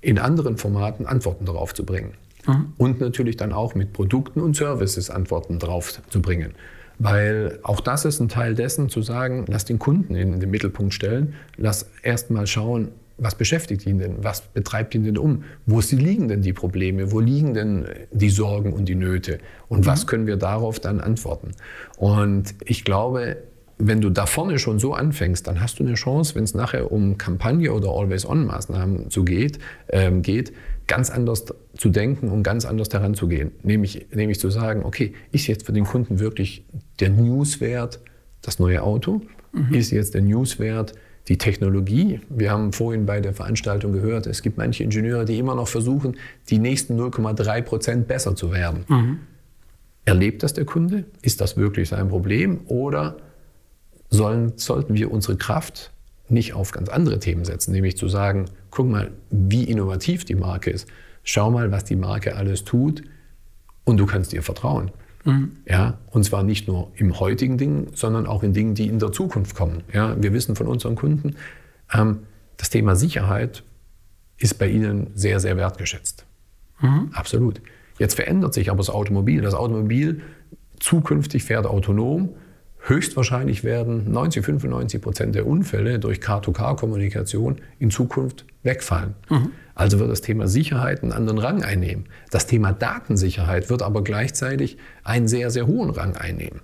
in 0.00 0.18
anderen 0.18 0.56
Formaten 0.56 1.06
Antworten 1.06 1.44
darauf 1.44 1.74
zu 1.74 1.84
bringen. 1.84 2.12
Mhm. 2.46 2.72
Und 2.76 3.00
natürlich 3.00 3.36
dann 3.36 3.52
auch 3.52 3.74
mit 3.74 3.92
Produkten 3.92 4.40
und 4.40 4.56
Services 4.56 5.10
Antworten 5.10 5.58
darauf 5.58 6.00
zu 6.08 6.22
bringen. 6.22 6.52
Weil 6.98 7.58
auch 7.64 7.80
das 7.80 8.04
ist 8.04 8.20
ein 8.20 8.28
Teil 8.28 8.54
dessen, 8.54 8.88
zu 8.88 9.02
sagen, 9.02 9.44
lass 9.48 9.64
den 9.64 9.78
Kunden 9.78 10.14
in 10.14 10.38
den 10.38 10.50
Mittelpunkt 10.50 10.94
stellen, 10.94 11.34
lass 11.56 11.90
erst 12.02 12.30
mal 12.30 12.46
schauen, 12.46 12.92
was 13.16 13.36
beschäftigt 13.36 13.86
ihn 13.86 13.98
denn? 13.98 14.24
Was 14.24 14.42
betreibt 14.42 14.94
ihn 14.94 15.04
denn 15.04 15.18
um? 15.18 15.44
Wo 15.66 15.80
liegen 15.90 16.28
denn 16.28 16.42
die 16.42 16.52
Probleme? 16.52 17.12
Wo 17.12 17.20
liegen 17.20 17.54
denn 17.54 17.86
die 18.12 18.30
Sorgen 18.30 18.72
und 18.72 18.86
die 18.88 18.94
Nöte? 18.94 19.38
Und 19.68 19.80
mhm. 19.80 19.86
was 19.86 20.06
können 20.06 20.26
wir 20.26 20.36
darauf 20.36 20.80
dann 20.80 21.00
antworten? 21.00 21.52
Und 21.96 22.54
ich 22.64 22.84
glaube, 22.84 23.36
wenn 23.78 24.00
du 24.00 24.10
da 24.10 24.26
vorne 24.26 24.58
schon 24.58 24.78
so 24.78 24.94
anfängst, 24.94 25.46
dann 25.46 25.60
hast 25.60 25.78
du 25.78 25.84
eine 25.84 25.94
Chance, 25.94 26.34
wenn 26.34 26.44
es 26.44 26.54
nachher 26.54 26.92
um 26.92 27.18
Kampagne 27.18 27.72
oder 27.72 27.88
Always-On-Maßnahmen 27.88 29.10
so 29.10 29.24
geht, 29.24 29.58
ähm, 29.88 30.22
geht, 30.22 30.52
ganz 30.86 31.10
anders 31.10 31.46
zu 31.76 31.88
denken 31.88 32.28
und 32.28 32.42
ganz 32.42 32.64
anders 32.64 32.88
heranzugehen. 32.92 33.52
Nämlich, 33.62 34.06
nämlich 34.12 34.38
zu 34.38 34.50
sagen, 34.50 34.84
okay, 34.84 35.14
ist 35.32 35.46
jetzt 35.46 35.66
für 35.66 35.72
den 35.72 35.84
Kunden 35.84 36.18
wirklich 36.18 36.64
der 37.00 37.10
Newswert 37.10 38.00
das 38.42 38.58
neue 38.58 38.82
Auto? 38.82 39.22
Mhm. 39.52 39.74
Ist 39.74 39.90
jetzt 39.90 40.14
der 40.14 40.22
Newswert 40.22 40.94
die 41.28 41.38
Technologie. 41.38 42.20
Wir 42.28 42.50
haben 42.50 42.72
vorhin 42.72 43.06
bei 43.06 43.20
der 43.20 43.32
Veranstaltung 43.32 43.92
gehört, 43.92 44.26
es 44.26 44.42
gibt 44.42 44.58
manche 44.58 44.84
Ingenieure, 44.84 45.24
die 45.24 45.38
immer 45.38 45.54
noch 45.54 45.68
versuchen, 45.68 46.16
die 46.50 46.58
nächsten 46.58 47.00
0,3 47.00 47.62
Prozent 47.62 48.08
besser 48.08 48.36
zu 48.36 48.52
werden. 48.52 48.84
Mhm. 48.88 49.18
Erlebt 50.04 50.42
das 50.42 50.52
der 50.52 50.66
Kunde? 50.66 51.04
Ist 51.22 51.40
das 51.40 51.56
wirklich 51.56 51.88
sein 51.88 52.08
Problem? 52.08 52.60
Oder 52.66 53.16
sollen, 54.10 54.52
sollten 54.56 54.94
wir 54.94 55.10
unsere 55.10 55.36
Kraft 55.36 55.92
nicht 56.28 56.52
auf 56.52 56.72
ganz 56.72 56.88
andere 56.88 57.18
Themen 57.18 57.44
setzen, 57.44 57.72
nämlich 57.72 57.96
zu 57.96 58.08
sagen, 58.08 58.46
guck 58.70 58.88
mal, 58.88 59.10
wie 59.30 59.64
innovativ 59.64 60.24
die 60.24 60.34
Marke 60.34 60.70
ist. 60.70 60.88
Schau 61.22 61.50
mal, 61.50 61.70
was 61.72 61.84
die 61.84 61.96
Marke 61.96 62.36
alles 62.36 62.64
tut 62.64 63.02
und 63.84 63.98
du 63.98 64.06
kannst 64.06 64.32
ihr 64.32 64.42
vertrauen. 64.42 64.90
Mhm. 65.24 65.52
Ja, 65.66 65.98
und 66.10 66.24
zwar 66.24 66.42
nicht 66.42 66.68
nur 66.68 66.92
im 66.96 67.18
heutigen 67.18 67.58
Ding, 67.58 67.88
sondern 67.94 68.26
auch 68.26 68.42
in 68.42 68.52
Dingen, 68.52 68.74
die 68.74 68.88
in 68.88 68.98
der 68.98 69.12
Zukunft 69.12 69.56
kommen. 69.56 69.82
Ja, 69.92 70.20
wir 70.22 70.32
wissen 70.32 70.56
von 70.56 70.66
unseren 70.66 70.96
Kunden, 70.96 71.36
ähm, 71.92 72.20
das 72.56 72.70
Thema 72.70 72.96
Sicherheit 72.96 73.62
ist 74.36 74.58
bei 74.58 74.68
ihnen 74.68 75.10
sehr, 75.14 75.40
sehr 75.40 75.56
wertgeschätzt. 75.56 76.26
Mhm. 76.80 77.10
Absolut. 77.12 77.60
Jetzt 77.98 78.14
verändert 78.14 78.54
sich 78.54 78.70
aber 78.70 78.78
das 78.78 78.90
Automobil. 78.90 79.40
Das 79.42 79.54
Automobil 79.54 80.22
zukünftig 80.80 81.44
fährt 81.44 81.66
autonom. 81.66 82.30
Höchstwahrscheinlich 82.86 83.64
werden 83.64 84.12
90, 84.12 84.44
95 84.44 85.00
Prozent 85.00 85.34
der 85.34 85.46
Unfälle 85.46 85.98
durch 85.98 86.20
Car-to-Car-Kommunikation 86.20 87.56
in 87.78 87.90
Zukunft 87.90 88.44
wegfallen. 88.62 89.14
Mhm. 89.30 89.52
Also 89.74 89.98
wird 89.98 90.10
das 90.10 90.20
Thema 90.20 90.48
Sicherheit 90.48 91.02
einen 91.02 91.12
anderen 91.12 91.38
Rang 91.38 91.64
einnehmen. 91.64 92.04
Das 92.30 92.46
Thema 92.46 92.72
Datensicherheit 92.72 93.70
wird 93.70 93.82
aber 93.82 94.04
gleichzeitig 94.04 94.76
einen 95.02 95.28
sehr, 95.28 95.50
sehr 95.50 95.66
hohen 95.66 95.90
Rang 95.90 96.16
einnehmen. 96.16 96.60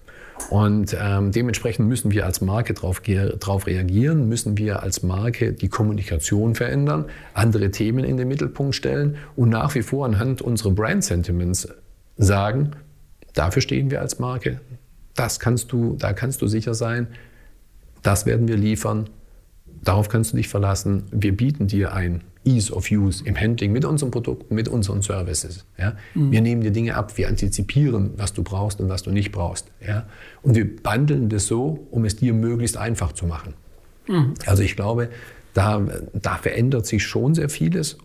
Und 0.51 0.97
ähm, 0.99 1.33
dementsprechend 1.33 1.89
müssen 1.89 2.11
wir 2.11 2.27
als 2.27 2.41
Marke 2.41 2.75
darauf 2.75 3.67
reagieren, 3.67 4.29
müssen 4.29 4.59
wir 4.59 4.83
als 4.83 5.03
Marke 5.03 5.53
die 5.53 5.69
Kommunikation 5.69 6.55
verändern, 6.55 7.07
andere 7.35 7.71
Themen 7.71 8.05
in 8.05 8.17
den 8.17 8.29
Mittelpunkt 8.29 8.75
stellen 8.75 9.17
und 9.37 9.49
nach 9.49 9.75
wie 9.75 9.83
vor 9.83 10.07
anhand 10.07 10.43
unserer 10.43 10.73
Brand 10.73 11.05
Sentiments 11.05 11.69
sagen, 12.17 12.73
dafür 13.35 13.63
stehen 13.63 13.91
wir 13.91 14.01
als 14.01 14.19
Marke, 14.19 14.61
das 15.21 15.39
kannst 15.39 15.71
du, 15.71 15.97
da 15.99 16.15
kannst 16.15 16.41
du 16.41 16.47
sicher 16.47 16.73
sein, 16.73 17.07
das 18.03 18.25
werden 18.25 18.49
wir 18.49 18.57
liefern, 18.57 19.11
darauf 19.83 20.09
kannst 20.09 20.33
du 20.33 20.39
dich 20.39 20.49
verlassen, 20.49 21.03
wir 21.11 21.37
bieten 21.37 21.67
dir 21.67 21.93
ein 21.93 22.23
Ease 22.43 22.73
of 22.73 22.91
Use 22.91 23.23
im 23.27 23.39
Handling 23.39 23.71
mit 23.71 23.85
unseren 23.85 24.11
Produkten, 24.11 24.55
mit 24.55 24.67
unseren 24.67 25.03
Services. 25.03 25.67
Ja? 25.77 25.95
Mhm. 26.15 26.33
Wir 26.33 26.41
nehmen 26.41 26.63
dir 26.63 26.71
Dinge 26.71 26.97
ab, 26.97 27.19
wir 27.19 27.29
antizipieren, 27.29 28.15
was 28.17 28.33
du 28.33 28.43
brauchst 28.43 28.81
und 28.81 28.89
was 28.89 29.03
du 29.03 29.11
nicht 29.11 29.31
brauchst. 29.31 29.67
Ja? 29.87 30.07
Und 30.41 30.57
wir 30.57 30.75
bundeln 30.75 31.29
das 31.29 31.47
so, 31.47 31.87
um 31.91 32.07
es 32.07 32.17
dir 32.17 32.33
möglichst 32.33 32.79
einfach 32.79 33.13
zu 33.13 33.27
machen. 33.27 33.53
Mhm. 34.09 34.33
Also 34.47 34.63
ich 34.63 34.75
glaube, 34.75 35.11
da, 35.53 35.87
da 36.15 36.37
verändert 36.37 36.87
sich 36.87 37.05
schon 37.05 37.35
sehr 37.35 37.51
vieles 37.51 37.99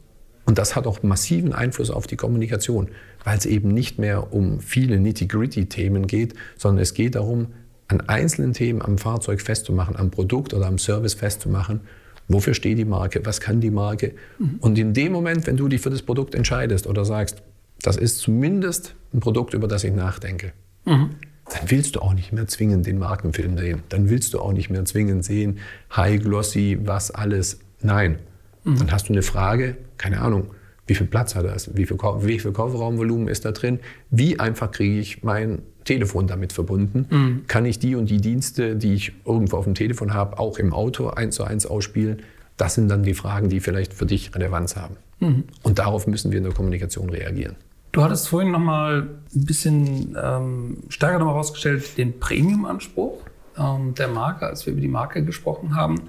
und 0.45 0.57
das 0.57 0.75
hat 0.75 0.85
auch 0.85 1.01
massiven 1.01 1.53
Einfluss 1.53 1.89
auf 1.89 2.07
die 2.07 2.17
Kommunikation, 2.17 2.89
weil 3.25 3.37
es 3.37 3.45
eben 3.45 3.69
nicht 3.69 3.99
mehr 3.99 4.31
um 4.31 4.61
viele 4.61 4.97
nitty-gritty-Themen 4.97 6.07
geht, 6.07 6.33
sondern 6.57 6.81
es 6.81 6.93
geht 6.93 7.15
darum, 7.15 7.47
an 7.89 8.01
einzelnen 8.01 8.53
Themen 8.53 8.81
am 8.81 8.97
Fahrzeug 8.97 9.41
festzumachen, 9.41 9.97
am 9.97 10.09
Produkt 10.09 10.53
oder 10.53 10.67
am 10.67 10.77
Service 10.77 11.13
festzumachen 11.13 11.81
Wofür 12.27 12.53
steht 12.53 12.77
die 12.77 12.85
Marke? 12.85 13.21
Was 13.25 13.39
kann 13.39 13.61
die 13.61 13.69
Marke? 13.69 14.13
Mhm. 14.39 14.57
Und 14.59 14.77
in 14.77 14.93
dem 14.93 15.11
Moment, 15.11 15.45
wenn 15.47 15.57
du 15.57 15.67
dich 15.67 15.81
für 15.81 15.89
das 15.89 16.01
Produkt 16.01 16.33
entscheidest 16.33 16.87
oder 16.87 17.05
sagst, 17.05 17.43
das 17.81 17.97
ist 17.97 18.19
zumindest 18.19 18.95
ein 19.13 19.19
Produkt, 19.19 19.53
über 19.53 19.67
das 19.67 19.83
ich 19.83 19.93
nachdenke, 19.93 20.53
mhm. 20.85 21.11
dann 21.45 21.69
willst 21.69 21.95
du 21.95 21.99
auch 21.99 22.13
nicht 22.13 22.31
mehr 22.31 22.47
zwingend 22.47 22.87
den 22.87 22.97
Markenfilm 22.97 23.57
sehen. 23.57 23.83
Dann 23.89 24.09
willst 24.09 24.33
du 24.33 24.39
auch 24.39 24.53
nicht 24.53 24.69
mehr 24.69 24.85
zwingend 24.85 25.23
sehen, 25.23 25.59
High 25.95 26.21
Glossy, 26.21 26.79
was 26.81 27.11
alles. 27.11 27.59
Nein. 27.81 28.19
Mhm. 28.63 28.79
Dann 28.79 28.91
hast 28.91 29.09
du 29.09 29.13
eine 29.13 29.21
Frage, 29.21 29.77
keine 29.97 30.21
Ahnung, 30.21 30.47
wie 30.87 30.95
viel 30.95 31.07
Platz 31.07 31.35
hat 31.35 31.45
das? 31.45 31.75
Wie 31.75 31.85
viel, 31.85 31.97
wie 31.97 32.39
viel 32.39 32.51
Kofferraumvolumen 32.51 33.27
ist 33.27 33.45
da 33.45 33.51
drin? 33.51 33.79
Wie 34.09 34.39
einfach 34.39 34.71
kriege 34.71 34.99
ich 34.99 35.23
mein 35.23 35.61
Telefon 35.83 36.27
damit 36.27 36.53
verbunden? 36.53 37.07
Mhm. 37.09 37.47
Kann 37.47 37.65
ich 37.65 37.79
die 37.79 37.95
und 37.95 38.09
die 38.09 38.21
Dienste, 38.21 38.75
die 38.75 38.93
ich 38.93 39.13
irgendwo 39.25 39.57
auf 39.57 39.65
dem 39.65 39.75
Telefon 39.75 40.13
habe, 40.13 40.39
auch 40.39 40.57
im 40.59 40.73
Auto 40.73 41.09
eins 41.09 41.35
zu 41.35 41.43
eins 41.43 41.65
ausspielen? 41.65 42.21
Das 42.57 42.75
sind 42.75 42.89
dann 42.89 43.03
die 43.03 43.13
Fragen, 43.13 43.49
die 43.49 43.59
vielleicht 43.59 43.93
für 43.93 44.05
dich 44.05 44.33
Relevanz 44.35 44.75
haben. 44.75 44.97
Mhm. 45.19 45.43
Und 45.63 45.79
darauf 45.79 46.07
müssen 46.07 46.31
wir 46.31 46.37
in 46.37 46.43
der 46.43 46.53
Kommunikation 46.53 47.09
reagieren. 47.09 47.55
Du 47.91 48.03
hattest 48.03 48.27
vorhin 48.27 48.51
noch 48.51 48.59
mal 48.59 49.07
ein 49.33 49.45
bisschen 49.45 50.17
ähm, 50.21 50.77
stärker 50.89 51.19
noch 51.19 51.27
mal 51.27 51.31
rausgestellt 51.31 51.97
den 51.97 52.19
Premium-Anspruch 52.19 53.21
ähm, 53.57 53.95
der 53.95 54.09
Marke, 54.09 54.45
als 54.45 54.65
wir 54.65 54.73
über 54.73 54.81
die 54.81 54.89
Marke 54.89 55.23
gesprochen 55.23 55.75
haben. 55.75 56.01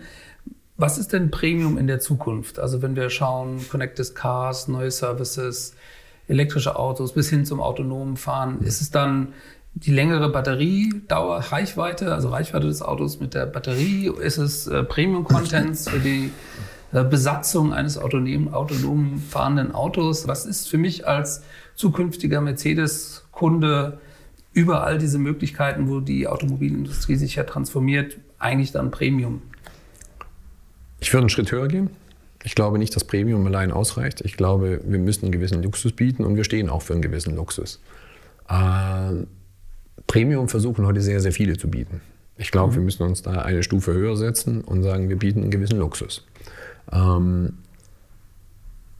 Was 0.78 0.98
ist 0.98 1.14
denn 1.14 1.30
Premium 1.30 1.78
in 1.78 1.86
der 1.86 2.00
Zukunft? 2.00 2.58
Also 2.58 2.82
wenn 2.82 2.96
wir 2.96 3.08
schauen, 3.08 3.66
Connected 3.70 4.14
Cars, 4.14 4.68
neue 4.68 4.90
Services, 4.90 5.74
elektrische 6.28 6.76
Autos 6.76 7.14
bis 7.14 7.30
hin 7.30 7.46
zum 7.46 7.60
autonomen 7.60 8.18
Fahren, 8.18 8.60
ist 8.60 8.82
es 8.82 8.90
dann 8.90 9.28
die 9.72 9.92
längere 9.92 10.30
Batteriedauer, 10.30 11.38
Reichweite, 11.38 12.12
also 12.12 12.28
Reichweite 12.28 12.66
des 12.66 12.82
Autos 12.82 13.20
mit 13.20 13.32
der 13.32 13.46
Batterie? 13.46 14.10
Ist 14.20 14.36
es 14.36 14.66
äh, 14.66 14.82
Premium-Contents 14.82 15.88
für 15.88 15.98
die 15.98 16.30
äh, 16.92 17.04
Besatzung 17.04 17.72
eines 17.72 17.96
autonomen, 17.96 18.52
autonom 18.52 19.18
fahrenden 19.18 19.74
Autos? 19.74 20.28
Was 20.28 20.44
ist 20.44 20.68
für 20.68 20.78
mich 20.78 21.06
als 21.06 21.42
zukünftiger 21.74 22.42
Mercedes-Kunde 22.42 23.98
über 24.52 24.84
all 24.84 24.98
diese 24.98 25.18
Möglichkeiten, 25.18 25.88
wo 25.88 26.00
die 26.00 26.26
Automobilindustrie 26.26 27.16
sich 27.16 27.36
ja 27.36 27.44
transformiert, 27.44 28.18
eigentlich 28.38 28.72
dann 28.72 28.90
Premium? 28.90 29.40
Ich 31.06 31.12
würde 31.12 31.22
einen 31.22 31.28
Schritt 31.28 31.52
höher 31.52 31.68
gehen. 31.68 31.90
Ich 32.42 32.56
glaube 32.56 32.80
nicht, 32.80 32.96
dass 32.96 33.04
Premium 33.04 33.46
allein 33.46 33.70
ausreicht. 33.70 34.22
Ich 34.22 34.36
glaube, 34.36 34.80
wir 34.84 34.98
müssen 34.98 35.26
einen 35.26 35.30
gewissen 35.30 35.62
Luxus 35.62 35.92
bieten 35.92 36.24
und 36.24 36.34
wir 36.34 36.42
stehen 36.42 36.68
auch 36.68 36.82
für 36.82 36.94
einen 36.94 37.02
gewissen 37.02 37.36
Luxus. 37.36 37.80
Äh, 38.48 39.24
Premium 40.08 40.48
versuchen 40.48 40.84
heute 40.84 41.00
sehr, 41.00 41.20
sehr 41.20 41.30
viele 41.30 41.56
zu 41.56 41.70
bieten. 41.70 42.00
Ich 42.36 42.50
glaube, 42.50 42.72
mhm. 42.72 42.76
wir 42.78 42.82
müssen 42.82 43.04
uns 43.04 43.22
da 43.22 43.42
eine 43.42 43.62
Stufe 43.62 43.94
höher 43.94 44.16
setzen 44.16 44.62
und 44.62 44.82
sagen, 44.82 45.08
wir 45.08 45.16
bieten 45.16 45.42
einen 45.42 45.52
gewissen 45.52 45.78
Luxus. 45.78 46.26
Ähm, 46.90 47.58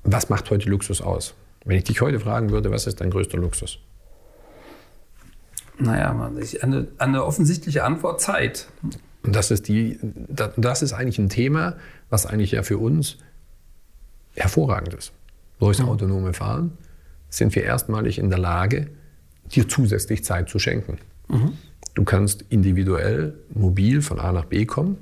was 0.05 0.29
macht 0.29 0.49
heute 0.51 0.71
Luxus 0.71 1.01
aus? 1.01 1.35
Wenn 1.65 1.77
ich 1.77 1.85
dich 1.85 2.01
heute 2.03 2.21
fragen 2.21 2.51
würde, 2.51 2.71
was 2.71 2.87
ist 2.87 3.01
dein 3.01 3.11
größter 3.11 3.39
Luxus? 3.39 3.81
Naja, 5.81 6.31
eine, 6.63 6.87
eine 6.99 7.25
offensichtliche 7.25 7.83
Antwort 7.83 8.21
Zeit. 8.21 8.69
Und 9.27 9.35
das 9.35 9.51
ist, 9.51 9.69
die, 9.69 9.99
das 10.57 10.83
ist 10.83 10.93
eigentlich 10.93 11.19
ein 11.19 11.29
Thema, 11.29 11.77
was 12.09 12.27
eigentlich 12.27 12.53
ja 12.53 12.63
für 12.63 12.79
uns 12.79 13.19
hervorragend 14.35 14.95
ist. 14.95 15.13
Durch 15.59 15.79
das 15.79 15.87
autonome 15.87 16.33
Fahren 16.33 16.73
sind 17.29 17.55
wir 17.55 17.65
erstmalig 17.65 18.19
in 18.19 18.31
der 18.31 18.39
Lage, 18.39 18.89
dir 19.53 19.69
zusätzlich 19.69 20.25
Zeit 20.25 20.49
zu 20.49 20.59
schenken. 20.59 20.99
Mhm. 21.29 21.53
Du 21.95 22.05
kannst 22.05 22.45
individuell 22.51 23.35
mobil 23.53 24.01
von 24.01 24.21
A 24.21 24.33
nach 24.33 24.45
B 24.45 24.65
kommen. 24.65 24.99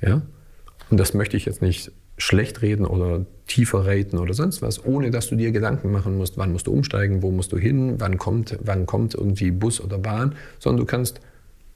Ja? 0.00 0.22
Und 0.90 0.98
das 0.98 1.14
möchte 1.14 1.36
ich 1.36 1.44
jetzt 1.44 1.62
nicht 1.62 1.92
schlecht 2.16 2.62
reden 2.62 2.86
oder 2.86 3.26
tiefer 3.46 3.86
raten 3.86 4.18
oder 4.18 4.32
sonst 4.32 4.62
was, 4.62 4.84
ohne 4.84 5.10
dass 5.10 5.28
du 5.28 5.36
dir 5.36 5.50
Gedanken 5.50 5.90
machen 5.90 6.16
musst, 6.16 6.38
wann 6.38 6.52
musst 6.52 6.68
du 6.68 6.72
umsteigen, 6.72 7.22
wo 7.22 7.30
musst 7.30 7.52
du 7.52 7.58
hin, 7.58 7.96
wann 7.98 8.16
kommt, 8.16 8.56
wann 8.62 8.86
kommt 8.86 9.14
irgendwie 9.14 9.50
Bus 9.50 9.80
oder 9.80 9.98
Bahn, 9.98 10.36
sondern 10.58 10.80
du 10.80 10.86
kannst, 10.86 11.20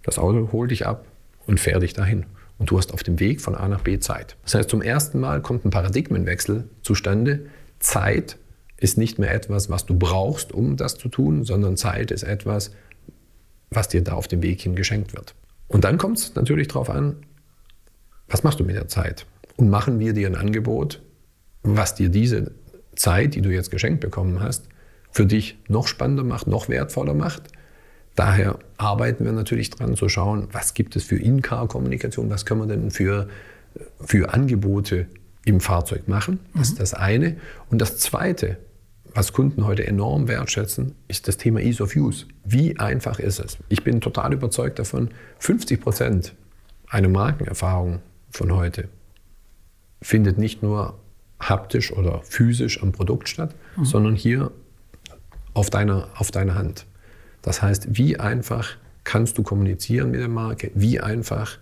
das 0.05 0.18
Auto 0.18 0.51
holt 0.53 0.70
dich 0.70 0.87
ab, 0.87 1.05
und 1.47 1.61
fähr 1.61 1.78
dich 1.80 1.92
dahin. 1.92 2.26
Und 2.59 2.70
du 2.70 2.78
hast 2.78 2.92
auf 2.92 3.03
dem 3.03 3.20
Weg 3.20 3.40
von 3.40 3.55
A 3.55 3.68
nach 3.68 3.82
B 3.82 3.99
Zeit. 3.99 4.36
Das 4.42 4.55
heißt, 4.55 4.70
zum 4.70 4.82
ersten 4.82 5.20
Mal 5.20 5.42
kommt 5.42 5.64
ein 5.64 5.70
Paradigmenwechsel 5.70 6.68
zustande. 6.82 7.47
Zeit 7.80 8.38
ist 8.78 8.99
nicht 8.99 9.18
mehr 9.18 9.32
etwas, 9.32 9.70
was 9.70 9.86
du 9.86 9.99
brauchst, 9.99 10.53
um 10.53 10.76
das 10.76 10.97
zu 10.97 11.09
tun, 11.09 11.44
sondern 11.44 11.76
Zeit 11.76 12.11
ist 12.11 12.22
etwas, 12.22 12.72
was 13.70 13.88
dir 13.88 14.03
da 14.03 14.12
auf 14.12 14.28
dem 14.28 14.42
Weg 14.42 14.61
hin 14.61 14.74
geschenkt 14.74 15.14
wird. 15.14 15.34
Und 15.68 15.84
dann 15.84 15.99
kommt 15.99 16.18
es 16.18 16.34
natürlich 16.34 16.68
darauf 16.68 16.88
an, 16.90 17.16
was 18.28 18.42
machst 18.42 18.61
du 18.61 18.64
mit 18.64 18.76
der 18.76 18.88
Zeit? 18.88 19.26
Und 19.57 19.68
machen 19.70 19.99
wir 19.99 20.12
dir 20.12 20.26
ein 20.26 20.36
Angebot, 20.36 21.03
was 21.62 21.94
dir 21.94 22.09
diese 22.09 22.53
Zeit, 22.94 23.34
die 23.34 23.42
du 23.42 23.51
jetzt 23.51 23.70
geschenkt 23.70 24.01
bekommen 24.01 24.40
hast, 24.40 24.68
für 25.11 25.26
dich 25.26 25.59
noch 25.68 25.88
spannender 25.88 26.24
macht, 26.24 26.47
noch 26.47 26.68
wertvoller 26.68 27.14
macht 27.14 27.51
Daher 28.17 28.59
arbeiten 28.79 29.25
wir 29.25 29.33
natürlich 29.33 29.71
dran 29.71 29.95
zu 29.95 30.09
schauen, 30.09 30.49
was 30.51 30.75
gibt 30.75 30.97
es 30.97 31.05
für 31.05 31.17
In-Car-Kommunikation, 31.17 32.31
was 32.31 32.47
können 32.47 32.62
wir 32.62 32.67
denn 32.67 32.91
für, 32.91 33.29
für 34.01 34.33
Angebote 34.33 35.07
im 35.45 35.61
Fahrzeug 35.61 36.09
machen. 36.09 36.41
Das 36.55 36.71
ist 36.71 36.81
das 36.81 36.95
eine. 36.95 37.37
Und 37.71 37.81
das 37.81 37.99
zweite, 37.99 38.57
was 39.14 39.33
Kunden 39.33 39.67
heute 39.67 39.87
enorm 39.87 40.29
wertschätzen, 40.29 40.95
ist 41.09 41.29
das 41.29 41.37
Thema 41.37 41.61
Ease 41.61 41.83
of 41.83 41.95
Use. 41.95 42.27
Wie 42.43 42.79
einfach 42.79 43.19
ist 43.19 43.39
es? 43.39 43.59
Ich 43.69 43.85
bin 43.85 44.01
total 44.01 44.33
überzeugt 44.33 44.79
davon, 44.79 45.11
50 45.39 45.81
Prozent 45.81 46.35
einer 46.89 47.09
Markenerfahrung 47.09 48.01
von 48.31 48.55
heute 48.55 48.89
findet 50.03 50.39
nicht 50.39 50.62
nur 50.62 50.99
haptisch 51.39 51.93
oder 51.93 52.23
physisch 52.23 52.83
am 52.83 52.93
Produkt 52.93 53.29
statt, 53.29 53.55
mhm. 53.77 53.85
sondern 53.85 54.14
hier 54.14 54.53
auf 55.53 55.71
deiner, 55.71 56.09
auf 56.17 56.31
deiner 56.31 56.55
Hand. 56.55 56.87
Das 57.47 57.62
heißt, 57.62 57.97
wie 57.97 58.18
einfach 58.18 58.76
kannst 59.05 59.38
du 59.38 59.44
kommunizieren 59.44 60.11
mit 60.11 60.18
der 60.18 60.28
Marke? 60.28 60.72
Wie 60.74 60.99
einfach 60.99 61.59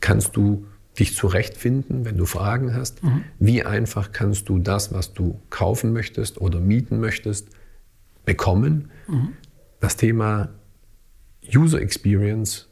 kannst 0.00 0.36
du 0.36 0.64
dich 0.96 1.16
zurechtfinden, 1.16 2.04
wenn 2.04 2.16
du 2.16 2.24
Fragen 2.24 2.72
hast? 2.72 3.02
Mhm. 3.02 3.24
Wie 3.40 3.64
einfach 3.64 4.12
kannst 4.12 4.48
du 4.48 4.60
das, 4.60 4.94
was 4.94 5.12
du 5.12 5.40
kaufen 5.50 5.92
möchtest 5.92 6.40
oder 6.40 6.60
mieten 6.60 7.00
möchtest, 7.00 7.48
bekommen? 8.24 8.92
Mhm. 9.08 9.30
Das 9.80 9.96
Thema 9.96 10.50
User 11.52 11.80
Experience 11.80 12.68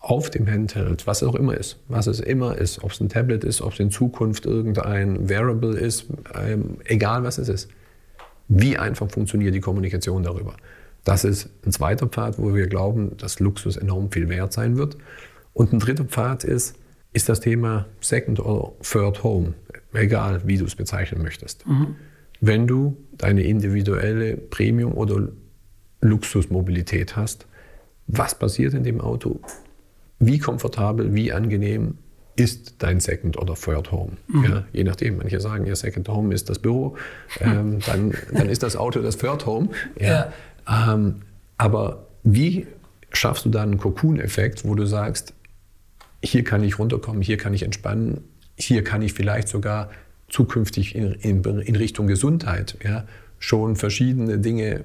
auf 0.00 0.30
dem 0.30 0.46
Handheld, 0.50 1.06
was 1.06 1.20
es 1.20 1.28
auch 1.28 1.34
immer 1.34 1.54
ist, 1.54 1.78
was 1.88 2.06
es 2.06 2.20
immer 2.20 2.56
ist, 2.56 2.82
ob 2.82 2.92
es 2.92 3.00
ein 3.00 3.10
Tablet 3.10 3.44
ist, 3.44 3.60
ob 3.60 3.74
es 3.74 3.80
in 3.80 3.90
Zukunft 3.90 4.46
irgendein 4.46 5.28
Wearable 5.28 5.78
ist, 5.78 6.06
ähm, 6.34 6.78
egal 6.86 7.24
was 7.24 7.36
es 7.36 7.50
ist. 7.50 7.70
Wie 8.48 8.78
einfach 8.78 9.10
funktioniert 9.10 9.54
die 9.54 9.60
Kommunikation 9.60 10.22
darüber? 10.22 10.56
Das 11.04 11.24
ist 11.24 11.50
ein 11.64 11.72
zweiter 11.72 12.06
Pfad, 12.06 12.38
wo 12.38 12.54
wir 12.54 12.66
glauben, 12.66 13.16
dass 13.18 13.38
Luxus 13.38 13.76
enorm 13.76 14.10
viel 14.10 14.28
wert 14.28 14.52
sein 14.52 14.76
wird. 14.76 14.96
Und 15.52 15.72
ein 15.72 15.78
dritter 15.78 16.04
Pfad 16.04 16.44
ist, 16.44 16.76
ist 17.12 17.28
das 17.28 17.40
Thema 17.40 17.86
Second 18.00 18.40
or 18.40 18.74
Third 18.82 19.22
Home, 19.22 19.54
egal 19.92 20.40
wie 20.46 20.58
du 20.58 20.64
es 20.64 20.74
bezeichnen 20.74 21.22
möchtest. 21.22 21.66
Mhm. 21.66 21.96
Wenn 22.40 22.66
du 22.66 22.96
deine 23.12 23.42
individuelle 23.42 24.36
Premium- 24.36 24.94
oder 24.94 25.28
Luxusmobilität 26.00 27.16
hast, 27.16 27.46
was 28.06 28.38
passiert 28.38 28.74
in 28.74 28.82
dem 28.82 29.00
Auto? 29.00 29.40
Wie 30.18 30.38
komfortabel, 30.38 31.14
wie 31.14 31.32
angenehm 31.32 31.98
ist 32.36 32.82
dein 32.82 32.98
Second 32.98 33.38
oder 33.38 33.54
Third 33.54 33.92
Home? 33.92 34.12
Mhm. 34.28 34.44
Ja, 34.44 34.64
je 34.72 34.84
nachdem. 34.84 35.18
Manche 35.18 35.40
sagen, 35.40 35.66
ihr 35.66 35.76
Second 35.76 36.08
Home 36.08 36.34
ist 36.34 36.50
das 36.50 36.58
Büro, 36.58 36.96
ähm, 37.40 37.78
dann, 37.86 38.12
dann 38.32 38.48
ist 38.48 38.62
das 38.62 38.76
Auto 38.76 39.00
das 39.00 39.16
Third 39.16 39.46
Home. 39.46 39.68
Ja. 39.98 40.06
ja. 40.06 40.32
Ähm, 40.68 41.22
aber 41.58 42.06
wie 42.22 42.66
schaffst 43.12 43.44
du 43.44 43.50
da 43.50 43.62
einen 43.62 43.78
Cocoon-Effekt, 43.78 44.64
wo 44.64 44.74
du 44.74 44.86
sagst, 44.86 45.34
hier 46.22 46.44
kann 46.44 46.62
ich 46.62 46.78
runterkommen, 46.78 47.22
hier 47.22 47.36
kann 47.36 47.54
ich 47.54 47.62
entspannen, 47.62 48.24
hier 48.56 48.82
kann 48.82 49.02
ich 49.02 49.12
vielleicht 49.12 49.48
sogar 49.48 49.90
zukünftig 50.28 50.94
in, 50.94 51.12
in, 51.12 51.42
in 51.42 51.76
Richtung 51.76 52.06
Gesundheit 52.06 52.76
ja, 52.82 53.04
schon 53.38 53.76
verschiedene 53.76 54.38
Dinge 54.38 54.84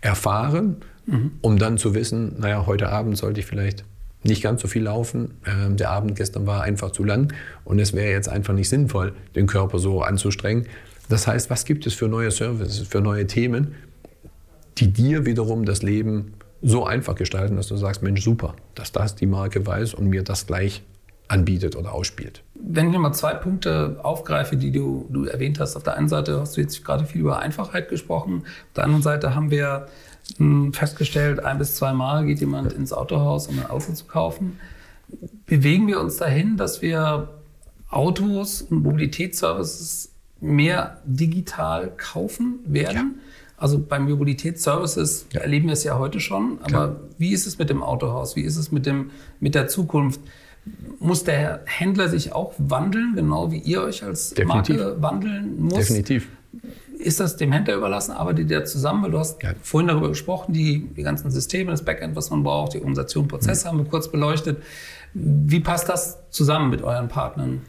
erfahren, 0.00 0.76
mhm. 1.06 1.32
um 1.40 1.58
dann 1.58 1.78
zu 1.78 1.94
wissen, 1.94 2.38
naja, 2.38 2.66
heute 2.66 2.90
Abend 2.90 3.16
sollte 3.16 3.40
ich 3.40 3.46
vielleicht 3.46 3.84
nicht 4.24 4.42
ganz 4.42 4.62
so 4.62 4.68
viel 4.68 4.82
laufen. 4.82 5.32
Ähm, 5.46 5.76
der 5.76 5.90
Abend 5.90 6.16
gestern 6.16 6.46
war 6.46 6.62
einfach 6.62 6.92
zu 6.92 7.02
lang 7.02 7.32
und 7.64 7.78
es 7.80 7.92
wäre 7.92 8.12
jetzt 8.12 8.28
einfach 8.28 8.54
nicht 8.54 8.68
sinnvoll, 8.68 9.14
den 9.34 9.46
Körper 9.46 9.78
so 9.78 10.02
anzustrengen. 10.02 10.66
Das 11.08 11.26
heißt, 11.26 11.50
was 11.50 11.64
gibt 11.64 11.86
es 11.86 11.94
für 11.94 12.08
neue 12.08 12.30
Services, 12.30 12.86
für 12.86 13.00
neue 13.00 13.26
Themen, 13.26 13.74
die 14.78 14.92
dir 14.92 15.26
wiederum 15.26 15.64
das 15.64 15.82
Leben 15.82 16.34
so 16.62 16.84
einfach 16.84 17.14
gestalten, 17.14 17.56
dass 17.56 17.66
du 17.66 17.76
sagst, 17.76 18.02
Mensch, 18.02 18.22
super, 18.22 18.54
dass 18.74 18.92
das 18.92 19.16
die 19.16 19.26
Marke 19.26 19.66
weiß 19.66 19.94
und 19.94 20.08
mir 20.08 20.22
das 20.22 20.46
gleich 20.46 20.82
anbietet 21.28 21.76
oder 21.76 21.92
ausspielt. 21.92 22.42
Wenn 22.54 22.88
ich 22.88 22.92
nochmal 22.92 23.14
zwei 23.14 23.34
Punkte 23.34 23.98
aufgreife, 24.02 24.56
die 24.56 24.70
du, 24.70 25.08
du 25.10 25.24
erwähnt 25.24 25.58
hast. 25.58 25.76
Auf 25.76 25.82
der 25.82 25.96
einen 25.96 26.08
Seite 26.08 26.38
hast 26.38 26.56
du 26.56 26.60
jetzt 26.60 26.84
gerade 26.84 27.04
viel 27.04 27.22
über 27.22 27.40
Einfachheit 27.40 27.88
gesprochen. 27.88 28.42
Auf 28.44 28.74
der 28.76 28.84
anderen 28.84 29.02
Seite 29.02 29.34
haben 29.34 29.50
wir 29.50 29.88
hm, 30.36 30.72
festgestellt, 30.72 31.40
ein 31.40 31.58
bis 31.58 31.74
zwei 31.74 31.92
Mal 31.92 32.26
geht 32.26 32.40
jemand 32.40 32.72
ins 32.72 32.92
Autohaus, 32.92 33.48
um 33.48 33.58
ein 33.58 33.66
Auto 33.66 33.92
zu 33.92 34.04
kaufen. 34.04 34.60
Bewegen 35.46 35.88
wir 35.88 36.00
uns 36.00 36.18
dahin, 36.18 36.56
dass 36.56 36.82
wir 36.82 37.28
Autos 37.90 38.62
und 38.62 38.82
Mobilitätsservices 38.82 40.12
mehr 40.40 41.00
digital 41.04 41.92
kaufen 41.96 42.60
werden? 42.64 43.16
Ja. 43.16 43.22
Also 43.62 43.78
bei 43.78 44.00
Mobilitätsservices 44.00 45.26
ja. 45.32 45.40
erleben 45.40 45.68
wir 45.68 45.74
es 45.74 45.84
ja 45.84 45.96
heute 45.96 46.18
schon. 46.18 46.58
Aber 46.62 46.68
Klar. 46.68 46.96
wie 47.18 47.32
ist 47.32 47.46
es 47.46 47.60
mit 47.60 47.70
dem 47.70 47.80
Autohaus? 47.80 48.34
Wie 48.34 48.40
ist 48.40 48.56
es 48.56 48.72
mit, 48.72 48.86
dem, 48.86 49.12
mit 49.38 49.54
der 49.54 49.68
Zukunft? 49.68 50.20
Muss 50.98 51.22
der 51.22 51.60
Händler 51.66 52.08
sich 52.08 52.32
auch 52.32 52.54
wandeln, 52.58 53.12
genau 53.14 53.52
wie 53.52 53.58
ihr 53.58 53.82
euch 53.82 54.02
als 54.02 54.30
Definitiv. 54.30 54.78
Marke 54.78 55.00
wandeln 55.00 55.62
muss? 55.62 55.74
Definitiv. 55.74 56.28
Ist 56.98 57.20
das 57.20 57.36
dem 57.36 57.52
Händler 57.52 57.76
überlassen? 57.76 58.10
Arbeitet 58.10 58.50
ihr 58.50 58.64
zusammen? 58.64 59.04
Weil 59.04 59.12
du 59.12 59.20
hast 59.20 59.40
ja. 59.44 59.52
vorhin 59.62 59.86
darüber 59.86 60.08
gesprochen, 60.08 60.52
die, 60.52 60.88
die 60.96 61.02
ganzen 61.04 61.30
Systeme, 61.30 61.70
das 61.70 61.84
Backend, 61.84 62.16
was 62.16 62.30
man 62.30 62.42
braucht, 62.42 62.74
die 62.74 62.78
Organisation, 62.78 63.28
Prozesse 63.28 63.64
mhm. 63.64 63.70
haben 63.70 63.78
wir 63.78 63.84
kurz 63.84 64.10
beleuchtet. 64.10 64.60
Wie 65.14 65.60
passt 65.60 65.88
das 65.88 66.18
zusammen 66.30 66.68
mit 66.68 66.82
euren 66.82 67.06
Partnern? 67.06 67.62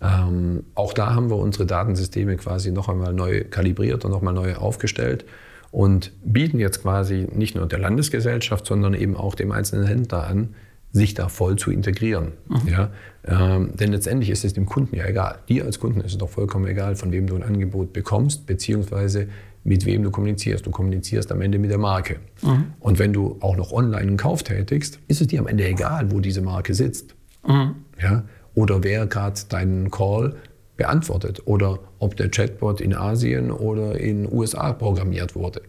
Ähm, 0.00 0.64
auch 0.74 0.92
da 0.92 1.14
haben 1.14 1.30
wir 1.30 1.36
unsere 1.36 1.66
Datensysteme 1.66 2.36
quasi 2.36 2.70
noch 2.70 2.88
einmal 2.88 3.12
neu 3.12 3.44
kalibriert 3.44 4.04
und 4.04 4.12
noch 4.12 4.18
einmal 4.18 4.34
neu 4.34 4.54
aufgestellt 4.54 5.24
und 5.70 6.12
bieten 6.24 6.58
jetzt 6.58 6.82
quasi 6.82 7.26
nicht 7.32 7.54
nur 7.54 7.66
der 7.66 7.78
Landesgesellschaft, 7.78 8.66
sondern 8.66 8.94
eben 8.94 9.16
auch 9.16 9.34
dem 9.34 9.52
einzelnen 9.52 9.86
Händler 9.86 10.26
an, 10.26 10.54
sich 10.92 11.14
da 11.14 11.28
voll 11.28 11.56
zu 11.56 11.70
integrieren. 11.70 12.32
Mhm. 12.48 12.68
Ja? 12.68 12.90
Ähm, 13.26 13.76
denn 13.76 13.92
letztendlich 13.92 14.30
ist 14.30 14.44
es 14.44 14.54
dem 14.54 14.66
Kunden 14.66 14.96
ja 14.96 15.04
egal. 15.04 15.40
Dir 15.48 15.64
als 15.64 15.78
Kunden 15.78 16.00
ist 16.00 16.12
es 16.12 16.18
doch 16.18 16.30
vollkommen 16.30 16.66
egal, 16.66 16.96
von 16.96 17.12
wem 17.12 17.26
du 17.26 17.36
ein 17.36 17.42
Angebot 17.42 17.92
bekommst, 17.92 18.46
beziehungsweise 18.46 19.28
mit 19.64 19.84
wem 19.84 20.02
du 20.02 20.10
kommunizierst. 20.10 20.64
Du 20.64 20.70
kommunizierst 20.70 21.30
am 21.30 21.42
Ende 21.42 21.58
mit 21.58 21.70
der 21.70 21.78
Marke. 21.78 22.16
Mhm. 22.42 22.72
Und 22.80 22.98
wenn 22.98 23.12
du 23.12 23.36
auch 23.40 23.56
noch 23.56 23.72
online 23.72 23.98
einen 23.98 24.16
Kauf 24.16 24.42
tätigst, 24.42 24.98
ist 25.08 25.20
es 25.20 25.26
dir 25.26 25.40
am 25.40 25.46
Ende 25.46 25.66
egal, 25.66 26.10
wo 26.10 26.20
diese 26.20 26.40
Marke 26.40 26.72
sitzt. 26.72 27.14
Mhm. 27.46 27.74
Ja? 28.00 28.24
Oder 28.58 28.82
wer 28.82 29.06
gerade 29.06 29.40
deinen 29.48 29.88
Call 29.88 30.34
beantwortet. 30.76 31.42
Oder 31.44 31.78
ob 32.00 32.16
der 32.16 32.28
Chatbot 32.28 32.80
in 32.80 32.92
Asien 32.92 33.52
oder 33.52 34.00
in 34.00 34.24
den 34.24 34.32
USA 34.32 34.72
programmiert 34.72 35.36
wurde. 35.36 35.62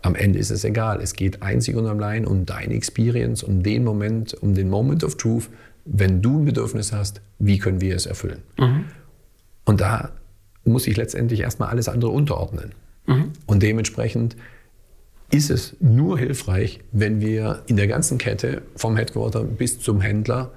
Am 0.00 0.14
Ende 0.14 0.38
ist 0.38 0.48
es 0.50 0.64
egal. 0.64 1.02
Es 1.02 1.12
geht 1.12 1.42
einzig 1.42 1.76
und 1.76 1.86
allein 1.86 2.24
um 2.24 2.46
deine 2.46 2.72
Experience, 2.72 3.42
um 3.42 3.62
den 3.62 3.84
Moment, 3.84 4.32
um 4.40 4.54
den 4.54 4.70
Moment 4.70 5.04
of 5.04 5.18
Truth. 5.18 5.50
Wenn 5.84 6.22
du 6.22 6.38
ein 6.38 6.46
Bedürfnis 6.46 6.94
hast, 6.94 7.20
wie 7.38 7.58
können 7.58 7.82
wir 7.82 7.94
es 7.94 8.06
erfüllen? 8.06 8.40
Mhm. 8.58 8.86
Und 9.66 9.82
da 9.82 10.12
muss 10.64 10.86
ich 10.86 10.96
letztendlich 10.96 11.40
erstmal 11.40 11.68
alles 11.68 11.90
andere 11.90 12.10
unterordnen. 12.10 12.72
Mhm. 13.06 13.32
Und 13.44 13.62
dementsprechend 13.62 14.34
ist 15.30 15.50
es 15.50 15.76
nur 15.78 16.18
hilfreich, 16.18 16.80
wenn 16.90 17.20
wir 17.20 17.64
in 17.66 17.76
der 17.76 17.86
ganzen 17.86 18.16
Kette 18.16 18.62
vom 18.76 18.96
Headquarter 18.96 19.44
bis 19.44 19.78
zum 19.78 20.00
Händler 20.00 20.52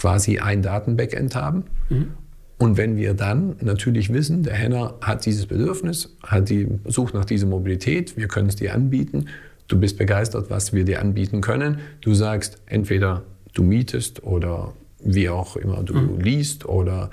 quasi 0.00 0.38
ein 0.38 0.62
Datenbackend 0.62 1.34
haben. 1.34 1.64
Mhm. 1.90 2.12
Und 2.58 2.76
wenn 2.76 2.96
wir 2.96 3.14
dann 3.14 3.56
natürlich 3.60 4.12
wissen, 4.12 4.42
der 4.42 4.54
Händler 4.54 4.94
hat 5.00 5.24
dieses 5.24 5.46
Bedürfnis, 5.46 6.16
hat 6.22 6.50
die, 6.50 6.68
sucht 6.86 7.14
nach 7.14 7.24
dieser 7.24 7.46
Mobilität, 7.46 8.16
wir 8.16 8.28
können 8.28 8.48
es 8.48 8.56
dir 8.56 8.74
anbieten, 8.74 9.26
du 9.68 9.78
bist 9.78 9.98
begeistert, 9.98 10.50
was 10.50 10.72
wir 10.72 10.84
dir 10.84 11.00
anbieten 11.00 11.40
können, 11.40 11.78
du 12.00 12.12
sagst 12.14 12.60
entweder 12.66 13.22
du 13.54 13.62
mietest 13.62 14.22
oder 14.22 14.72
wie 15.02 15.28
auch 15.28 15.56
immer 15.56 15.82
du 15.82 15.94
mhm. 15.94 16.20
liest 16.20 16.66
oder 16.66 17.10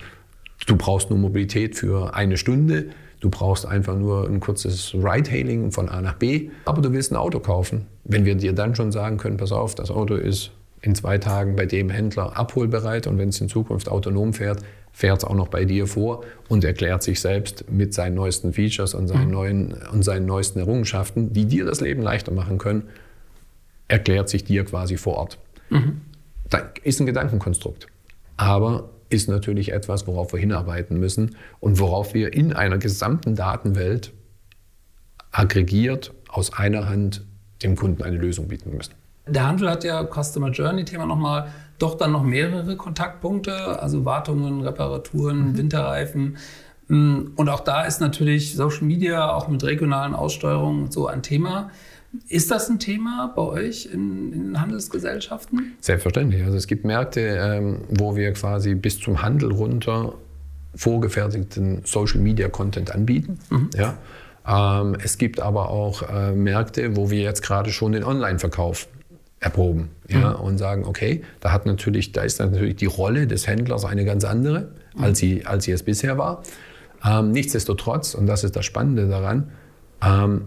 du 0.66 0.76
brauchst 0.76 1.10
nur 1.10 1.20
Mobilität 1.20 1.76
für 1.76 2.14
eine 2.14 2.36
Stunde, 2.36 2.88
du 3.20 3.30
brauchst 3.30 3.66
einfach 3.66 3.98
nur 3.98 4.28
ein 4.28 4.40
kurzes 4.40 4.94
Ride-Hailing 4.94 5.72
von 5.72 5.88
A 5.88 6.02
nach 6.02 6.16
B, 6.16 6.50
aber 6.66 6.82
du 6.82 6.92
willst 6.92 7.12
ein 7.12 7.16
Auto 7.16 7.40
kaufen. 7.40 7.86
Wenn 8.04 8.26
wir 8.26 8.36
dir 8.36 8.54
dann 8.54 8.76
schon 8.76 8.92
sagen 8.92 9.18
können, 9.18 9.38
pass 9.38 9.52
auf, 9.52 9.76
das 9.76 9.92
Auto 9.92 10.16
ist 10.16 10.52
in 10.82 10.96
zwei 10.96 11.18
Tagen 11.18 11.56
bei 11.56 11.66
dem 11.66 11.90
Händler 11.90 12.38
abholbereit 12.38 13.08
und 13.08 13.18
wenn 13.18 13.30
es 13.30 13.42
in 13.42 13.50
Zukunft 13.50 13.90
autonom 13.90 14.34
fährt, 14.34 14.60
fährt 14.92 15.20
es 15.20 15.24
auch 15.24 15.36
noch 15.36 15.48
bei 15.48 15.66
dir 15.66 15.88
vor 15.88 16.24
und 16.50 16.64
erklärt 16.64 17.04
sich 17.04 17.20
selbst 17.20 17.70
mit 17.70 17.94
seinen 17.94 18.16
neuesten 18.16 18.54
Features 18.54 18.94
und 18.94 19.08
seinen, 19.08 19.28
mhm. 19.28 19.32
neuen, 19.32 19.74
und 19.92 20.04
seinen 20.04 20.26
neuesten 20.26 20.60
Errungenschaften, 20.60 21.34
die 21.34 21.46
dir 21.46 21.66
das 21.66 21.82
Leben 21.82 22.02
leichter 22.02 22.32
machen 22.32 22.58
können, 22.58 22.84
erklärt 23.88 24.30
sich 24.30 24.44
dir 24.44 24.66
quasi 24.66 24.98
vor 24.98 25.18
Ort. 25.18 25.40
Mhm. 25.70 26.02
Das 26.50 26.64
ist 26.84 27.00
ein 27.00 27.06
Gedankenkonstrukt. 27.06 27.88
Aber 28.38 28.90
ist 29.10 29.30
natürlich 29.30 29.72
etwas, 29.72 30.08
worauf 30.08 30.34
wir 30.34 30.40
hinarbeiten 30.40 31.00
müssen 31.00 31.36
und 31.60 31.80
worauf 31.80 32.14
wir 32.14 32.34
in 32.34 32.54
einer 32.54 32.78
gesamten 32.78 33.36
Datenwelt 33.36 34.14
aggregiert 35.32 36.14
aus 36.28 36.54
einer 36.54 36.90
Hand 36.90 37.24
dem 37.64 37.76
Kunden 37.76 38.04
eine 38.04 38.18
Lösung 38.18 38.48
bieten 38.48 38.76
müssen. 38.76 38.94
Der 39.30 39.48
Handel 39.48 39.70
hat 39.70 39.84
ja 39.84 40.06
Customer 40.06 40.50
Journey 40.50 40.86
Thema 40.86 41.06
nochmal 41.06 41.48
doch 41.80 41.96
dann 41.96 42.12
noch 42.12 42.24
mehrere 42.24 42.76
Kontaktpunkte, 42.76 43.82
also 43.82 44.06
Wartungen, 44.06 44.62
Reparaturen, 44.62 45.52
mhm. 45.52 45.58
Winterreifen. 45.58 46.38
Mm, 46.88 47.32
und 47.36 47.50
auch 47.50 47.60
da 47.60 47.84
ist 47.84 48.02
natürlich 48.02 48.56
Social 48.56 48.84
Media 48.84 49.32
auch 49.32 49.48
mit 49.48 49.64
regionalen 49.64 50.16
Aussteuerungen 50.16 50.92
so 50.92 51.08
ein 51.08 51.22
Thema. 51.22 51.70
Ist 52.30 52.52
das 52.52 52.70
ein 52.70 52.80
Thema 52.80 53.32
bei 53.36 53.42
euch 53.42 53.90
in, 53.92 54.34
in 54.34 54.62
Handelsgesellschaften? 54.62 55.74
Selbstverständlich. 55.82 56.44
Also 56.44 56.58
es 56.58 56.68
gibt 56.68 56.86
Märkte, 56.86 57.22
ähm, 57.22 57.82
wo 57.90 58.16
wir 58.16 58.32
quasi 58.34 58.76
bis 58.76 59.00
zum 59.00 59.22
Handel 59.22 59.52
runter 59.52 60.14
vorgefertigten 60.74 61.82
Social 61.84 62.22
Media 62.22 62.50
Content 62.50 62.94
anbieten. 62.94 63.40
Mhm. 63.50 63.70
Ja. 63.76 63.98
Ähm, 64.48 64.96
es 65.04 65.18
gibt 65.18 65.42
aber 65.42 65.70
auch 65.70 66.04
äh, 66.10 66.32
Märkte, 66.32 66.96
wo 66.96 67.10
wir 67.10 67.22
jetzt 67.22 67.44
gerade 67.44 67.72
schon 67.72 67.92
den 67.92 68.04
Online-Verkauf 68.04 68.88
erproben 69.40 69.90
ja, 70.08 70.32
mhm. 70.32 70.44
und 70.44 70.58
sagen, 70.58 70.86
okay, 70.86 71.24
da 71.40 71.52
hat 71.52 71.66
natürlich, 71.66 72.12
da 72.12 72.24
ist 72.24 72.40
natürlich 72.40 72.76
die 72.78 72.86
Rolle 72.86 73.28
des 73.28 73.48
Händlers 73.48 73.86
eine 73.86 74.04
ganz 74.04 74.24
andere, 74.24 74.72
mhm. 74.96 75.04
als, 75.04 75.20
sie, 75.20 75.46
als 75.46 75.66
sie 75.66 75.72
es 75.72 75.84
bisher 75.84 76.18
war. 76.18 76.44
Ähm, 77.06 77.32
nichtsdestotrotz, 77.32 78.16
und 78.16 78.26
das 78.26 78.44
ist 78.44 78.56
das 78.56 78.66
Spannende 78.66 79.08
daran, 79.08 79.52
ähm, 80.02 80.46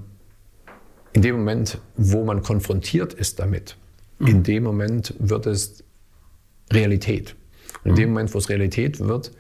in 1.13 1.23
dem 1.23 1.37
Moment, 1.37 1.79
wo 1.97 2.25
man 2.25 2.43
konfrontiert 2.43 3.15
ist 3.15 3.39
damit, 3.39 3.77
mhm. 4.19 4.27
in 4.27 4.43
dem 4.43 4.63
Moment 4.65 5.15
wird 5.19 5.47
es 5.47 5.85
Realität. 6.73 7.37
Und 7.85 7.91
in 7.91 7.97
dem 7.97 8.09
mhm. 8.09 8.15
Moment, 8.15 8.35
wo 8.35 8.39
es 8.39 8.49
Realität 8.49 9.01
wird, 9.01 9.33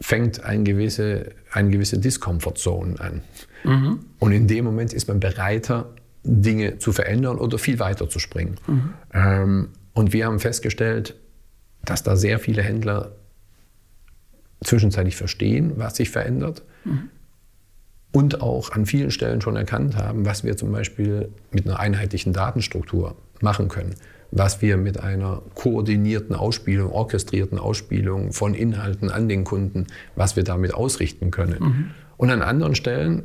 fängt 0.00 0.42
ein 0.44 0.64
gewisse, 0.64 1.32
eine 1.50 1.70
gewisse 1.70 1.98
Discomfort 1.98 2.58
Zone 2.58 2.98
an. 2.98 3.22
Mhm. 3.64 4.00
Und 4.18 4.32
in 4.32 4.46
dem 4.48 4.64
Moment 4.64 4.92
ist 4.92 5.08
man 5.08 5.20
bereiter, 5.20 5.94
Dinge 6.24 6.78
zu 6.78 6.92
verändern 6.92 7.38
oder 7.38 7.58
viel 7.58 7.78
weiter 7.78 8.08
zu 8.08 8.18
springen. 8.18 8.56
Mhm. 8.66 8.94
Ähm, 9.12 9.68
und 9.94 10.12
wir 10.12 10.26
haben 10.26 10.40
festgestellt, 10.40 11.16
dass 11.84 12.02
da 12.02 12.16
sehr 12.16 12.38
viele 12.38 12.62
Händler 12.62 13.12
zwischenzeitlich 14.62 15.16
verstehen, 15.16 15.72
was 15.76 15.96
sich 15.96 16.10
verändert. 16.10 16.62
Mhm. 16.84 17.10
Und 18.12 18.42
auch 18.42 18.72
an 18.72 18.86
vielen 18.86 19.10
Stellen 19.10 19.40
schon 19.40 19.56
erkannt 19.56 19.96
haben, 19.96 20.26
was 20.26 20.44
wir 20.44 20.56
zum 20.56 20.70
Beispiel 20.70 21.30
mit 21.50 21.66
einer 21.66 21.80
einheitlichen 21.80 22.32
Datenstruktur 22.32 23.16
machen 23.40 23.68
können. 23.68 23.94
Was 24.30 24.62
wir 24.62 24.76
mit 24.76 25.00
einer 25.00 25.42
koordinierten 25.54 26.34
Ausspielung, 26.34 26.90
orchestrierten 26.92 27.58
Ausspielung 27.58 28.32
von 28.32 28.54
Inhalten 28.54 29.10
an 29.10 29.28
den 29.28 29.44
Kunden, 29.44 29.86
was 30.14 30.36
wir 30.36 30.44
damit 30.44 30.74
ausrichten 30.74 31.30
können. 31.30 31.58
Mhm. 31.60 31.90
Und 32.16 32.30
an 32.30 32.42
anderen 32.42 32.74
Stellen 32.74 33.24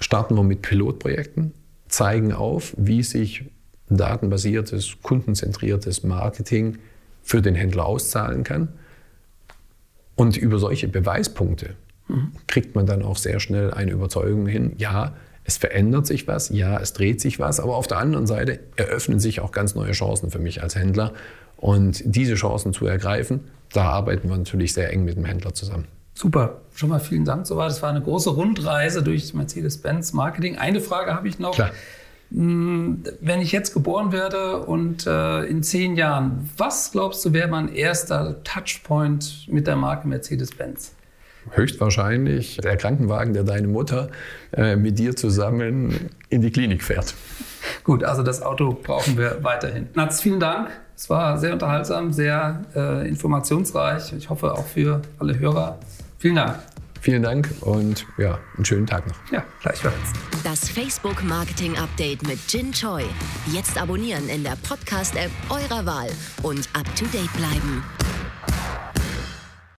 starten 0.00 0.36
wir 0.36 0.42
mit 0.42 0.62
Pilotprojekten, 0.62 1.52
zeigen 1.94 2.32
auf, 2.32 2.74
wie 2.76 3.02
sich 3.02 3.44
datenbasiertes, 3.88 4.96
kundenzentriertes 5.02 6.02
Marketing 6.02 6.78
für 7.22 7.40
den 7.40 7.54
Händler 7.54 7.86
auszahlen 7.86 8.42
kann. 8.42 8.68
Und 10.16 10.36
über 10.36 10.58
solche 10.58 10.88
Beweispunkte 10.88 11.74
mhm. 12.08 12.32
kriegt 12.46 12.74
man 12.74 12.86
dann 12.86 13.02
auch 13.02 13.16
sehr 13.16 13.38
schnell 13.40 13.72
eine 13.72 13.92
Überzeugung 13.92 14.46
hin, 14.46 14.72
ja, 14.76 15.14
es 15.46 15.58
verändert 15.58 16.06
sich 16.06 16.26
was, 16.26 16.48
ja, 16.48 16.78
es 16.80 16.94
dreht 16.94 17.20
sich 17.20 17.38
was, 17.38 17.60
aber 17.60 17.76
auf 17.76 17.86
der 17.86 17.98
anderen 17.98 18.26
Seite 18.26 18.60
eröffnen 18.76 19.20
sich 19.20 19.40
auch 19.40 19.52
ganz 19.52 19.74
neue 19.74 19.92
Chancen 19.92 20.30
für 20.30 20.38
mich 20.38 20.62
als 20.62 20.74
Händler. 20.74 21.12
Und 21.58 22.02
diese 22.04 22.34
Chancen 22.34 22.72
zu 22.72 22.86
ergreifen, 22.86 23.40
da 23.72 23.90
arbeiten 23.90 24.30
wir 24.30 24.38
natürlich 24.38 24.72
sehr 24.72 24.90
eng 24.90 25.04
mit 25.04 25.16
dem 25.16 25.26
Händler 25.26 25.52
zusammen. 25.52 25.86
Super, 26.14 26.60
schon 26.74 26.90
mal 26.90 27.00
vielen 27.00 27.24
Dank 27.24 27.46
soweit. 27.46 27.70
Das 27.70 27.82
war 27.82 27.90
eine 27.90 28.00
große 28.00 28.30
Rundreise 28.30 29.02
durch 29.02 29.34
Mercedes-Benz 29.34 30.12
Marketing. 30.12 30.56
Eine 30.56 30.80
Frage 30.80 31.14
habe 31.14 31.28
ich 31.28 31.38
noch. 31.38 31.54
Klar. 31.54 31.72
Hm, 32.30 33.02
wenn 33.20 33.40
ich 33.40 33.52
jetzt 33.52 33.74
geboren 33.74 34.12
werde 34.12 34.58
und 34.60 35.06
äh, 35.06 35.44
in 35.44 35.62
zehn 35.62 35.96
Jahren, 35.96 36.50
was 36.56 36.92
glaubst 36.92 37.24
du, 37.24 37.32
wäre 37.32 37.48
mein 37.48 37.72
erster 37.72 38.42
Touchpoint 38.44 39.46
mit 39.48 39.66
der 39.66 39.76
Marke 39.76 40.08
Mercedes-Benz? 40.08 40.92
Höchstwahrscheinlich 41.50 42.56
der 42.56 42.76
Krankenwagen, 42.76 43.34
der 43.34 43.44
deine 43.44 43.68
Mutter 43.68 44.08
äh, 44.52 44.76
mit 44.76 44.98
dir 44.98 45.14
zusammen 45.14 46.10
in 46.30 46.40
die 46.40 46.50
Klinik 46.50 46.82
fährt. 46.82 47.14
Gut, 47.84 48.02
also 48.02 48.22
das 48.22 48.40
Auto 48.40 48.78
brauchen 48.82 49.18
wir 49.18 49.38
weiterhin. 49.42 49.88
Nats, 49.94 50.22
vielen 50.22 50.40
Dank. 50.40 50.70
Es 50.96 51.10
war 51.10 51.38
sehr 51.38 51.52
unterhaltsam, 51.52 52.12
sehr 52.12 52.62
äh, 52.74 53.06
informationsreich. 53.06 54.14
Ich 54.14 54.30
hoffe 54.30 54.52
auch 54.52 54.66
für 54.66 55.02
alle 55.18 55.38
Hörer. 55.38 55.78
Vielen 56.24 56.36
Dank. 56.36 56.58
Vielen 57.02 57.22
Dank 57.22 57.50
und 57.60 58.06
ja, 58.16 58.38
einen 58.56 58.64
schönen 58.64 58.86
Tag 58.86 59.06
noch. 59.06 59.14
Ja, 59.30 59.44
gleichfalls. 59.60 59.94
Das 60.42 60.70
Facebook 60.70 61.22
Marketing 61.22 61.76
Update 61.76 62.26
mit 62.26 62.38
Jin 62.48 62.72
Choi. 62.72 63.02
Jetzt 63.52 63.76
abonnieren 63.76 64.26
in 64.30 64.42
der 64.42 64.56
Podcast-App 64.66 65.30
eurer 65.50 65.84
Wahl 65.84 66.08
und 66.42 66.66
up 66.72 66.86
to 66.96 67.04
date 67.12 67.30
bleiben. 67.34 67.84